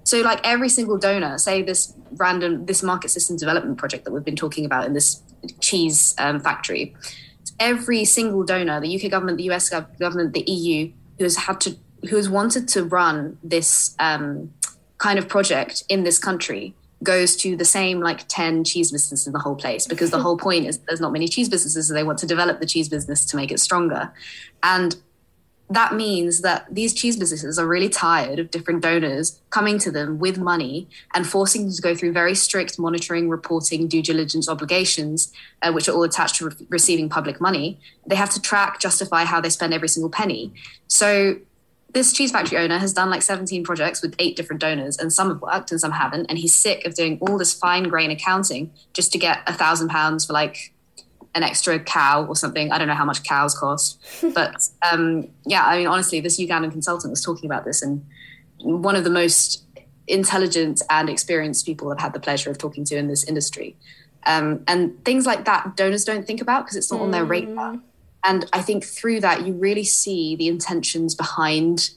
so 0.03 0.21
like 0.21 0.39
every 0.43 0.69
single 0.69 0.97
donor 0.97 1.37
say 1.37 1.61
this 1.61 1.93
random 2.13 2.65
this 2.65 2.83
market 2.83 3.09
system 3.09 3.37
development 3.37 3.77
project 3.77 4.05
that 4.05 4.11
we've 4.11 4.25
been 4.25 4.35
talking 4.35 4.65
about 4.65 4.85
in 4.85 4.93
this 4.93 5.21
cheese 5.59 6.15
um, 6.17 6.39
factory. 6.39 6.95
Every 7.59 8.05
single 8.05 8.43
donor, 8.43 8.79
the 8.79 8.95
UK 8.95 9.11
government, 9.11 9.37
the 9.37 9.49
US 9.51 9.69
government, 9.69 10.33
the 10.33 10.43
EU, 10.49 10.91
who 11.17 11.23
has 11.23 11.37
had 11.37 11.61
to, 11.61 11.77
who 12.09 12.15
has 12.15 12.29
wanted 12.29 12.67
to 12.69 12.83
run 12.83 13.37
this 13.43 13.95
um, 13.99 14.53
kind 14.97 15.19
of 15.19 15.27
project 15.27 15.83
in 15.89 16.03
this 16.03 16.19
country, 16.19 16.73
goes 17.03 17.35
to 17.35 17.55
the 17.57 17.65
same 17.65 17.99
like 17.99 18.25
10 18.29 18.63
cheese 18.63 18.91
businesses 18.91 19.27
in 19.27 19.33
the 19.33 19.39
whole 19.39 19.55
place 19.55 19.85
because 19.85 20.11
the 20.11 20.19
whole 20.21 20.37
point 20.37 20.65
is 20.65 20.77
there's 20.87 21.01
not 21.01 21.11
many 21.11 21.27
cheese 21.27 21.49
businesses 21.49 21.89
so 21.89 21.93
they 21.93 22.03
want 22.03 22.17
to 22.17 22.25
develop 22.25 22.61
the 22.61 22.65
cheese 22.65 22.87
business 22.87 23.25
to 23.25 23.35
make 23.35 23.51
it 23.51 23.59
stronger 23.59 24.09
and 24.63 24.95
that 25.69 25.95
means 25.95 26.41
that 26.41 26.65
these 26.69 26.93
cheese 26.93 27.17
businesses 27.17 27.57
are 27.57 27.65
really 27.65 27.89
tired 27.89 28.37
of 28.37 28.51
different 28.51 28.81
donors 28.81 29.39
coming 29.49 29.79
to 29.79 29.91
them 29.91 30.19
with 30.19 30.37
money 30.37 30.87
and 31.15 31.25
forcing 31.25 31.63
them 31.63 31.73
to 31.73 31.81
go 31.81 31.95
through 31.95 32.11
very 32.11 32.35
strict 32.35 32.77
monitoring, 32.77 33.29
reporting, 33.29 33.87
due 33.87 34.01
diligence 34.01 34.49
obligations, 34.49 35.31
uh, 35.61 35.71
which 35.71 35.87
are 35.87 35.93
all 35.93 36.03
attached 36.03 36.35
to 36.35 36.49
re- 36.49 36.67
receiving 36.69 37.09
public 37.09 37.39
money. 37.39 37.79
They 38.05 38.15
have 38.15 38.29
to 38.31 38.41
track, 38.41 38.79
justify 38.79 39.23
how 39.23 39.39
they 39.39 39.49
spend 39.49 39.73
every 39.73 39.87
single 39.87 40.09
penny. 40.09 40.53
So 40.87 41.37
this 41.93 42.11
cheese 42.11 42.31
factory 42.31 42.57
owner 42.57 42.79
has 42.79 42.91
done 42.91 43.09
like 43.09 43.21
17 43.21 43.63
projects 43.63 44.01
with 44.01 44.15
eight 44.19 44.35
different 44.35 44.59
donors 44.59 44.97
and 44.97 45.13
some 45.13 45.29
have 45.29 45.41
worked 45.41 45.71
and 45.71 45.79
some 45.79 45.91
haven't 45.91 46.25
and 46.25 46.39
he's 46.39 46.53
sick 46.53 46.85
of 46.85 46.95
doing 46.95 47.19
all 47.21 47.37
this 47.37 47.53
fine 47.53 47.83
grain 47.83 48.09
accounting 48.09 48.71
just 48.93 49.11
to 49.11 49.19
get 49.19 49.41
a 49.47 49.53
thousand 49.53 49.89
pounds 49.89 50.25
for 50.25 50.33
like 50.33 50.72
an 51.35 51.43
extra 51.43 51.79
cow 51.79 52.25
or 52.25 52.35
something 52.35 52.71
i 52.71 52.77
don't 52.77 52.87
know 52.87 52.93
how 52.93 53.05
much 53.05 53.23
cows 53.23 53.57
cost 53.57 54.01
but 54.33 54.67
um, 54.91 55.27
yeah 55.45 55.65
i 55.65 55.77
mean 55.77 55.87
honestly 55.87 56.19
this 56.19 56.39
ugandan 56.39 56.71
consultant 56.71 57.11
was 57.11 57.21
talking 57.21 57.49
about 57.49 57.65
this 57.65 57.81
and 57.81 58.05
one 58.59 58.95
of 58.95 59.03
the 59.03 59.09
most 59.09 59.63
intelligent 60.07 60.81
and 60.89 61.09
experienced 61.09 61.65
people 61.65 61.91
i've 61.91 61.99
had 61.99 62.13
the 62.13 62.19
pleasure 62.19 62.49
of 62.49 62.57
talking 62.57 62.83
to 62.83 62.95
in 62.95 63.07
this 63.07 63.23
industry 63.23 63.75
um, 64.25 64.63
and 64.67 65.03
things 65.03 65.25
like 65.25 65.43
that 65.45 65.75
donors 65.75 66.05
don't 66.05 66.25
think 66.25 66.41
about 66.41 66.65
because 66.65 66.77
it's 66.77 66.91
not 66.91 66.99
mm. 66.99 67.03
on 67.03 67.11
their 67.11 67.25
radar 67.25 67.79
and 68.23 68.45
I 68.53 68.61
think 68.61 68.85
through 68.85 69.19
that, 69.21 69.45
you 69.45 69.53
really 69.53 69.83
see 69.83 70.35
the 70.35 70.47
intentions 70.47 71.13
behind 71.13 71.91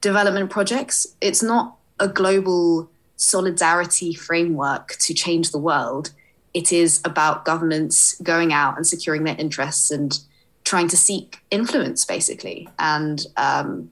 development 0.00 0.50
projects. 0.50 1.06
It's 1.20 1.42
not 1.42 1.76
a 2.00 2.08
global 2.08 2.90
solidarity 3.16 4.14
framework 4.14 4.96
to 5.00 5.14
change 5.14 5.50
the 5.50 5.58
world. 5.58 6.12
It 6.56 6.72
is 6.72 7.00
about 7.04 7.44
governments 7.44 8.18
going 8.22 8.52
out 8.52 8.76
and 8.76 8.86
securing 8.86 9.24
their 9.24 9.36
interests 9.36 9.90
and 9.90 10.18
trying 10.64 10.88
to 10.88 10.96
seek 10.96 11.38
influence, 11.50 12.04
basically. 12.04 12.68
And 12.78 13.24
um, 13.36 13.90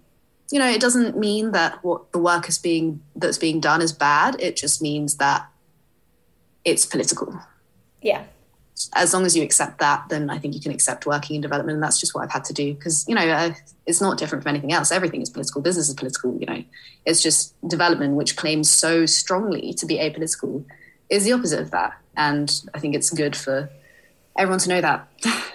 you 0.51 0.59
know, 0.59 0.69
it 0.69 0.81
doesn't 0.81 1.19
mean 1.19 1.53
that 1.53 1.83
what 1.85 2.13
the 2.13 2.19
work 2.19 2.49
is 2.49 2.59
being 2.59 3.03
that's 3.17 3.39
being 3.39 3.61
done 3.61 3.83
is 3.83 3.93
bad. 3.93 4.41
It 4.41 4.57
just 4.57 4.81
means 4.81 5.17
that 5.17 5.47
it's 6.65 6.87
political. 6.87 7.39
Yeah 8.01 8.25
as 8.95 9.15
long 9.15 9.25
as 9.25 9.37
you 9.37 9.43
accept 9.43 9.79
that, 9.79 10.09
then 10.09 10.31
I 10.31 10.39
think 10.39 10.55
you 10.55 10.61
can 10.61 10.73
accept 10.73 11.07
working 11.07 11.37
in 11.37 11.43
development. 11.43 11.77
And 11.77 11.83
that's 11.83 12.01
just 12.01 12.15
what 12.15 12.25
I've 12.25 12.33
had 12.33 12.45
to 12.47 12.53
do 12.53 12.75
because, 12.75 13.07
you 13.09 13.15
know, 13.15 13.27
uh, 13.27 13.51
it's 13.87 14.01
not 14.01 14.19
different 14.19 14.43
from 14.43 14.51
anything 14.51 14.73
else. 14.73 14.91
Everything 14.91 15.23
is 15.23 15.31
political. 15.31 15.61
Business 15.63 15.89
is 15.89 15.95
political, 15.95 16.37
you 16.39 16.47
know. 16.47 16.65
It's 17.07 17.23
just 17.23 17.55
development, 17.69 18.15
which 18.15 18.37
claims 18.37 18.69
so 18.69 19.07
strongly 19.07 19.75
to 19.75 19.87
be 19.87 19.99
apolitical, 19.99 20.65
is 21.11 21.25
the 21.25 21.33
opposite 21.33 21.61
of 21.61 21.71
that. 21.71 21.99
And 22.17 22.53
I 22.75 22.79
think 22.79 22.95
it's 22.95 23.11
good 23.11 23.37
for 23.37 23.71
everyone 24.37 24.61
to 24.61 24.69
know 24.69 24.81
that. 24.81 25.09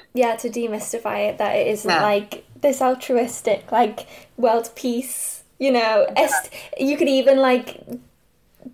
yeah, 0.14 0.36
to 0.38 0.50
demystify 0.50 1.30
it, 1.30 1.38
that 1.38 1.56
it 1.56 1.68
isn't 1.68 1.90
yeah. 1.90 2.02
like 2.02 2.46
this 2.62 2.82
altruistic, 2.82 3.72
like 3.72 4.08
world 4.38 4.72
peace, 4.76 5.44
you 5.60 5.72
know. 5.72 6.06
Yeah. 6.16 6.24
Est- 6.24 6.52
you 6.78 6.98
could 6.98 7.08
even 7.08 7.38
like 7.40 7.82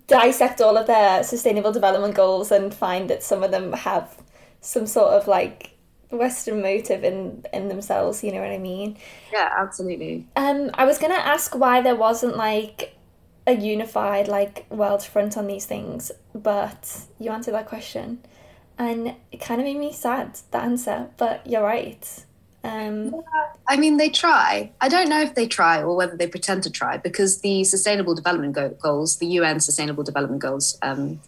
dissect 0.08 0.60
all 0.60 0.76
of 0.76 0.86
their 0.86 1.22
sustainable 1.22 1.72
development 1.72 2.14
goals 2.14 2.50
and 2.50 2.74
find 2.74 3.10
that 3.10 3.22
some 3.22 3.42
of 3.42 3.50
them 3.50 3.72
have 3.72 4.16
some 4.60 4.86
sort 4.86 5.12
of 5.12 5.28
like 5.28 5.76
Western 6.10 6.62
motive 6.62 7.04
in 7.04 7.44
in 7.52 7.68
themselves. 7.68 8.22
You 8.22 8.32
know 8.32 8.40
what 8.40 8.50
I 8.50 8.58
mean? 8.58 8.96
Yeah, 9.32 9.52
absolutely. 9.56 10.26
Um, 10.36 10.70
I 10.74 10.84
was 10.84 10.98
gonna 10.98 11.14
ask 11.14 11.54
why 11.54 11.80
there 11.80 11.96
wasn't 11.96 12.36
like 12.36 12.95
a 13.46 13.52
unified 13.52 14.28
like 14.28 14.66
world 14.70 15.02
front 15.02 15.36
on 15.36 15.46
these 15.46 15.66
things, 15.66 16.10
but 16.34 17.00
you 17.18 17.30
answered 17.30 17.54
that 17.54 17.66
question, 17.66 18.20
and 18.78 19.14
it 19.32 19.40
kind 19.40 19.60
of 19.60 19.66
made 19.66 19.78
me 19.78 19.92
sad 19.92 20.38
the 20.50 20.58
answer. 20.58 21.08
But 21.16 21.46
you're 21.46 21.62
right. 21.62 22.24
Um, 22.64 23.06
yeah, 23.06 23.52
I 23.68 23.76
mean, 23.76 23.96
they 23.96 24.08
try. 24.08 24.72
I 24.80 24.88
don't 24.88 25.08
know 25.08 25.20
if 25.20 25.36
they 25.36 25.46
try 25.46 25.82
or 25.82 25.94
whether 25.94 26.16
they 26.16 26.26
pretend 26.26 26.64
to 26.64 26.70
try 26.70 26.96
because 26.96 27.40
the 27.40 27.62
Sustainable 27.62 28.14
Development 28.14 28.52
Go- 28.52 28.70
Goals, 28.70 29.18
the 29.18 29.26
UN 29.26 29.60
Sustainable 29.60 30.02
Development 30.02 30.42
Goals, 30.42 30.76
um, 30.82 31.20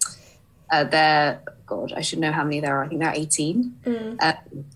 uh, 0.72 0.82
they're 0.84 1.40
God, 1.68 1.92
I 1.94 2.00
should 2.00 2.18
know 2.18 2.32
how 2.32 2.42
many 2.42 2.60
there 2.60 2.76
are. 2.76 2.84
I 2.84 2.88
think 2.88 3.00
there 3.00 3.10
are 3.10 3.14
18. 3.14 3.76
Mm. 3.84 4.16
Uh, 4.20 4.32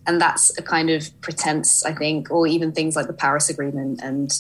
and 0.06 0.20
that's 0.20 0.56
a 0.58 0.62
kind 0.62 0.90
of 0.90 1.08
pretense, 1.22 1.84
I 1.84 1.94
think, 1.94 2.30
or 2.30 2.46
even 2.46 2.70
things 2.72 2.94
like 2.94 3.06
the 3.06 3.12
Paris 3.12 3.48
Agreement 3.48 4.00
and 4.02 4.30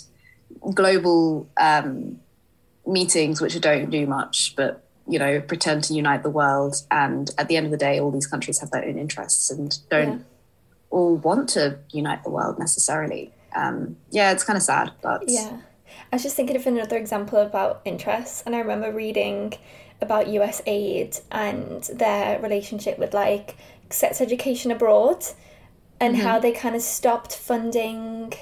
global 0.74 1.48
um, 1.56 2.20
meetings, 2.92 3.40
which 3.40 3.58
don't 3.60 3.90
do 3.90 4.06
much, 4.06 4.54
but, 4.56 4.84
you 5.08 5.18
know, 5.18 5.40
pretend 5.40 5.84
to 5.84 5.94
unite 5.94 6.22
the 6.22 6.30
world. 6.30 6.76
And 6.90 7.30
at 7.38 7.48
the 7.48 7.56
end 7.56 7.66
of 7.66 7.72
the 7.72 7.78
day, 7.78 7.98
all 7.98 8.10
these 8.10 8.26
countries 8.26 8.60
have 8.60 8.70
their 8.70 8.84
own 8.84 8.98
interests 8.98 9.50
and 9.50 9.76
don't 9.88 10.18
yeah. 10.18 10.24
all 10.90 11.16
want 11.16 11.48
to 11.50 11.78
unite 11.90 12.22
the 12.24 12.30
world 12.30 12.58
necessarily. 12.58 13.32
Um, 13.56 13.96
yeah, 14.10 14.32
it's 14.32 14.44
kind 14.44 14.56
of 14.56 14.62
sad, 14.62 14.92
but. 15.02 15.24
Yeah. 15.26 15.58
I 16.10 16.16
was 16.16 16.22
just 16.22 16.36
thinking 16.36 16.56
of 16.56 16.66
another 16.66 16.96
example 16.96 17.38
about 17.38 17.80
interests, 17.84 18.42
and 18.44 18.54
I 18.54 18.58
remember 18.58 18.92
reading 18.92 19.54
about 20.02 20.28
US 20.28 20.60
aid 20.66 21.16
and 21.30 21.82
their 21.84 22.38
relationship 22.40 22.98
with 22.98 23.14
like 23.14 23.56
sex 23.88 24.20
education 24.20 24.70
abroad 24.70 25.24
and 26.00 26.16
mm-hmm. 26.16 26.26
how 26.26 26.38
they 26.38 26.52
kind 26.52 26.74
of 26.74 26.82
stopped 26.82 27.34
funding 27.34 28.34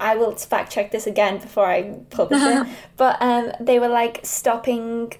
I 0.00 0.16
will 0.16 0.34
fact 0.36 0.72
check 0.72 0.90
this 0.90 1.06
again 1.06 1.38
before 1.38 1.66
I 1.66 2.00
publish 2.10 2.42
it. 2.42 2.66
But 2.96 3.16
um, 3.20 3.52
they 3.60 3.78
were 3.78 3.88
like 3.88 4.20
stopping 4.24 5.12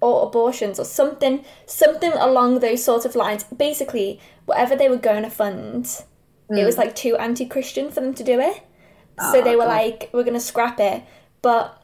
or 0.00 0.26
abortions 0.26 0.78
or 0.78 0.84
something 0.84 1.44
something 1.64 2.12
along 2.12 2.60
those 2.60 2.84
sort 2.84 3.04
of 3.04 3.14
lines. 3.14 3.44
Basically, 3.44 4.20
whatever 4.44 4.76
they 4.76 4.88
were 4.88 4.96
going 4.96 5.22
to 5.22 5.30
fund, 5.30 5.84
mm. 5.84 6.04
it 6.50 6.64
was 6.64 6.76
mm. 6.76 6.78
like 6.78 6.94
too 6.94 7.16
anti-Christian 7.16 7.90
for 7.90 8.00
them 8.00 8.14
to 8.14 8.24
do 8.24 8.40
it. 8.40 8.62
Oh, 9.18 9.32
so 9.32 9.42
they 9.42 9.56
were 9.56 9.64
God. 9.64 9.68
like, 9.68 10.10
we're 10.12 10.24
going 10.24 10.34
to 10.34 10.40
scrap 10.40 10.78
it. 10.80 11.02
But 11.40 11.82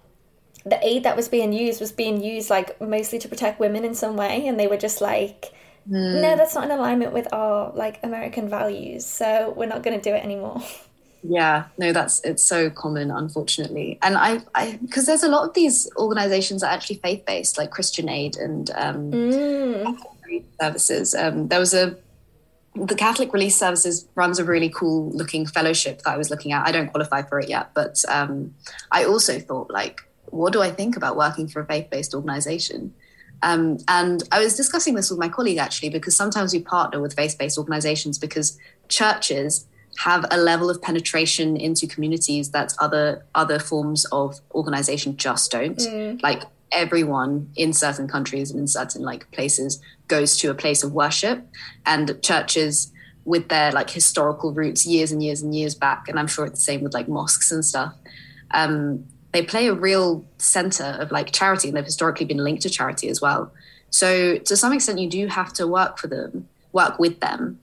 the 0.64 0.78
aid 0.86 1.03
that 1.05 1.16
was 1.16 1.28
being 1.28 1.53
used 1.53 1.80
was 1.80 1.92
being 1.92 2.22
used 2.22 2.50
like 2.50 2.80
mostly 2.80 3.18
to 3.18 3.28
protect 3.28 3.59
women 3.59 3.84
in 3.84 3.94
some 3.94 4.16
way 4.16 4.46
and 4.46 4.59
they 4.59 4.66
were 4.66 4.76
just 4.76 5.00
like 5.00 5.53
mm. 5.88 6.20
no 6.22 6.36
that's 6.36 6.55
not 6.55 6.64
in 6.64 6.70
alignment 6.70 7.12
with 7.12 7.32
our 7.32 7.72
like 7.74 7.98
american 8.05 8.48
values 8.48 9.05
so 9.05 9.53
we're 9.57 9.66
not 9.66 9.82
going 9.82 9.98
to 9.98 10.11
do 10.11 10.14
it 10.14 10.22
anymore 10.22 10.62
yeah 11.23 11.66
no 11.79 11.93
that's 11.93 12.20
it's 12.25 12.45
so 12.45 12.68
common 12.68 13.11
unfortunately 13.11 13.99
and 14.03 14.16
i 14.16 14.41
i 14.55 14.79
because 14.83 15.07
there's 15.07 15.23
a 15.23 15.29
lot 15.29 15.47
of 15.47 15.55
these 15.55 15.89
organizations 15.97 16.62
that 16.62 16.68
are 16.68 16.75
actually 16.75 16.97
faith-based 16.97 17.57
like 17.59 17.70
christian 17.70 18.09
aid 18.09 18.37
and 18.37 18.70
um 18.75 19.12
mm. 19.12 19.99
services 20.61 21.14
um 21.14 21.49
there 21.49 21.61
was 21.61 21.75
a 21.75 21.97
the 22.75 22.95
Catholic 22.95 23.35
Relief 23.35 23.53
Services 23.53 24.09
runs 24.14 24.39
a 24.39 24.45
really 24.47 24.70
cool 24.70 25.11
looking 25.11 25.45
fellowship 25.45 26.01
that 26.03 26.11
I 26.11 26.16
was 26.16 26.31
looking 26.31 26.53
at. 26.53 26.66
I 26.66 26.73
don't 26.73 26.89
qualify 26.91 27.20
for 27.20 27.39
it 27.39 27.51
yet, 27.51 27.75
but 27.75 28.03
um, 28.09 28.55
I 28.91 29.05
also 29.05 29.39
thought 29.39 29.70
like 29.70 30.01
what 30.33 30.53
do 30.55 30.62
I 30.62 30.70
think 30.70 30.97
about 30.97 31.16
working 31.16 31.47
for 31.47 31.61
a 31.61 31.66
faith 31.66 31.91
based 31.91 32.14
organization? 32.14 32.95
Um, 33.43 33.79
and 33.89 34.23
I 34.33 34.43
was 34.43 34.57
discussing 34.57 34.95
this 34.95 35.11
with 35.11 35.18
my 35.18 35.29
colleague 35.29 35.59
actually, 35.59 35.91
because 35.91 36.16
sometimes 36.16 36.53
we 36.53 36.61
partner 36.61 37.01
with 37.01 37.14
faith 37.14 37.37
based 37.39 37.59
organizations 37.59 38.18
because 38.18 38.59
churches 38.89 39.66
have 40.05 40.24
a 40.30 40.36
level 40.36 40.68
of 40.70 40.80
penetration 40.82 41.57
into 41.57 41.86
communities 41.86 42.50
that 42.50 42.72
other 42.80 43.24
other 43.34 43.59
forms 43.59 44.05
of 44.07 44.40
organization 44.53 45.16
just 45.16 45.50
don't. 45.50 45.78
Mm. 45.78 46.22
Like 46.22 46.42
everyone 46.72 47.50
in 47.57 47.72
certain 47.72 48.09
countries 48.09 48.50
and 48.50 48.59
in 48.59 48.66
certain 48.66 49.03
like 49.03 49.30
places 49.30 49.80
goes 50.09 50.36
to 50.38 50.50
a 50.50 50.55
place 50.55 50.82
of 50.82 50.92
worship, 50.92 51.46
and 51.86 52.20
churches 52.22 52.92
with 53.24 53.48
their 53.48 53.70
like 53.70 53.90
historical 53.90 54.53
roots 54.53 54.84
years 54.84 55.12
and 55.12 55.22
years 55.22 55.42
and 55.42 55.55
years 55.55 55.74
back, 55.74 56.09
and 56.09 56.18
I'm 56.18 56.26
sure 56.26 56.46
it's 56.46 56.59
the 56.59 56.64
same 56.64 56.82
with 56.82 56.94
like 56.94 57.09
mosques 57.09 57.53
and 57.53 57.64
stuff. 57.64 57.94
Um, 58.50 59.07
they 59.32 59.42
play 59.42 59.66
a 59.68 59.74
real 59.74 60.24
center 60.38 60.96
of 61.00 61.11
like 61.11 61.32
charity 61.32 61.68
and 61.68 61.76
they've 61.76 61.84
historically 61.84 62.26
been 62.26 62.44
linked 62.44 62.62
to 62.62 62.70
charity 62.70 63.09
as 63.09 63.20
well 63.20 63.50
so 63.88 64.36
to 64.36 64.55
some 64.57 64.74
extent 64.74 64.98
you 64.98 65.09
do 65.09 65.26
have 65.26 65.53
to 65.55 65.66
work 65.66 65.98
for 65.98 66.07
them 66.07 66.46
work 66.72 66.98
with 66.98 67.18
them 67.20 67.59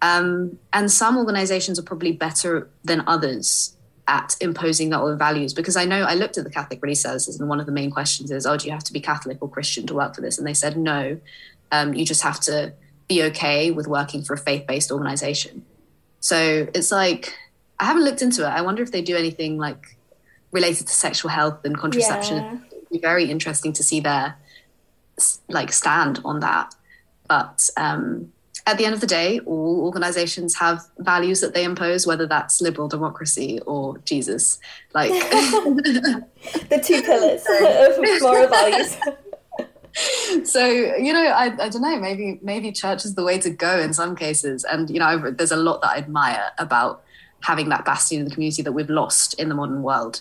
um, 0.00 0.58
and 0.72 0.90
some 0.90 1.16
organizations 1.16 1.78
are 1.78 1.82
probably 1.82 2.12
better 2.12 2.68
than 2.84 3.02
others 3.06 3.74
at 4.06 4.36
imposing 4.40 4.88
their 4.88 5.00
own 5.00 5.18
values 5.18 5.52
because 5.52 5.76
i 5.76 5.84
know 5.84 6.02
i 6.04 6.14
looked 6.14 6.38
at 6.38 6.44
the 6.44 6.50
catholic 6.50 6.82
relief 6.82 6.96
services 6.96 7.38
and 7.38 7.46
one 7.46 7.60
of 7.60 7.66
the 7.66 7.72
main 7.72 7.90
questions 7.90 8.30
is 8.30 8.46
oh 8.46 8.56
do 8.56 8.66
you 8.66 8.72
have 8.72 8.84
to 8.84 8.92
be 8.92 9.00
catholic 9.00 9.36
or 9.42 9.50
christian 9.50 9.86
to 9.86 9.92
work 9.94 10.14
for 10.14 10.22
this 10.22 10.38
and 10.38 10.46
they 10.46 10.54
said 10.54 10.78
no 10.78 11.20
um, 11.72 11.92
you 11.92 12.06
just 12.06 12.22
have 12.22 12.40
to 12.40 12.72
be 13.06 13.22
okay 13.24 13.70
with 13.70 13.86
working 13.86 14.22
for 14.22 14.32
a 14.32 14.38
faith-based 14.38 14.90
organization 14.90 15.62
so 16.20 16.66
it's 16.74 16.90
like 16.90 17.34
i 17.78 17.84
haven't 17.84 18.04
looked 18.04 18.22
into 18.22 18.46
it 18.46 18.48
i 18.48 18.62
wonder 18.62 18.82
if 18.82 18.92
they 18.92 19.02
do 19.02 19.14
anything 19.14 19.58
like 19.58 19.98
related 20.50 20.86
to 20.86 20.92
sexual 20.92 21.30
health 21.30 21.64
and 21.64 21.76
contraception. 21.76 22.38
Yeah. 22.38 22.58
It'd 22.72 22.88
be 22.90 22.98
very 22.98 23.30
interesting 23.30 23.72
to 23.74 23.82
see 23.82 24.00
their 24.00 24.36
like 25.48 25.72
stand 25.72 26.20
on 26.24 26.40
that. 26.40 26.74
But 27.28 27.68
um, 27.76 28.32
at 28.68 28.76
the 28.76 28.84
end 28.84 28.94
of 28.94 29.00
the 29.00 29.06
day, 29.06 29.40
all 29.40 29.80
organizations 29.86 30.54
have 30.56 30.82
values 30.98 31.40
that 31.40 31.54
they 31.54 31.64
impose, 31.64 32.06
whether 32.06 32.26
that's 32.26 32.60
liberal 32.60 32.86
democracy 32.86 33.60
or 33.64 33.96
Jesus. 34.04 34.58
Like 34.92 35.10
the 35.10 36.82
two 36.84 37.02
pillars 37.02 37.42
of 37.48 38.20
moral 38.22 38.48
values. 38.48 38.96
so 40.44 40.64
you 40.64 41.12
know 41.12 41.24
I, 41.24 41.46
I 41.46 41.68
don't 41.70 41.80
know 41.80 41.98
maybe 41.98 42.38
maybe 42.40 42.70
church 42.70 43.04
is 43.04 43.16
the 43.16 43.24
way 43.24 43.38
to 43.38 43.50
go 43.50 43.80
in 43.80 43.92
some 43.92 44.14
cases 44.14 44.62
and 44.62 44.88
you 44.88 45.00
know 45.00 45.30
there's 45.30 45.50
a 45.50 45.56
lot 45.56 45.80
that 45.80 45.90
i 45.90 45.96
admire 45.96 46.50
about 46.58 47.02
having 47.40 47.68
that 47.70 47.84
bastion 47.84 48.18
in 48.18 48.24
the 48.24 48.30
community 48.30 48.62
that 48.62 48.72
we've 48.72 48.90
lost 48.90 49.34
in 49.40 49.48
the 49.48 49.56
modern 49.56 49.82
world 49.82 50.20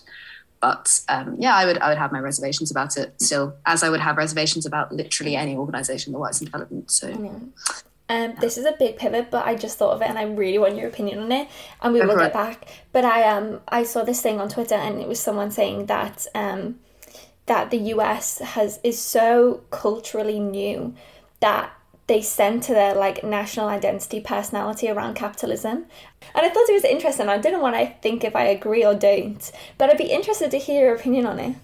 but 0.61 1.01
um, 1.09 1.35
yeah 1.37 1.55
i 1.55 1.65
would 1.65 1.77
i 1.79 1.89
would 1.89 1.97
have 1.97 2.11
my 2.11 2.19
reservations 2.19 2.71
about 2.71 2.97
it 2.97 3.13
still 3.21 3.55
as 3.67 3.83
i 3.83 3.89
would 3.89 3.99
have 3.99 4.17
reservations 4.17 4.65
about 4.65 4.91
literally 4.91 5.35
any 5.35 5.55
organization 5.55 6.11
that 6.11 6.19
works 6.19 6.39
in 6.39 6.45
development 6.45 6.89
so 6.89 7.09
um, 8.10 8.36
this 8.39 8.58
is 8.58 8.66
a 8.66 8.72
big 8.72 8.97
pivot, 8.97 9.30
but 9.30 9.45
I 9.45 9.55
just 9.55 9.78
thought 9.78 9.93
of 9.93 10.01
it, 10.01 10.10
and 10.10 10.18
I 10.18 10.24
really 10.24 10.58
want 10.58 10.78
your 10.78 10.88
opinion 10.88 11.20
on 11.20 11.32
it, 11.32 11.49
and 11.82 11.93
we 11.93 12.01
will 12.01 12.18
get 12.18 12.34
back. 12.34 12.68
But 12.93 13.03
I 13.03 13.24
um 13.24 13.60
I 13.68 13.84
saw 13.84 14.03
this 14.03 14.22
thing 14.22 14.39
on 14.39 14.49
Twitter, 14.49 14.76
and 14.76 15.01
it 15.01 15.08
was 15.08 15.20
someone 15.20 15.51
saying 15.51 15.88
that 15.88 16.26
um 16.34 16.80
that 17.47 17.72
the 17.72 17.78
US 17.95 18.39
has 18.39 18.80
is 18.84 18.99
so 18.99 19.62
culturally 19.72 20.39
new 20.39 20.93
that 21.39 21.72
they 22.08 22.22
center 22.22 22.74
their 22.74 22.95
like 22.95 23.24
national 23.24 23.68
identity 23.68 24.22
personality 24.22 24.89
around 24.89 25.16
capitalism. 25.16 25.86
And 26.34 26.45
I 26.45 26.49
thought 26.49 26.70
it 26.70 26.74
was 26.74 26.86
interesting. 26.86 27.28
I 27.28 27.38
didn't 27.38 27.62
want 27.62 27.76
to 27.76 27.93
think 28.01 28.24
if 28.24 28.36
I 28.36 28.43
agree 28.43 28.86
or 28.86 28.95
don't, 28.95 29.51
but 29.78 29.89
I'd 29.89 29.97
be 29.97 30.05
interested 30.05 30.51
to 30.51 30.58
hear 30.58 30.86
your 30.86 30.95
opinion 30.95 31.26
on 31.26 31.39
it. 31.39 31.55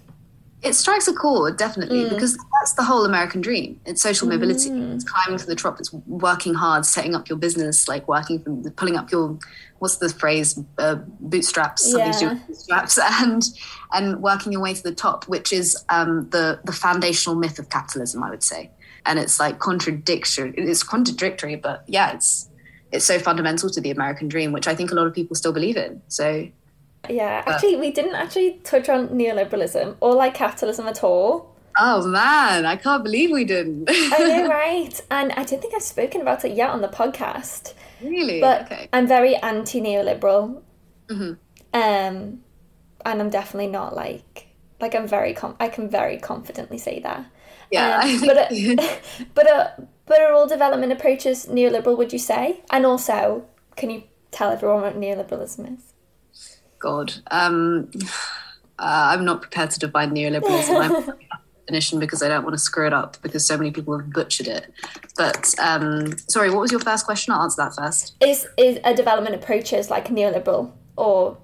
It 0.64 0.74
strikes 0.74 1.06
a 1.08 1.12
chord, 1.12 1.58
definitely, 1.58 2.04
mm. 2.04 2.10
because 2.10 2.38
that's 2.58 2.72
the 2.72 2.82
whole 2.82 3.04
American 3.04 3.40
dream. 3.40 3.80
It's 3.84 4.00
social 4.00 4.26
mobility. 4.26 4.70
Mm. 4.70 4.94
It's 4.94 5.04
climbing 5.04 5.38
to 5.38 5.46
the 5.46 5.54
top. 5.54 5.78
It's 5.78 5.92
working 5.92 6.54
hard, 6.54 6.86
setting 6.86 7.14
up 7.14 7.28
your 7.28 7.36
business, 7.38 7.86
like 7.86 8.08
working 8.08 8.42
from 8.42 8.62
pulling 8.70 8.96
up 8.96 9.12
your 9.12 9.38
what's 9.84 9.98
the 9.98 10.08
phrase 10.08 10.58
uh, 10.78 10.94
bootstraps 11.20 11.92
yeah. 11.94 12.38
bootstraps 12.46 12.98
and 13.02 13.42
and 13.92 14.22
working 14.22 14.50
your 14.50 14.62
way 14.62 14.72
to 14.72 14.82
the 14.82 14.94
top 14.94 15.28
which 15.28 15.52
is 15.52 15.76
um, 15.90 16.26
the 16.30 16.58
the 16.64 16.72
foundational 16.72 17.36
myth 17.36 17.58
of 17.58 17.68
capitalism 17.68 18.22
i 18.22 18.30
would 18.30 18.42
say 18.42 18.70
and 19.04 19.18
it's 19.18 19.38
like 19.38 19.58
contradictory 19.58 20.54
it's 20.56 20.82
contradictory 20.82 21.56
but 21.56 21.84
yeah 21.86 22.12
it's 22.12 22.48
it's 22.92 23.04
so 23.04 23.18
fundamental 23.18 23.68
to 23.68 23.78
the 23.78 23.90
american 23.90 24.26
dream 24.26 24.52
which 24.52 24.66
i 24.66 24.74
think 24.74 24.90
a 24.90 24.94
lot 24.94 25.06
of 25.06 25.12
people 25.12 25.36
still 25.36 25.52
believe 25.52 25.76
in 25.76 26.00
so 26.08 26.48
yeah 27.08 27.42
actually 27.46 27.76
uh, 27.76 27.78
we 27.78 27.90
didn't 27.90 28.14
actually 28.14 28.60
touch 28.64 28.88
on 28.88 29.08
neoliberalism 29.08 29.96
or 30.00 30.14
like 30.14 30.34
capitalism 30.34 30.86
at 30.86 31.02
all 31.02 31.54
Oh 31.76 32.06
man, 32.06 32.66
I 32.66 32.76
can't 32.76 33.02
believe 33.02 33.32
we 33.32 33.44
didn't. 33.44 33.88
I 33.90 34.18
know, 34.18 34.48
right? 34.48 35.00
And 35.10 35.32
I 35.32 35.42
don't 35.42 35.60
think 35.60 35.74
I've 35.74 35.82
spoken 35.82 36.20
about 36.20 36.44
it 36.44 36.52
yet 36.52 36.70
on 36.70 36.82
the 36.82 36.88
podcast. 36.88 37.74
Really? 38.00 38.40
But 38.40 38.66
okay. 38.66 38.88
I'm 38.92 39.08
very 39.08 39.34
anti 39.36 39.80
neoliberal. 39.80 40.62
Mm-hmm. 41.08 41.32
Um, 41.72 42.40
and 43.04 43.20
I'm 43.20 43.30
definitely 43.30 43.70
not 43.70 43.94
like 43.94 44.48
like 44.80 44.94
I'm 44.94 45.08
very 45.08 45.34
com- 45.34 45.56
I 45.58 45.68
can 45.68 45.88
very 45.88 46.18
confidently 46.18 46.78
say 46.78 47.00
that. 47.00 47.26
Yeah. 47.70 48.00
Um, 48.04 48.20
but 48.20 48.36
uh, 48.38 48.98
but 49.34 49.50
uh, 49.50 49.70
but 50.06 50.20
are 50.20 50.32
all 50.32 50.46
development 50.46 50.92
approaches 50.92 51.46
neoliberal? 51.46 51.96
Would 51.98 52.12
you 52.12 52.18
say? 52.18 52.62
And 52.70 52.86
also, 52.86 53.46
can 53.76 53.90
you 53.90 54.04
tell 54.30 54.50
everyone 54.50 54.82
what 54.82 55.00
neoliberalism 55.00 55.76
is? 55.76 55.93
God, 56.84 57.14
um, 57.30 57.90
uh, 58.78 59.08
I'm 59.12 59.24
not 59.24 59.40
prepared 59.40 59.70
to 59.70 59.80
define 59.80 60.14
neoliberalism. 60.14 61.18
definition 61.66 61.98
because 61.98 62.22
I 62.22 62.28
don't 62.28 62.44
want 62.44 62.52
to 62.52 62.58
screw 62.58 62.86
it 62.86 62.92
up 62.92 63.16
because 63.22 63.46
so 63.46 63.56
many 63.56 63.70
people 63.70 63.96
have 63.98 64.12
butchered 64.12 64.48
it. 64.48 64.70
But 65.16 65.54
um, 65.58 66.14
sorry, 66.28 66.50
what 66.50 66.60
was 66.60 66.70
your 66.70 66.80
first 66.80 67.06
question? 67.06 67.32
I'll 67.32 67.40
answer 67.40 67.62
that 67.62 67.74
first. 67.74 68.16
Is 68.20 68.46
is 68.58 68.78
a 68.84 68.94
development 68.94 69.34
approaches 69.34 69.88
like 69.88 70.08
neoliberal 70.08 70.72
or? 70.98 71.38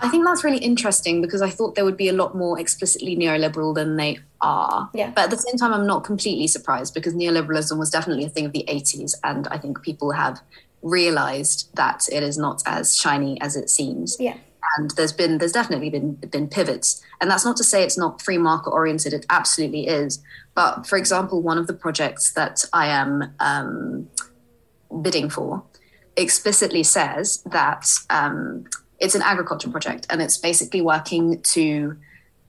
I 0.00 0.10
think 0.10 0.26
that's 0.26 0.44
really 0.44 0.58
interesting 0.58 1.22
because 1.22 1.40
I 1.40 1.48
thought 1.48 1.74
there 1.74 1.86
would 1.86 1.96
be 1.96 2.08
a 2.08 2.12
lot 2.12 2.36
more 2.36 2.60
explicitly 2.60 3.16
neoliberal 3.16 3.74
than 3.74 3.96
they 3.96 4.18
are. 4.42 4.90
Yeah. 4.92 5.10
But 5.10 5.24
at 5.24 5.30
the 5.30 5.38
same 5.38 5.56
time, 5.56 5.72
I'm 5.72 5.86
not 5.86 6.04
completely 6.04 6.48
surprised 6.48 6.92
because 6.92 7.14
neoliberalism 7.14 7.78
was 7.78 7.88
definitely 7.88 8.24
a 8.26 8.28
thing 8.28 8.44
of 8.44 8.52
the 8.52 8.64
80s, 8.68 9.14
and 9.24 9.48
I 9.48 9.56
think 9.56 9.82
people 9.82 10.12
have 10.12 10.42
realized 10.82 11.74
that 11.74 12.08
it 12.12 12.22
is 12.22 12.38
not 12.38 12.62
as 12.66 12.96
shiny 12.96 13.40
as 13.40 13.56
it 13.56 13.70
seems. 13.70 14.16
Yeah. 14.18 14.36
And 14.76 14.90
there's 14.92 15.12
been 15.12 15.38
there's 15.38 15.52
definitely 15.52 15.90
been 15.90 16.14
been 16.14 16.48
pivots. 16.48 17.02
And 17.20 17.30
that's 17.30 17.44
not 17.44 17.56
to 17.56 17.64
say 17.64 17.82
it's 17.82 17.98
not 17.98 18.22
free 18.22 18.38
market 18.38 18.70
oriented 18.70 19.12
it 19.12 19.26
absolutely 19.30 19.86
is. 19.86 20.22
But 20.54 20.86
for 20.86 20.96
example 20.96 21.42
one 21.42 21.58
of 21.58 21.66
the 21.66 21.72
projects 21.72 22.32
that 22.32 22.64
i 22.72 22.86
am 22.86 23.32
um, 23.38 24.08
bidding 25.02 25.30
for 25.30 25.62
explicitly 26.16 26.82
says 26.82 27.42
that 27.44 27.88
um, 28.10 28.64
it's 28.98 29.14
an 29.14 29.22
agriculture 29.22 29.70
project 29.70 30.06
and 30.10 30.20
it's 30.20 30.36
basically 30.36 30.80
working 30.80 31.40
to 31.42 31.96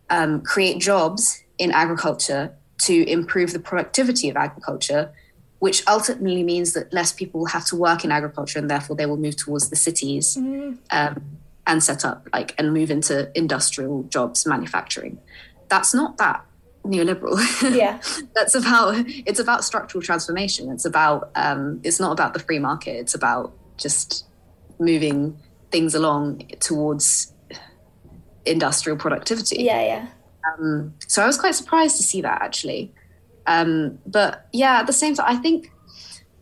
um, 0.09 0.41
create 0.41 0.79
jobs 0.81 1.43
in 1.57 1.71
agriculture 1.71 2.55
to 2.79 3.07
improve 3.07 3.53
the 3.53 3.59
productivity 3.59 4.29
of 4.29 4.35
agriculture 4.35 5.13
which 5.59 5.85
ultimately 5.87 6.43
means 6.43 6.73
that 6.73 6.91
less 6.93 7.11
people 7.11 7.45
have 7.45 7.65
to 7.65 7.75
work 7.75 8.03
in 8.03 8.11
agriculture 8.11 8.59
and 8.59 8.69
therefore 8.69 8.95
they 8.95 9.05
will 9.05 9.17
move 9.17 9.35
towards 9.35 9.69
the 9.69 9.75
cities 9.75 10.37
mm. 10.37 10.77
um, 10.91 11.37
and 11.67 11.83
set 11.83 12.03
up 12.05 12.27
like 12.33 12.55
and 12.57 12.73
move 12.73 12.89
into 12.89 13.29
industrial 13.37 14.03
jobs, 14.03 14.45
manufacturing. 14.45 15.19
That's 15.67 15.93
not 15.93 16.17
that 16.17 16.45
neoliberal. 16.83 17.37
Yeah, 17.75 18.01
that's 18.33 18.55
about 18.55 18.95
it's 19.07 19.39
about 19.39 19.63
structural 19.63 20.01
transformation. 20.01 20.71
It's 20.71 20.85
about 20.85 21.29
um, 21.35 21.81
it's 21.83 21.99
not 21.99 22.11
about 22.11 22.33
the 22.33 22.39
free 22.39 22.59
market. 22.59 22.95
It's 22.95 23.13
about 23.13 23.53
just 23.77 24.25
moving 24.79 25.37
things 25.71 25.93
along 25.93 26.47
towards 26.59 27.33
industrial 28.45 28.97
productivity. 28.97 29.63
Yeah, 29.63 29.81
yeah. 29.81 30.07
Um, 30.47 30.93
so 31.07 31.21
I 31.21 31.27
was 31.27 31.37
quite 31.37 31.55
surprised 31.55 31.97
to 31.97 32.03
see 32.03 32.21
that 32.21 32.41
actually. 32.41 32.93
Um, 33.49 33.97
but 34.05 34.47
yeah, 34.53 34.79
at 34.79 34.87
the 34.87 34.93
same 34.93 35.15
time, 35.15 35.25
I 35.27 35.35
think 35.35 35.71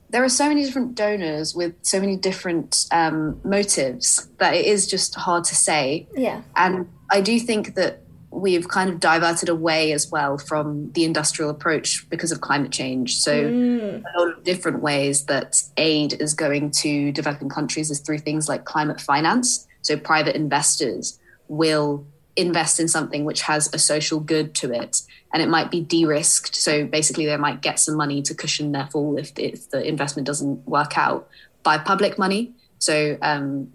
there 0.10 0.24
are 0.24 0.30
so 0.30 0.47
many 0.47 0.64
different 0.64 0.93
donors 0.93 1.55
with 1.55 1.74
so 1.82 1.99
many 1.99 2.18
different 2.18 2.86
um, 2.91 3.39
motives 3.43 4.28
that 4.38 4.53
it 4.53 4.66
is 4.66 4.88
just 4.88 5.16
hard 5.16 5.45
to 5.45 5.55
say. 5.55 6.08
Yeah. 6.16 6.41
And 6.55 6.88
I 7.10 7.22
do 7.22 7.39
think 7.39 7.76
that 7.76 8.01
we've 8.30 8.68
kind 8.68 8.89
of 8.89 8.99
diverted 8.99 9.47
away 9.47 9.93
as 9.93 10.12
well 10.12 10.38
from 10.38 10.91
the 10.91 11.05
industrial 11.05 11.49
approach 11.49 12.08
because 12.10 12.32
of 12.34 12.41
climate 12.41 12.72
change. 12.72 13.18
So 13.20 13.49
mm. 13.49 14.03
a 14.03 14.20
lot 14.20 14.38
of 14.38 14.43
different 14.43 14.82
ways 14.82 15.26
that 15.26 15.64
aid 15.78 16.22
is 16.22 16.34
going 16.34 16.72
to 16.72 17.12
developing 17.14 17.47
countries 17.47 17.89
is 17.89 18.01
through 18.01 18.20
things 18.20 18.49
like 18.49 18.66
climate 18.66 18.99
finance. 18.99 19.66
So 19.82 19.97
private 19.97 20.36
investors 20.36 21.20
will 21.47 22.05
invest 22.38 22.79
in 22.79 22.88
something 22.88 23.25
which 23.25 23.41
has 23.41 23.73
a 23.73 23.79
social 23.79 24.19
good 24.19 24.53
to 24.55 24.71
it 24.71 25.01
and 25.33 25.41
it 25.41 25.49
might 25.49 25.69
be 25.69 25.81
de-risked. 25.81 26.55
So 26.55 26.85
basically 26.85 27.25
they 27.25 27.38
might 27.38 27.61
get 27.61 27.79
some 27.79 27.95
money 27.95 28.21
to 28.21 28.33
cushion 28.33 28.71
their 28.71 28.88
fall 28.88 29.17
if, 29.17 29.31
if 29.38 29.69
the 29.69 29.85
investment 29.85 30.25
doesn't 30.25 30.67
work 30.67 30.97
out 30.97 31.27
by 31.63 31.77
public 31.77 32.17
money. 32.17 32.53
So 32.79 33.17
um, 33.21 33.69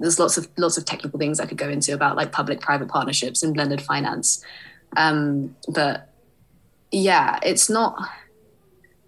there's 0.00 0.18
lots 0.18 0.36
of 0.36 0.48
lots 0.58 0.76
of 0.76 0.84
technical 0.84 1.18
things 1.20 1.38
i 1.38 1.46
could 1.46 1.56
go 1.56 1.68
into 1.68 1.94
about 1.94 2.16
like 2.16 2.32
public 2.32 2.60
private 2.60 2.88
partnerships 2.88 3.42
and 3.42 3.54
blended 3.54 3.80
finance. 3.80 4.44
Um, 4.96 5.56
but 5.68 6.08
yeah 6.92 7.38
it's 7.44 7.70
not 7.70 7.94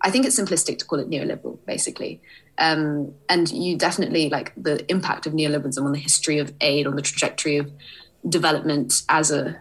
i 0.03 0.09
think 0.09 0.25
it's 0.25 0.39
simplistic 0.39 0.79
to 0.79 0.85
call 0.85 1.01
it 1.01 1.11
neoliberal 1.11 1.59
basically. 1.67 2.21
Um, 2.59 3.15
and 3.29 3.51
you 3.51 3.77
definitely 3.77 4.29
like 4.29 4.53
the 4.57 4.89
impact 4.91 5.27
of 5.27 5.33
neoliberalism 5.33 5.83
on 5.85 5.93
the 5.93 5.99
history 5.99 6.39
of 6.39 6.53
aid 6.61 6.87
on 6.87 6.97
the 6.97 7.03
trajectory 7.03 7.57
of 7.57 7.73
development 8.29 9.03
as 9.09 9.31
a 9.31 9.61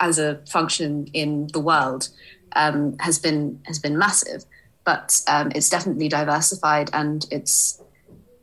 as 0.00 0.18
a 0.18 0.40
function 0.48 1.06
in 1.12 1.48
the 1.52 1.60
world 1.60 2.08
um, 2.54 2.96
has 3.00 3.18
been 3.18 3.60
has 3.64 3.78
been 3.78 3.98
massive, 3.98 4.44
but 4.84 5.20
um, 5.28 5.52
it's 5.54 5.68
definitely 5.68 6.08
diversified 6.08 6.90
and 6.92 7.26
it's 7.30 7.82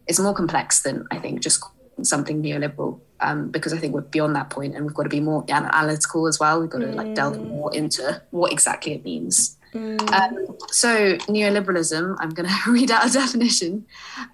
it's 0.08 0.20
more 0.20 0.34
complex 0.34 0.82
than 0.82 1.08
I 1.12 1.20
think 1.20 1.42
just 1.42 1.64
something 2.02 2.42
neoliberal. 2.42 3.00
Um, 3.20 3.50
because 3.50 3.72
I 3.72 3.78
think 3.78 3.94
we're 3.94 4.02
beyond 4.02 4.36
that 4.36 4.50
point, 4.50 4.76
and 4.76 4.86
we've 4.86 4.94
got 4.94 5.04
to 5.04 5.10
be 5.10 5.22
more 5.22 5.46
analytical 5.48 6.28
as 6.28 6.42
well. 6.42 6.60
We've 6.60 6.70
got 6.70 6.80
to 6.80 6.88
like 6.88 7.16
delve 7.16 7.38
mm. 7.38 7.48
more 7.48 7.74
into 7.74 8.22
what 8.32 8.52
exactly 8.52 8.94
it 8.94 9.06
means. 9.06 9.58
Mm. 9.74 10.12
Um, 10.12 10.58
so 10.68 11.16
neoliberalism, 11.28 12.18
I'm 12.20 12.32
going 12.32 12.50
to 12.66 12.72
read 12.72 12.92
out 12.92 13.10
a 13.10 13.14
definition. 13.14 13.86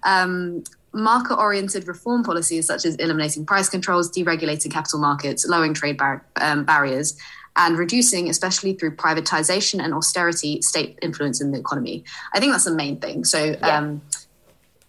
Um, 0.02 0.64
market 0.92 1.36
oriented 1.36 1.86
reform 1.86 2.24
policies 2.24 2.66
such 2.66 2.84
as 2.84 2.96
eliminating 2.96 3.46
price 3.46 3.68
controls, 3.68 4.10
deregulating 4.10 4.70
capital 4.70 4.98
markets, 4.98 5.46
lowering 5.46 5.74
trade 5.74 5.96
bar- 5.96 6.24
um, 6.40 6.64
barriers, 6.64 7.16
and 7.56 7.76
reducing, 7.76 8.28
especially 8.28 8.74
through 8.74 8.96
privatization 8.96 9.82
and 9.82 9.92
austerity, 9.94 10.62
state 10.62 10.98
influence 11.02 11.40
in 11.40 11.52
the 11.52 11.58
economy. 11.58 12.04
I 12.32 12.40
think 12.40 12.52
that's 12.52 12.64
the 12.64 12.74
main 12.74 12.98
thing. 12.98 13.24
So, 13.24 13.56
yeah. 13.60 13.78
um, 13.78 14.02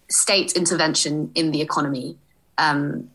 state 0.10 0.54
intervention 0.54 1.32
in 1.36 1.52
the 1.52 1.62
economy, 1.62 2.18
um, 2.58 3.10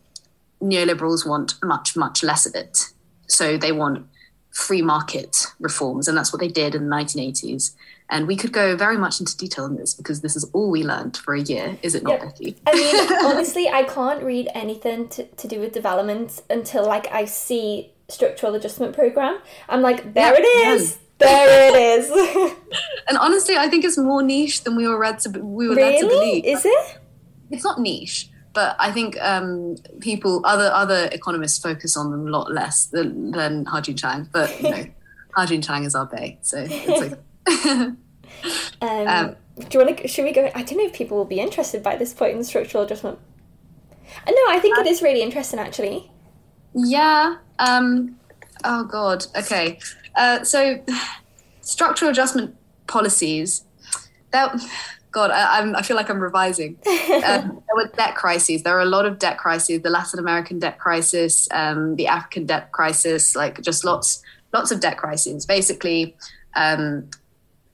neoliberals 0.62 1.26
want 1.26 1.54
much, 1.62 1.96
much 1.96 2.22
less 2.22 2.46
of 2.46 2.54
it. 2.54 2.86
So, 3.28 3.56
they 3.56 3.72
want 3.72 4.06
free 4.50 4.82
market 4.82 5.46
reforms, 5.60 6.08
and 6.08 6.16
that's 6.16 6.32
what 6.32 6.40
they 6.40 6.48
did 6.48 6.74
in 6.74 6.88
the 6.88 6.96
1980s. 6.96 7.74
And 8.08 8.28
we 8.28 8.36
could 8.36 8.52
go 8.52 8.76
very 8.76 8.96
much 8.96 9.18
into 9.18 9.36
detail 9.36 9.64
on 9.64 9.76
this 9.76 9.92
because 9.92 10.20
this 10.20 10.36
is 10.36 10.44
all 10.52 10.70
we 10.70 10.84
learned 10.84 11.16
for 11.16 11.34
a 11.34 11.40
year, 11.40 11.76
is 11.82 11.96
it 11.96 12.04
not, 12.04 12.20
Becky? 12.20 12.56
I 12.66 12.74
mean, 12.74 13.24
honestly, 13.24 13.68
I 13.68 13.82
can't 13.82 14.22
read 14.22 14.48
anything 14.54 15.08
to, 15.08 15.24
to 15.24 15.48
do 15.48 15.58
with 15.58 15.72
development 15.72 16.42
until 16.48 16.86
like 16.86 17.10
I 17.10 17.24
see 17.24 17.92
structural 18.08 18.54
adjustment 18.54 18.94
program. 18.94 19.38
I'm 19.68 19.82
like, 19.82 20.14
there 20.14 20.32
yeah, 20.32 20.40
it 20.40 20.80
is. 20.80 20.98
There 21.18 21.74
it 21.74 22.00
is. 22.00 22.10
and 23.08 23.18
honestly, 23.18 23.56
I 23.56 23.68
think 23.68 23.84
it's 23.84 23.98
more 23.98 24.22
niche 24.22 24.64
than 24.64 24.76
we 24.76 24.86
were 24.86 24.98
read 24.98 25.18
to 25.20 25.30
we 25.30 25.68
were 25.68 25.74
really? 25.74 25.92
led 25.92 26.00
to 26.00 26.06
believe. 26.08 26.44
Is 26.44 26.64
it? 26.64 26.98
It's 27.50 27.64
not 27.64 27.80
niche, 27.80 28.28
but 28.52 28.76
I 28.78 28.92
think 28.92 29.20
um, 29.20 29.76
people, 30.00 30.42
other 30.44 30.70
other 30.72 31.08
economists, 31.12 31.58
focus 31.58 31.96
on 31.96 32.10
them 32.10 32.26
a 32.26 32.30
lot 32.30 32.52
less 32.52 32.86
than 32.86 33.30
than 33.30 33.64
Ha-Joon 33.64 33.96
Chang. 33.96 34.28
But 34.30 34.62
you 34.62 34.70
know, 34.70 34.84
Ha-Joon 35.36 35.62
Chang 35.62 35.84
is 35.84 35.94
our 35.94 36.06
bay, 36.06 36.38
so 36.42 36.58
it's 36.68 37.00
like. 37.00 37.18
um, 37.64 37.98
um, 38.80 39.36
do 39.58 39.78
you 39.78 39.84
want 39.84 39.98
to? 39.98 40.08
Should 40.08 40.24
we 40.24 40.32
go? 40.32 40.50
I 40.54 40.62
don't 40.62 40.78
know 40.78 40.84
if 40.84 40.92
people 40.92 41.16
will 41.16 41.24
be 41.24 41.40
interested 41.40 41.82
by 41.82 41.96
this 41.96 42.12
point 42.12 42.36
in 42.36 42.44
structural 42.44 42.84
adjustment. 42.84 43.18
Uh, 44.26 44.30
no, 44.30 44.42
I 44.48 44.58
think 44.60 44.78
uh, 44.78 44.82
it 44.82 44.86
is 44.86 45.02
really 45.02 45.22
interesting, 45.22 45.58
actually. 45.58 46.10
Yeah. 46.74 47.36
Um, 47.58 48.18
oh 48.64 48.84
God. 48.84 49.26
Okay. 49.36 49.78
Uh, 50.14 50.44
so, 50.44 50.82
structural 51.60 52.10
adjustment 52.10 52.56
policies. 52.86 53.64
That 54.32 54.58
God, 55.16 55.30
I, 55.30 55.60
am 55.60 55.74
I 55.74 55.80
feel 55.82 55.96
like 55.96 56.10
I'm 56.10 56.20
revising. 56.20 56.78
Um, 57.16 57.62
there 57.66 57.76
were 57.76 57.90
debt 57.96 58.14
crises. 58.14 58.62
There 58.62 58.76
are 58.76 58.82
a 58.82 58.84
lot 58.84 59.06
of 59.06 59.18
debt 59.18 59.38
crises. 59.38 59.80
The 59.80 59.88
Latin 59.88 60.18
American 60.18 60.58
debt 60.58 60.78
crisis, 60.78 61.48
um, 61.52 61.96
the 61.96 62.08
African 62.08 62.44
debt 62.44 62.72
crisis, 62.72 63.34
like 63.34 63.62
just 63.62 63.84
lots, 63.84 64.22
lots 64.52 64.70
of 64.70 64.80
debt 64.80 64.98
crises. 64.98 65.46
Basically, 65.46 66.14
um, 66.54 67.08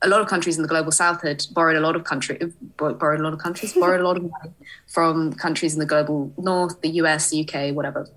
a 0.03 0.07
lot 0.07 0.21
of 0.21 0.27
countries 0.27 0.57
in 0.57 0.61
the 0.61 0.67
global 0.67 0.91
south 0.91 1.21
had 1.21 1.45
borrowed 1.51 1.77
a 1.77 1.79
lot 1.79 1.95
of 1.95 2.03
country, 2.03 2.37
borrowed 2.77 3.19
a 3.19 3.23
lot 3.23 3.33
of 3.33 3.39
countries, 3.39 3.73
borrowed 3.79 4.01
a 4.01 4.07
lot 4.07 4.17
of 4.17 4.23
money 4.23 4.53
from 4.87 5.33
countries 5.33 5.73
in 5.73 5.79
the 5.79 5.85
global 5.85 6.33
north, 6.37 6.79
the 6.81 6.89
US, 6.89 7.33
UK, 7.33 7.73
whatever. 7.73 8.07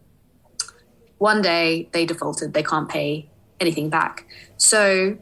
One 1.18 1.40
day 1.40 1.88
they 1.92 2.04
defaulted, 2.04 2.52
they 2.52 2.62
can't 2.62 2.88
pay 2.88 3.30
anything 3.60 3.88
back. 3.88 4.26
So 4.56 5.16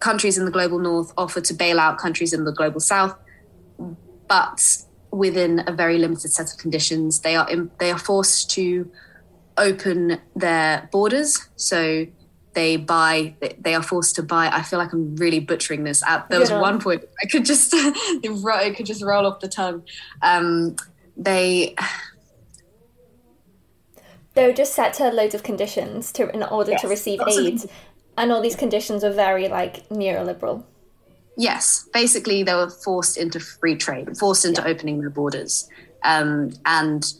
countries 0.00 0.36
in 0.36 0.44
the 0.44 0.50
global 0.50 0.78
north 0.78 1.12
offer 1.16 1.40
to 1.40 1.54
bail 1.54 1.80
out 1.80 1.98
countries 1.98 2.32
in 2.32 2.44
the 2.44 2.52
global 2.52 2.80
south, 2.80 3.16
but 4.28 4.82
within 5.10 5.62
a 5.66 5.72
very 5.72 5.98
limited 5.98 6.30
set 6.30 6.52
of 6.52 6.58
conditions. 6.58 7.20
They 7.20 7.36
are 7.36 7.48
in, 7.48 7.70
they 7.78 7.90
are 7.90 7.98
forced 7.98 8.50
to 8.50 8.90
open 9.56 10.20
their 10.34 10.88
borders. 10.92 11.48
So 11.56 12.06
they 12.56 12.78
buy 12.78 13.36
they 13.60 13.74
are 13.74 13.82
forced 13.82 14.16
to 14.16 14.22
buy 14.22 14.48
i 14.48 14.62
feel 14.62 14.78
like 14.78 14.90
i'm 14.92 15.14
really 15.16 15.38
butchering 15.38 15.84
this. 15.84 16.02
Out 16.02 16.30
there 16.30 16.40
was 16.40 16.50
yeah. 16.50 16.60
one 16.60 16.80
point 16.80 17.04
i 17.22 17.26
could 17.28 17.44
just 17.44 17.70
it 17.74 18.76
could 18.76 18.86
just 18.86 19.02
roll 19.02 19.26
off 19.26 19.40
the 19.40 19.48
tongue. 19.48 19.84
Um, 20.22 20.74
they 21.16 21.76
they 24.34 24.46
were 24.46 24.54
just 24.54 24.74
set 24.74 24.94
to 24.94 25.10
loads 25.10 25.34
of 25.34 25.42
conditions 25.42 26.12
to 26.12 26.30
in 26.30 26.42
order 26.42 26.72
yes, 26.72 26.80
to 26.80 26.88
receive 26.88 27.20
aid. 27.28 27.60
And 28.18 28.32
all 28.32 28.40
these 28.40 28.56
conditions 28.56 29.04
are 29.04 29.12
very 29.12 29.48
like 29.48 29.86
neoliberal. 29.90 30.64
Yes. 31.36 31.86
Basically 31.92 32.42
they 32.42 32.54
were 32.54 32.70
forced 32.70 33.18
into 33.18 33.38
free 33.38 33.76
trade 33.76 34.16
forced 34.16 34.46
into 34.46 34.62
yeah. 34.62 34.68
opening 34.68 35.00
their 35.00 35.10
borders 35.10 35.68
um, 36.04 36.52
and 36.64 37.12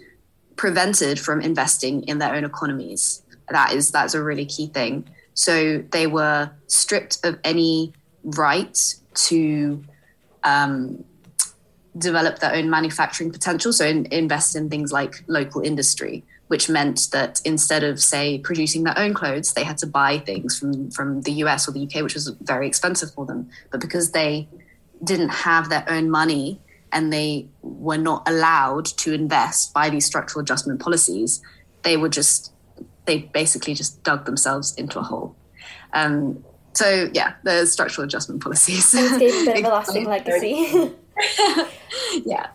prevented 0.56 1.20
from 1.20 1.42
investing 1.42 2.02
in 2.04 2.18
their 2.18 2.34
own 2.34 2.44
economies. 2.44 3.22
That 3.50 3.74
is 3.74 3.90
that's 3.90 4.14
a 4.14 4.22
really 4.22 4.46
key 4.46 4.68
thing 4.68 5.08
so 5.36 5.84
they 5.92 6.06
were 6.06 6.50
stripped 6.66 7.18
of 7.22 7.38
any 7.44 7.92
right 8.24 8.94
to 9.14 9.84
um, 10.42 11.04
develop 11.96 12.38
their 12.38 12.54
own 12.54 12.70
manufacturing 12.70 13.30
potential. 13.30 13.72
So 13.72 13.86
in, 13.86 14.06
invest 14.06 14.56
in 14.56 14.70
things 14.70 14.92
like 14.92 15.22
local 15.26 15.60
industry, 15.60 16.24
which 16.48 16.70
meant 16.70 17.08
that 17.12 17.42
instead 17.44 17.84
of 17.84 18.00
say 18.00 18.38
producing 18.38 18.84
their 18.84 18.98
own 18.98 19.12
clothes, 19.12 19.52
they 19.52 19.62
had 19.62 19.76
to 19.78 19.86
buy 19.86 20.18
things 20.18 20.58
from 20.58 20.90
from 20.90 21.20
the 21.20 21.32
US 21.44 21.68
or 21.68 21.72
the 21.72 21.84
UK, 21.84 22.02
which 22.02 22.14
was 22.14 22.28
very 22.40 22.66
expensive 22.66 23.12
for 23.12 23.26
them. 23.26 23.50
But 23.70 23.82
because 23.82 24.12
they 24.12 24.48
didn't 25.04 25.28
have 25.28 25.68
their 25.68 25.84
own 25.86 26.10
money 26.10 26.60
and 26.92 27.12
they 27.12 27.46
were 27.60 27.98
not 27.98 28.26
allowed 28.26 28.86
to 28.86 29.12
invest 29.12 29.74
by 29.74 29.90
these 29.90 30.06
structural 30.06 30.42
adjustment 30.42 30.80
policies, 30.80 31.42
they 31.82 31.98
were 31.98 32.08
just 32.08 32.52
they 33.06 33.18
basically 33.32 33.74
just 33.74 34.02
dug 34.02 34.26
themselves 34.26 34.74
into 34.74 34.98
a 34.98 35.02
hole. 35.02 35.34
Um, 35.92 36.44
so 36.74 37.08
yeah, 37.14 37.34
the 37.42 37.66
structural 37.66 38.04
adjustment 38.04 38.42
policies. 38.42 38.94
It's 38.94 39.12
a 39.12 39.18
bit 39.18 39.64
of 39.64 39.64
a 39.64 39.68
lasting 39.68 40.04
legacy. 40.04 40.92
yeah, 42.24 42.48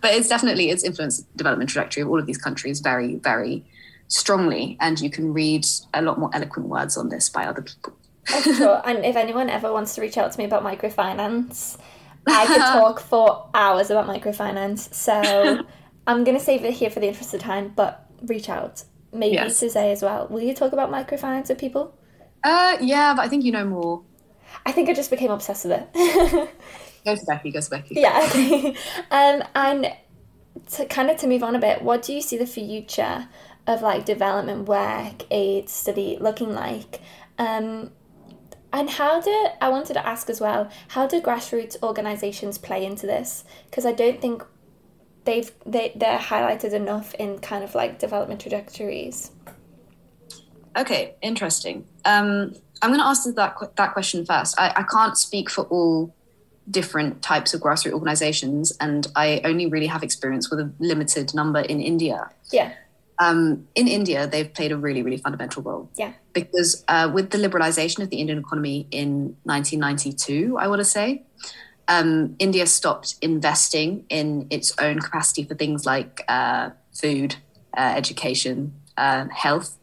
but 0.00 0.14
it's 0.14 0.28
definitely 0.28 0.70
it's 0.70 0.84
influenced 0.84 1.30
the 1.32 1.38
development 1.38 1.70
trajectory 1.70 2.02
of 2.02 2.08
all 2.08 2.18
of 2.18 2.26
these 2.26 2.38
countries 2.38 2.80
very 2.80 3.16
very 3.16 3.64
strongly, 4.08 4.76
and 4.80 5.00
you 5.00 5.10
can 5.10 5.32
read 5.32 5.66
a 5.92 6.02
lot 6.02 6.18
more 6.18 6.30
eloquent 6.32 6.68
words 6.68 6.96
on 6.96 7.08
this 7.08 7.28
by 7.28 7.46
other 7.46 7.62
people. 7.62 7.94
sure. 8.42 8.80
And 8.86 9.04
if 9.04 9.16
anyone 9.16 9.50
ever 9.50 9.72
wants 9.72 9.94
to 9.96 10.00
reach 10.00 10.16
out 10.16 10.32
to 10.32 10.38
me 10.38 10.44
about 10.44 10.62
microfinance, 10.62 11.78
I 12.26 12.46
could 12.46 12.58
talk 12.58 13.00
for 13.00 13.48
hours 13.54 13.90
about 13.90 14.06
microfinance. 14.06 14.94
So 14.94 15.66
I'm 16.06 16.24
going 16.24 16.36
to 16.36 16.42
save 16.42 16.64
it 16.64 16.74
here 16.74 16.90
for 16.90 17.00
the 17.00 17.08
interest 17.08 17.34
of 17.34 17.40
time, 17.40 17.72
but 17.74 18.08
reach 18.22 18.48
out 18.48 18.84
maybe 19.14 19.34
yes. 19.34 19.60
to 19.60 19.70
say 19.70 19.92
as 19.92 20.02
well. 20.02 20.26
Will 20.28 20.42
you 20.42 20.54
talk 20.54 20.72
about 20.72 20.90
microfinance 20.90 21.48
with 21.48 21.58
people? 21.58 21.96
Uh, 22.42 22.76
yeah, 22.80 23.14
but 23.14 23.22
I 23.22 23.28
think 23.28 23.44
you 23.44 23.52
know 23.52 23.64
more. 23.64 24.02
I 24.66 24.72
think 24.72 24.88
I 24.88 24.94
just 24.94 25.10
became 25.10 25.30
obsessed 25.30 25.64
with 25.64 25.80
it. 25.80 26.50
go 27.04 27.16
to 27.16 27.24
Becky. 27.26 27.50
Go 27.50 27.60
to 27.60 27.70
Becky. 27.70 27.94
Yeah. 27.96 28.72
um, 29.10 29.42
and 29.54 29.92
to 30.72 30.86
kind 30.86 31.10
of 31.10 31.16
to 31.18 31.26
move 31.26 31.42
on 31.42 31.54
a 31.54 31.58
bit, 31.58 31.82
what 31.82 32.02
do 32.02 32.12
you 32.12 32.20
see 32.20 32.36
the 32.36 32.46
future 32.46 33.28
of 33.66 33.82
like 33.82 34.04
development 34.04 34.68
work, 34.68 35.22
aid 35.30 35.68
study 35.68 36.18
looking 36.20 36.54
like? 36.54 37.00
Um, 37.38 37.90
and 38.72 38.90
how 38.90 39.20
do 39.20 39.48
I 39.60 39.68
wanted 39.68 39.94
to 39.94 40.06
ask 40.06 40.28
as 40.28 40.40
well? 40.40 40.68
How 40.88 41.06
do 41.06 41.20
grassroots 41.20 41.80
organisations 41.82 42.58
play 42.58 42.84
into 42.84 43.06
this? 43.06 43.44
Because 43.70 43.86
I 43.86 43.92
don't 43.92 44.20
think 44.20 44.44
they've 45.24 45.50
they 45.66 45.92
they're 45.94 46.18
highlighted 46.18 46.72
enough 46.72 47.14
in 47.14 47.38
kind 47.38 47.64
of 47.64 47.74
like 47.74 47.98
development 47.98 48.40
trajectories. 48.40 49.30
Okay, 50.76 51.14
interesting. 51.22 51.86
Um, 52.04 52.54
I'm 52.82 52.90
going 52.90 53.00
to 53.00 53.06
ask 53.06 53.24
that 53.24 53.56
that 53.76 53.92
question 53.92 54.26
first. 54.26 54.58
I, 54.58 54.72
I 54.76 54.82
can't 54.82 55.16
speak 55.16 55.48
for 55.48 55.64
all 55.64 56.14
different 56.70 57.22
types 57.22 57.54
of 57.54 57.60
grassroots 57.60 57.92
organizations, 57.92 58.72
and 58.80 59.06
I 59.14 59.40
only 59.44 59.66
really 59.66 59.86
have 59.86 60.02
experience 60.02 60.50
with 60.50 60.60
a 60.60 60.72
limited 60.78 61.34
number 61.34 61.60
in 61.60 61.80
India. 61.80 62.30
Yeah. 62.50 62.72
Um, 63.20 63.68
in 63.76 63.86
India, 63.86 64.26
they've 64.26 64.52
played 64.52 64.72
a 64.72 64.76
really, 64.76 65.02
really 65.02 65.18
fundamental 65.18 65.62
role. 65.62 65.88
Yeah. 65.96 66.14
Because 66.32 66.84
uh, 66.88 67.08
with 67.14 67.30
the 67.30 67.38
liberalization 67.38 68.02
of 68.02 68.10
the 68.10 68.16
Indian 68.16 68.38
economy 68.38 68.88
in 68.90 69.36
1992, 69.44 70.58
I 70.58 70.66
want 70.66 70.80
to 70.80 70.84
say, 70.84 71.22
um, 71.88 72.36
India 72.38 72.66
stopped 72.66 73.16
investing 73.20 74.04
in 74.08 74.46
its 74.50 74.76
own 74.78 75.00
capacity 75.00 75.44
for 75.44 75.54
things 75.54 75.84
like 75.84 76.22
uh, 76.28 76.70
food, 76.92 77.36
uh, 77.76 77.94
education, 77.96 78.74
uh, 78.96 79.26
health. 79.28 79.76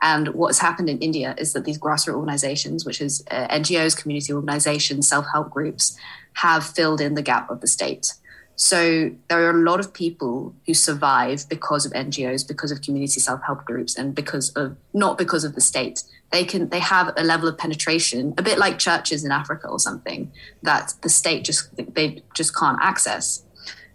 And 0.00 0.28
what's 0.28 0.60
happened 0.60 0.88
in 0.88 0.98
India 0.98 1.34
is 1.38 1.52
that 1.54 1.64
these 1.64 1.78
grassroots 1.78 2.14
organizations, 2.14 2.84
which 2.84 3.00
is 3.00 3.24
uh, 3.30 3.48
NGOs, 3.48 4.00
community 4.00 4.32
organizations, 4.32 5.08
self 5.08 5.26
help 5.32 5.50
groups, 5.50 5.98
have 6.34 6.64
filled 6.64 7.00
in 7.00 7.14
the 7.14 7.22
gap 7.22 7.50
of 7.50 7.60
the 7.60 7.66
state. 7.66 8.12
So 8.60 9.10
there 9.28 9.46
are 9.46 9.50
a 9.50 9.62
lot 9.62 9.80
of 9.80 9.94
people 9.94 10.54
who 10.66 10.74
survive 10.74 11.48
because 11.48 11.86
of 11.86 11.92
NGOs, 11.92 12.46
because 12.46 12.70
of 12.70 12.82
community 12.82 13.20
self 13.20 13.40
help 13.46 13.64
groups, 13.64 13.96
and 13.96 14.14
because 14.14 14.50
of 14.50 14.76
not 14.92 15.16
because 15.16 15.44
of 15.44 15.54
the 15.54 15.60
state. 15.60 16.02
They 16.30 16.44
can 16.44 16.68
they 16.68 16.80
have 16.80 17.14
a 17.16 17.24
level 17.24 17.48
of 17.48 17.56
penetration 17.56 18.34
a 18.36 18.42
bit 18.42 18.58
like 18.58 18.78
churches 18.78 19.24
in 19.24 19.32
africa 19.32 19.66
or 19.66 19.78
something 19.78 20.30
that 20.62 20.92
the 21.00 21.08
state 21.08 21.42
just 21.42 21.74
they 21.94 22.22
just 22.34 22.54
can't 22.54 22.78
access. 22.82 23.42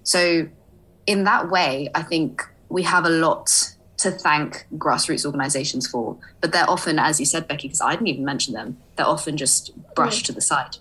So 0.02 0.48
in 1.06 1.24
that 1.24 1.50
way 1.50 1.90
i 1.96 2.02
think 2.02 2.44
we 2.70 2.84
have 2.84 3.06
a 3.06 3.10
lot 3.10 3.76
to 3.98 4.12
thank 4.12 4.66
grassroots 4.78 5.26
organizations 5.26 5.88
for 5.88 6.18
but 6.42 6.52
they're 6.52 6.70
often 6.70 7.00
as 7.00 7.20
you 7.20 7.26
said 7.26 7.48
becky 7.48 7.68
because 7.68 7.82
i 7.82 7.92
didn't 7.92 8.08
even 8.08 8.26
mention 8.26 8.54
them 8.54 8.78
they're 8.96 9.06
often 9.06 9.38
just 9.38 9.72
brushed 9.96 10.24
mm. 10.24 10.28
to 10.28 10.32
the 10.32 10.42
side 10.42 10.78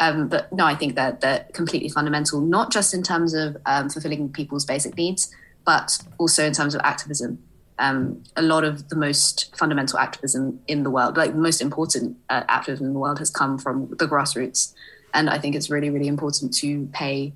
um, 0.00 0.28
but 0.28 0.52
no 0.52 0.64
i 0.64 0.74
think 0.74 0.96
that 0.96 1.20
they're 1.20 1.46
completely 1.52 1.88
fundamental 1.88 2.40
not 2.40 2.72
just 2.72 2.92
in 2.92 3.02
terms 3.02 3.32
of 3.34 3.56
um, 3.66 3.88
fulfilling 3.88 4.28
people's 4.28 4.64
basic 4.64 4.96
needs 4.96 5.32
but 5.64 5.98
also 6.18 6.44
in 6.44 6.52
terms 6.52 6.74
of 6.74 6.80
activism 6.82 7.38
um, 7.78 8.22
a 8.36 8.42
lot 8.42 8.64
of 8.64 8.88
the 8.90 8.96
most 8.96 9.56
fundamental 9.56 9.98
activism 9.98 10.60
in 10.68 10.82
the 10.82 10.90
world, 10.90 11.16
like 11.16 11.32
the 11.32 11.38
most 11.38 11.62
important 11.62 12.18
uh, 12.28 12.42
activism 12.46 12.88
in 12.88 12.92
the 12.92 12.98
world, 12.98 13.18
has 13.18 13.30
come 13.30 13.56
from 13.56 13.88
the 13.88 14.06
grassroots. 14.06 14.74
And 15.14 15.30
I 15.30 15.38
think 15.38 15.56
it's 15.56 15.70
really, 15.70 15.88
really 15.88 16.06
important 16.06 16.52
to 16.56 16.90
pay 16.92 17.32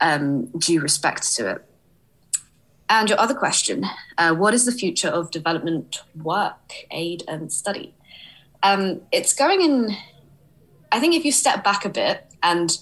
um, 0.00 0.46
due 0.46 0.80
respect 0.80 1.36
to 1.36 1.50
it. 1.50 1.64
And 2.88 3.10
your 3.10 3.20
other 3.20 3.34
question 3.34 3.84
uh, 4.16 4.34
what 4.34 4.54
is 4.54 4.64
the 4.64 4.72
future 4.72 5.08
of 5.08 5.30
development 5.30 6.00
work, 6.14 6.72
aid, 6.90 7.22
and 7.28 7.52
study? 7.52 7.94
um, 8.62 9.00
it's 9.10 9.32
going 9.32 9.60
in. 9.60 9.96
I 10.92 11.00
think 11.00 11.14
if 11.14 11.24
you 11.24 11.32
step 11.32 11.64
back 11.64 11.84
a 11.84 11.88
bit 11.88 12.32
and 12.42 12.78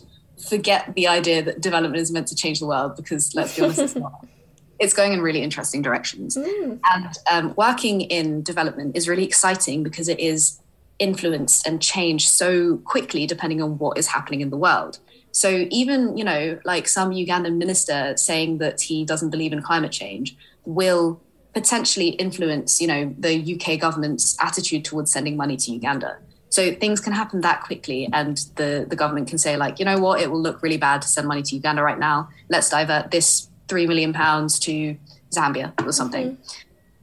forget 0.48 0.94
the 0.94 1.06
idea 1.06 1.42
that 1.42 1.60
development 1.60 2.00
is 2.00 2.10
meant 2.10 2.26
to 2.28 2.34
change 2.34 2.60
the 2.60 2.66
world, 2.66 2.96
because 2.96 3.34
let's 3.34 3.56
be 3.56 3.62
honest, 3.62 3.78
it's 3.80 3.96
not. 3.96 4.26
It's 4.80 4.94
going 4.94 5.12
in 5.12 5.20
really 5.20 5.42
interesting 5.42 5.82
directions. 5.82 6.38
Mm. 6.38 6.80
And 6.94 7.18
um, 7.30 7.54
working 7.54 8.00
in 8.00 8.42
development 8.42 8.96
is 8.96 9.10
really 9.10 9.24
exciting 9.24 9.82
because 9.82 10.08
it 10.08 10.18
is 10.18 10.58
influenced 10.98 11.66
and 11.66 11.82
changed 11.82 12.30
so 12.30 12.78
quickly 12.78 13.26
depending 13.26 13.60
on 13.60 13.76
what 13.76 13.98
is 13.98 14.06
happening 14.06 14.40
in 14.40 14.48
the 14.48 14.56
world. 14.56 14.98
So 15.32 15.66
even, 15.70 16.16
you 16.16 16.24
know, 16.24 16.58
like 16.64 16.88
some 16.88 17.10
Ugandan 17.10 17.58
minister 17.58 18.16
saying 18.16 18.56
that 18.58 18.80
he 18.80 19.04
doesn't 19.04 19.28
believe 19.28 19.52
in 19.52 19.60
climate 19.60 19.92
change 19.92 20.34
will 20.64 21.20
potentially 21.52 22.10
influence, 22.10 22.80
you 22.80 22.86
know, 22.86 23.14
the 23.18 23.54
UK 23.54 23.78
government's 23.78 24.36
attitude 24.40 24.84
towards 24.84 25.12
sending 25.12 25.36
money 25.36 25.58
to 25.58 25.72
Uganda. 25.72 26.18
So 26.50 26.74
things 26.74 27.00
can 27.00 27.12
happen 27.12 27.40
that 27.42 27.62
quickly 27.62 28.08
and 28.12 28.36
the, 28.56 28.84
the 28.88 28.96
government 28.96 29.28
can 29.28 29.38
say 29.38 29.56
like, 29.56 29.78
you 29.78 29.84
know 29.84 29.98
what, 29.98 30.20
it 30.20 30.30
will 30.30 30.42
look 30.42 30.62
really 30.62 30.76
bad 30.76 31.00
to 31.02 31.08
send 31.08 31.26
money 31.26 31.42
to 31.42 31.54
Uganda 31.54 31.82
right 31.82 31.98
now. 31.98 32.28
Let's 32.48 32.68
divert 32.68 33.12
this 33.12 33.48
3 33.68 33.86
million 33.86 34.12
pounds 34.12 34.58
to 34.60 34.96
Zambia 35.30 35.72
or 35.86 35.92
something. 35.92 36.36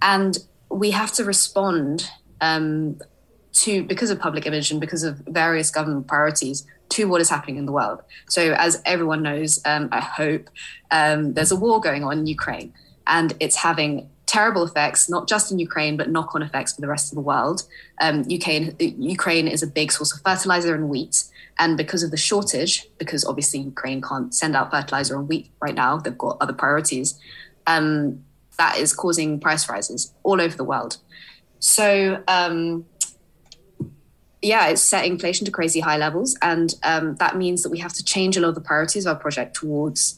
And 0.02 0.38
we 0.70 0.92
have 0.92 1.14
to 1.14 1.24
respond 1.24 2.12
um, 2.42 3.00
to 3.54 3.84
because 3.84 4.10
of 4.10 4.20
public 4.20 4.46
image 4.46 4.70
and 4.70 4.80
because 4.82 5.04
of 5.04 5.18
various 5.28 5.72
government 5.72 6.08
priorities 6.08 6.66
to 6.90 7.08
what 7.08 7.22
is 7.22 7.30
happening 7.30 7.58
in 7.58 7.66
the 7.66 7.72
world. 7.72 8.02
So, 8.28 8.54
as 8.54 8.82
everyone 8.86 9.24
knows, 9.24 9.60
um, 9.66 9.90
I 9.92 10.02
hope 10.02 10.50
um, 10.92 11.34
there's 11.34 11.52
a 11.52 11.56
war 11.56 11.82
going 11.82 12.04
on 12.04 12.20
in 12.20 12.28
Ukraine, 12.28 12.74
and 13.08 13.34
it's 13.40 13.56
having 13.56 14.10
terrible 14.38 14.64
effects, 14.64 15.10
not 15.10 15.28
just 15.28 15.52
in 15.52 15.58
Ukraine, 15.58 15.98
but 15.98 16.12
knock-on 16.12 16.44
effects 16.44 16.74
for 16.74 16.82
the 16.82 16.88
rest 16.88 17.12
of 17.12 17.16
the 17.16 17.26
world. 17.32 17.64
Um, 18.00 18.16
UK, 18.32 18.80
Ukraine 18.80 19.48
is 19.48 19.64
a 19.64 19.68
big 19.80 19.92
source 19.92 20.14
of 20.14 20.22
fertilizer 20.22 20.76
and 20.76 20.90
wheat, 20.90 21.24
and 21.58 21.76
because 21.76 22.04
of 22.04 22.12
the 22.12 22.18
shortage, 22.30 22.88
because 23.00 23.26
obviously 23.26 23.60
Ukraine 23.62 24.00
can't 24.00 24.36
send 24.42 24.56
out 24.56 24.70
fertilizer 24.70 25.16
and 25.18 25.28
wheat 25.28 25.50
right 25.60 25.74
now, 25.74 25.98
they've 25.98 26.24
got 26.26 26.38
other 26.40 26.54
priorities. 26.54 27.20
Um, 27.66 28.24
that 28.60 28.78
is 28.78 28.94
causing 28.94 29.40
price 29.40 29.68
rises 29.70 30.14
all 30.22 30.40
over 30.40 30.56
the 30.56 30.64
world. 30.64 30.98
So 31.58 32.24
um, 32.28 32.86
yeah, 34.44 34.68
it's 34.68 34.84
setting 34.84 35.14
inflation 35.14 35.46
to 35.46 35.52
crazy 35.52 35.80
high 35.80 35.98
levels, 35.98 36.38
and 36.44 36.76
um, 36.84 37.16
that 37.16 37.38
means 37.38 37.64
that 37.64 37.72
we 37.72 37.80
have 37.80 37.94
to 37.94 38.04
change 38.04 38.38
a 38.38 38.42
lot 38.42 38.50
of 38.50 38.56
the 38.56 38.68
priorities 38.70 39.08
of 39.08 39.16
our 39.16 39.20
project 39.20 39.56
towards 39.56 40.16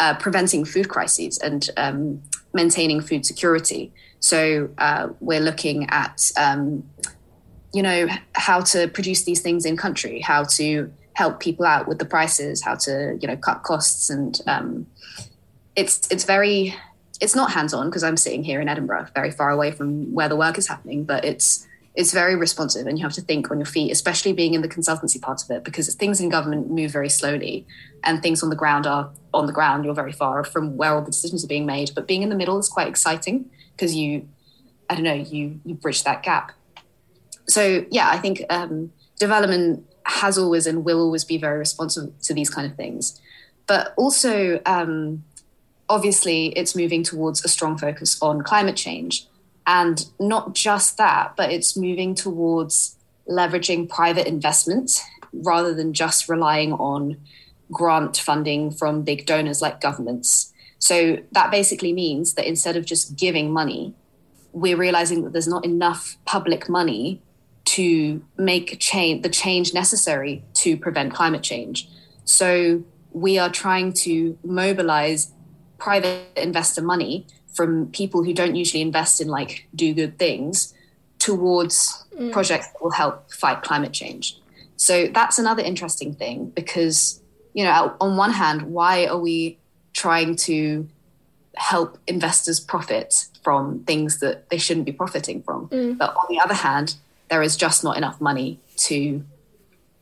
uh, 0.00 0.14
preventing 0.16 0.64
food 0.64 0.88
crises 0.88 1.38
and 1.38 1.70
um, 1.76 2.22
maintaining 2.52 3.00
food 3.00 3.26
security. 3.26 3.92
So 4.20 4.70
uh, 4.78 5.08
we're 5.20 5.40
looking 5.40 5.88
at, 5.90 6.30
um, 6.36 6.84
you 7.72 7.82
know, 7.82 8.08
how 8.32 8.60
to 8.60 8.88
produce 8.88 9.24
these 9.24 9.40
things 9.40 9.64
in 9.64 9.76
country, 9.76 10.20
how 10.20 10.44
to 10.44 10.92
help 11.12 11.40
people 11.40 11.66
out 11.66 11.86
with 11.88 11.98
the 11.98 12.04
prices, 12.04 12.62
how 12.62 12.74
to, 12.74 13.18
you 13.20 13.28
know, 13.28 13.36
cut 13.36 13.62
costs, 13.62 14.10
and 14.10 14.40
um, 14.46 14.86
it's 15.74 16.10
it's 16.10 16.24
very 16.24 16.74
it's 17.20 17.34
not 17.34 17.52
hands 17.52 17.72
on 17.72 17.86
because 17.86 18.02
I'm 18.02 18.16
sitting 18.16 18.44
here 18.44 18.60
in 18.60 18.68
Edinburgh, 18.68 19.08
very 19.14 19.30
far 19.30 19.50
away 19.50 19.70
from 19.70 20.12
where 20.12 20.28
the 20.28 20.36
work 20.36 20.58
is 20.58 20.66
happening, 20.66 21.04
but 21.04 21.24
it's 21.24 21.66
it's 21.96 22.12
very 22.12 22.36
responsive 22.36 22.86
and 22.86 22.98
you 22.98 23.04
have 23.04 23.14
to 23.14 23.22
think 23.22 23.50
on 23.50 23.58
your 23.58 23.66
feet, 23.66 23.90
especially 23.90 24.34
being 24.34 24.52
in 24.52 24.60
the 24.60 24.68
consultancy 24.68 25.20
part 25.20 25.42
of 25.42 25.50
it, 25.50 25.64
because 25.64 25.92
things 25.94 26.20
in 26.20 26.28
government 26.28 26.70
move 26.70 26.90
very 26.90 27.08
slowly 27.08 27.66
and 28.04 28.22
things 28.22 28.42
on 28.42 28.50
the 28.50 28.56
ground 28.56 28.86
are 28.86 29.10
on 29.32 29.46
the 29.46 29.52
ground. 29.52 29.84
You're 29.84 29.94
very 29.94 30.12
far 30.12 30.44
from 30.44 30.76
where 30.76 30.94
all 30.94 31.00
the 31.00 31.10
decisions 31.10 31.42
are 31.42 31.48
being 31.48 31.64
made. 31.64 31.92
But 31.94 32.06
being 32.06 32.22
in 32.22 32.28
the 32.28 32.36
middle 32.36 32.58
is 32.58 32.68
quite 32.68 32.86
exciting 32.86 33.50
because 33.72 33.94
you, 33.94 34.28
I 34.90 34.94
don't 34.94 35.04
know, 35.04 35.14
you 35.14 35.58
you 35.64 35.74
bridge 35.74 36.04
that 36.04 36.22
gap. 36.22 36.52
So 37.48 37.86
yeah, 37.90 38.10
I 38.10 38.18
think 38.18 38.44
um, 38.50 38.92
development 39.18 39.86
has 40.04 40.36
always 40.36 40.66
and 40.66 40.84
will 40.84 41.00
always 41.00 41.24
be 41.24 41.38
very 41.38 41.58
responsive 41.58 42.12
to 42.24 42.34
these 42.34 42.50
kind 42.50 42.70
of 42.70 42.76
things. 42.76 43.18
But 43.66 43.94
also, 43.96 44.60
um, 44.66 45.24
obviously, 45.88 46.48
it's 46.48 46.76
moving 46.76 47.02
towards 47.02 47.42
a 47.42 47.48
strong 47.48 47.78
focus 47.78 48.20
on 48.20 48.42
climate 48.42 48.76
change 48.76 49.26
and 49.66 50.06
not 50.20 50.54
just 50.54 50.96
that, 50.96 51.34
but 51.36 51.50
it's 51.50 51.76
moving 51.76 52.14
towards 52.14 52.96
leveraging 53.28 53.88
private 53.88 54.26
investment 54.26 55.00
rather 55.32 55.74
than 55.74 55.92
just 55.92 56.28
relying 56.28 56.72
on 56.72 57.16
grant 57.72 58.16
funding 58.16 58.70
from 58.70 59.02
big 59.02 59.26
donors 59.26 59.60
like 59.60 59.80
governments. 59.80 60.52
So 60.78 61.18
that 61.32 61.50
basically 61.50 61.92
means 61.92 62.34
that 62.34 62.46
instead 62.46 62.76
of 62.76 62.84
just 62.84 63.16
giving 63.16 63.52
money, 63.52 63.94
we're 64.52 64.76
realizing 64.76 65.24
that 65.24 65.32
there's 65.32 65.48
not 65.48 65.64
enough 65.64 66.16
public 66.24 66.68
money 66.68 67.20
to 67.64 68.22
make 68.38 68.78
change 68.78 69.22
the 69.22 69.28
change 69.28 69.74
necessary 69.74 70.44
to 70.54 70.76
prevent 70.76 71.12
climate 71.12 71.42
change. 71.42 71.88
So 72.24 72.84
we 73.10 73.38
are 73.38 73.50
trying 73.50 73.92
to 73.94 74.38
mobilize 74.44 75.32
private 75.78 76.28
investor 76.36 76.82
money 76.82 77.26
from 77.56 77.88
people 77.88 78.22
who 78.22 78.34
don't 78.34 78.54
usually 78.54 78.82
invest 78.82 79.20
in 79.20 79.28
like 79.28 79.66
do 79.74 79.94
good 79.94 80.18
things 80.18 80.74
towards 81.18 82.04
mm. 82.16 82.30
projects 82.32 82.68
that 82.68 82.82
will 82.82 82.90
help 82.90 83.32
fight 83.32 83.62
climate 83.62 83.92
change. 83.92 84.38
So 84.76 85.08
that's 85.08 85.38
another 85.38 85.62
interesting 85.62 86.14
thing 86.14 86.50
because, 86.50 87.20
you 87.54 87.64
know, 87.64 87.96
on 88.00 88.16
one 88.16 88.32
hand, 88.32 88.62
why 88.62 89.06
are 89.06 89.18
we 89.18 89.58
trying 89.94 90.36
to 90.36 90.86
help 91.56 91.98
investors 92.06 92.60
profit 92.60 93.26
from 93.42 93.80
things 93.84 94.20
that 94.20 94.50
they 94.50 94.58
shouldn't 94.58 94.84
be 94.84 94.92
profiting 94.92 95.42
from? 95.42 95.68
Mm. 95.68 95.96
But 95.96 96.14
on 96.14 96.26
the 96.28 96.38
other 96.38 96.54
hand, 96.54 96.96
there 97.30 97.42
is 97.42 97.56
just 97.56 97.82
not 97.82 97.96
enough 97.96 98.20
money 98.20 98.60
to 98.76 99.24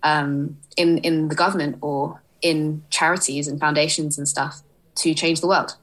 um, 0.03 0.59
in 0.77 0.99
in 0.99 1.29
the 1.29 1.35
government 1.35 1.79
or 1.81 2.21
in 2.43 2.83
charities 2.91 3.49
and 3.49 3.59
foundations 3.59 4.19
and 4.19 4.29
stuff 4.29 4.61
to 4.97 5.15
change 5.15 5.41
the 5.41 5.47
world. 5.47 5.77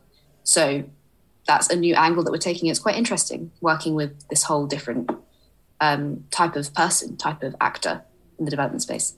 So 0.43 0.84
that's 1.47 1.69
a 1.69 1.75
new 1.75 1.95
angle 1.95 2.23
that 2.23 2.31
we're 2.31 2.37
taking. 2.37 2.69
It's 2.69 2.79
quite 2.79 2.95
interesting 2.95 3.51
working 3.61 3.95
with 3.95 4.27
this 4.29 4.43
whole 4.43 4.67
different 4.67 5.09
um, 5.79 6.25
type 6.31 6.55
of 6.55 6.73
person, 6.73 7.17
type 7.17 7.43
of 7.43 7.55
actor 7.59 8.03
in 8.37 8.45
the 8.45 8.51
development 8.51 8.81
space. 8.81 9.15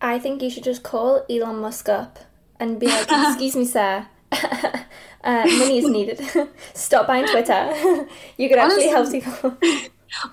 I 0.00 0.18
think 0.18 0.42
you 0.42 0.50
should 0.50 0.64
just 0.64 0.82
call 0.82 1.24
Elon 1.30 1.60
Musk 1.60 1.88
up 1.88 2.18
and 2.60 2.78
be 2.78 2.86
like, 2.86 3.06
"Excuse 3.10 3.56
me, 3.56 3.64
sir." 3.64 4.06
uh, 4.32 4.84
money 5.22 5.78
is 5.78 5.88
needed. 5.88 6.20
Stop 6.74 7.06
buying 7.06 7.26
Twitter. 7.26 7.72
you 8.36 8.48
could 8.48 8.58
actually 8.58 8.92
honestly, 8.92 9.20
help 9.20 9.58
people. 9.58 9.78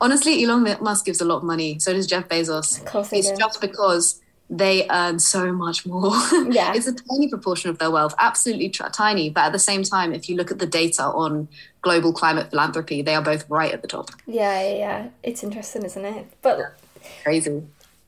honestly, 0.01 0.43
Elon 0.43 0.77
Musk 0.81 1.05
gives 1.05 1.21
a 1.21 1.25
lot 1.25 1.37
of 1.37 1.43
money. 1.43 1.79
So 1.79 1.93
does 1.93 2.07
Jeff 2.07 2.27
Bezos. 2.27 2.79
Of 2.79 2.85
course, 2.85 3.13
it's 3.13 3.29
do. 3.29 3.37
just 3.37 3.61
because 3.61 4.21
they 4.51 4.85
earn 4.89 5.17
so 5.17 5.53
much 5.53 5.85
more. 5.85 6.11
Yeah. 6.51 6.73
it's 6.75 6.87
a 6.87 6.93
tiny 6.93 7.29
proportion 7.29 7.69
of 7.69 7.77
their 7.77 7.89
wealth, 7.89 8.13
absolutely 8.19 8.69
tr- 8.69 8.89
tiny. 8.91 9.29
But 9.29 9.45
at 9.45 9.51
the 9.53 9.59
same 9.59 9.83
time, 9.83 10.13
if 10.13 10.27
you 10.27 10.35
look 10.35 10.51
at 10.51 10.59
the 10.59 10.65
data 10.65 11.03
on 11.03 11.47
global 11.81 12.11
climate 12.11 12.49
philanthropy, 12.49 13.01
they 13.01 13.15
are 13.15 13.21
both 13.21 13.49
right 13.49 13.71
at 13.71 13.81
the 13.81 13.87
top. 13.87 14.09
Yeah, 14.27 14.61
yeah, 14.61 14.75
yeah. 14.75 15.07
It's 15.23 15.43
interesting, 15.43 15.83
isn't 15.83 16.03
it? 16.03 16.25
But 16.41 16.75
crazy. 17.23 17.63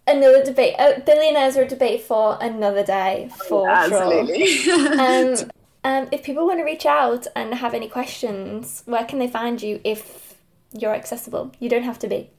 Another 0.06 0.44
debate. 0.44 0.76
Uh, 0.78 1.00
billionaires 1.06 1.56
are 1.56 1.62
a 1.62 1.68
debate 1.68 2.02
for 2.02 2.38
another 2.42 2.84
day, 2.84 3.30
for 3.48 3.70
yeah, 3.70 3.84
absolutely. 3.84 4.48
sure. 4.48 5.00
um, 5.00 5.36
um, 5.86 6.10
if 6.12 6.24
people 6.24 6.46
want 6.46 6.60
to 6.60 6.66
reach 6.66 6.86
out 6.86 7.26
and 7.36 7.54
have 7.54 7.74
any 7.74 7.88
questions, 7.88 8.84
where 8.86 9.06
can 9.06 9.20
they 9.20 9.30
find 9.30 9.62
you 9.62 9.80
if 9.86 10.36
you're 10.74 10.94
accessible? 10.94 11.54
You 11.60 11.70
don't 11.70 11.84
have 11.84 12.00
to 12.00 12.08
be. 12.08 12.30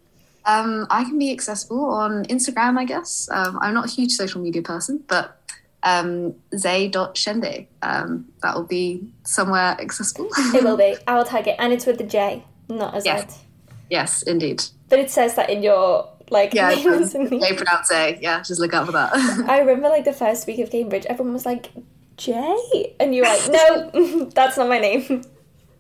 Um, 0.46 0.86
I 0.90 1.04
can 1.04 1.18
be 1.18 1.32
accessible 1.32 1.84
on 1.86 2.24
Instagram, 2.26 2.78
I 2.78 2.84
guess. 2.84 3.28
Um, 3.30 3.58
I'm 3.62 3.74
not 3.74 3.86
a 3.86 3.90
huge 3.90 4.12
social 4.12 4.40
media 4.40 4.62
person, 4.62 5.02
but 5.06 5.40
um, 5.82 6.34
zay.shende. 6.56 7.66
Um, 7.82 8.26
that 8.42 8.54
will 8.54 8.64
be 8.64 9.06
somewhere 9.22 9.76
accessible. 9.80 10.28
it 10.36 10.64
will 10.64 10.76
be. 10.76 10.96
I 11.06 11.16
will 11.16 11.24
tag 11.24 11.46
it. 11.46 11.56
And 11.58 11.72
it's 11.72 11.86
with 11.86 11.98
the 11.98 12.04
J, 12.04 12.44
not 12.68 12.96
a 12.96 13.00
Z. 13.00 13.08
Yes, 13.08 13.44
yes 13.90 14.22
indeed. 14.22 14.64
But 14.88 14.98
it 14.98 15.10
says 15.10 15.34
that 15.36 15.50
in 15.50 15.62
your 15.62 16.10
like 16.30 16.54
yeah, 16.54 16.74
they 16.74 16.82
pronounce 16.82 17.90
A. 17.92 18.18
Yeah, 18.20 18.40
just 18.42 18.60
look 18.60 18.74
out 18.74 18.86
for 18.86 18.92
that. 18.92 19.14
I 19.48 19.58
remember 19.58 19.88
like 19.88 20.04
the 20.04 20.12
first 20.12 20.46
week 20.46 20.58
of 20.60 20.70
Cambridge, 20.70 21.06
everyone 21.06 21.32
was 21.32 21.46
like, 21.46 21.70
J? 22.16 22.94
And 23.00 23.14
you 23.14 23.22
were 23.22 23.28
like, 23.28 23.48
no, 23.50 24.24
that's 24.30 24.56
not 24.56 24.68
my 24.68 24.78
name. 24.78 25.24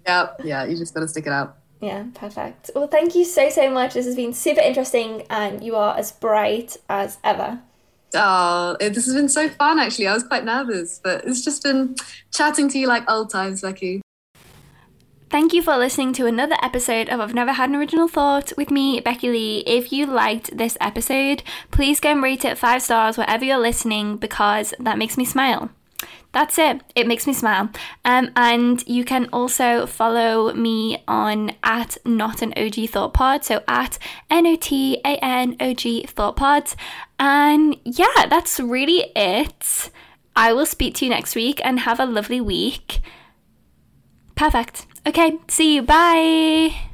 Yeah, 0.06 0.28
yeah, 0.42 0.64
you 0.64 0.76
just 0.76 0.94
gotta 0.94 1.08
stick 1.08 1.26
it 1.26 1.32
out. 1.32 1.56
Yeah, 1.80 2.04
perfect. 2.14 2.70
Well, 2.74 2.86
thank 2.86 3.14
you 3.14 3.24
so, 3.24 3.50
so 3.50 3.70
much. 3.70 3.94
This 3.94 4.06
has 4.06 4.16
been 4.16 4.32
super 4.32 4.60
interesting, 4.60 5.26
and 5.28 5.62
you 5.62 5.76
are 5.76 5.96
as 5.96 6.12
bright 6.12 6.76
as 6.88 7.18
ever. 7.22 7.60
Oh, 8.14 8.76
this 8.80 9.06
has 9.06 9.14
been 9.14 9.28
so 9.28 9.48
fun, 9.48 9.78
actually. 9.78 10.06
I 10.06 10.14
was 10.14 10.24
quite 10.24 10.44
nervous, 10.44 11.00
but 11.02 11.24
it's 11.24 11.44
just 11.44 11.62
been 11.62 11.96
chatting 12.32 12.68
to 12.70 12.78
you 12.78 12.86
like 12.86 13.10
old 13.10 13.30
times, 13.30 13.60
Becky. 13.60 14.00
Thank 15.30 15.52
you 15.52 15.62
for 15.62 15.76
listening 15.76 16.12
to 16.12 16.26
another 16.26 16.54
episode 16.62 17.08
of 17.08 17.18
I've 17.18 17.34
Never 17.34 17.52
Had 17.52 17.68
an 17.68 17.74
Original 17.74 18.06
Thought 18.06 18.52
with 18.56 18.70
me, 18.70 19.00
Becky 19.00 19.30
Lee. 19.30 19.64
If 19.66 19.92
you 19.92 20.06
liked 20.06 20.56
this 20.56 20.78
episode, 20.80 21.42
please 21.72 21.98
go 21.98 22.12
and 22.12 22.22
rate 22.22 22.44
it 22.44 22.56
five 22.56 22.82
stars 22.82 23.18
wherever 23.18 23.44
you're 23.44 23.58
listening 23.58 24.16
because 24.16 24.72
that 24.78 24.96
makes 24.96 25.16
me 25.18 25.24
smile. 25.24 25.70
That's 26.34 26.58
it. 26.58 26.82
It 26.96 27.06
makes 27.06 27.28
me 27.28 27.32
smile. 27.32 27.70
Um, 28.04 28.30
and 28.34 28.86
you 28.88 29.04
can 29.04 29.28
also 29.32 29.86
follow 29.86 30.52
me 30.52 31.02
on 31.06 31.52
at 31.62 31.96
not 32.04 32.42
an 32.42 32.52
OG 32.56 32.90
thought 32.90 33.14
pod. 33.14 33.44
So 33.44 33.62
at 33.68 33.98
N 34.28 34.46
O 34.46 34.56
T 34.56 35.00
A 35.04 35.16
N 35.22 35.56
O 35.60 35.72
G 35.72 36.04
thought 36.06 36.36
pod. 36.36 36.74
And 37.20 37.76
yeah, 37.84 38.26
that's 38.28 38.58
really 38.58 39.12
it. 39.14 39.90
I 40.34 40.52
will 40.52 40.66
speak 40.66 40.96
to 40.96 41.04
you 41.04 41.10
next 41.10 41.36
week 41.36 41.60
and 41.64 41.80
have 41.80 42.00
a 42.00 42.04
lovely 42.04 42.40
week. 42.40 43.00
Perfect. 44.34 44.86
Okay, 45.06 45.38
see 45.46 45.76
you. 45.76 45.82
Bye. 45.82 46.93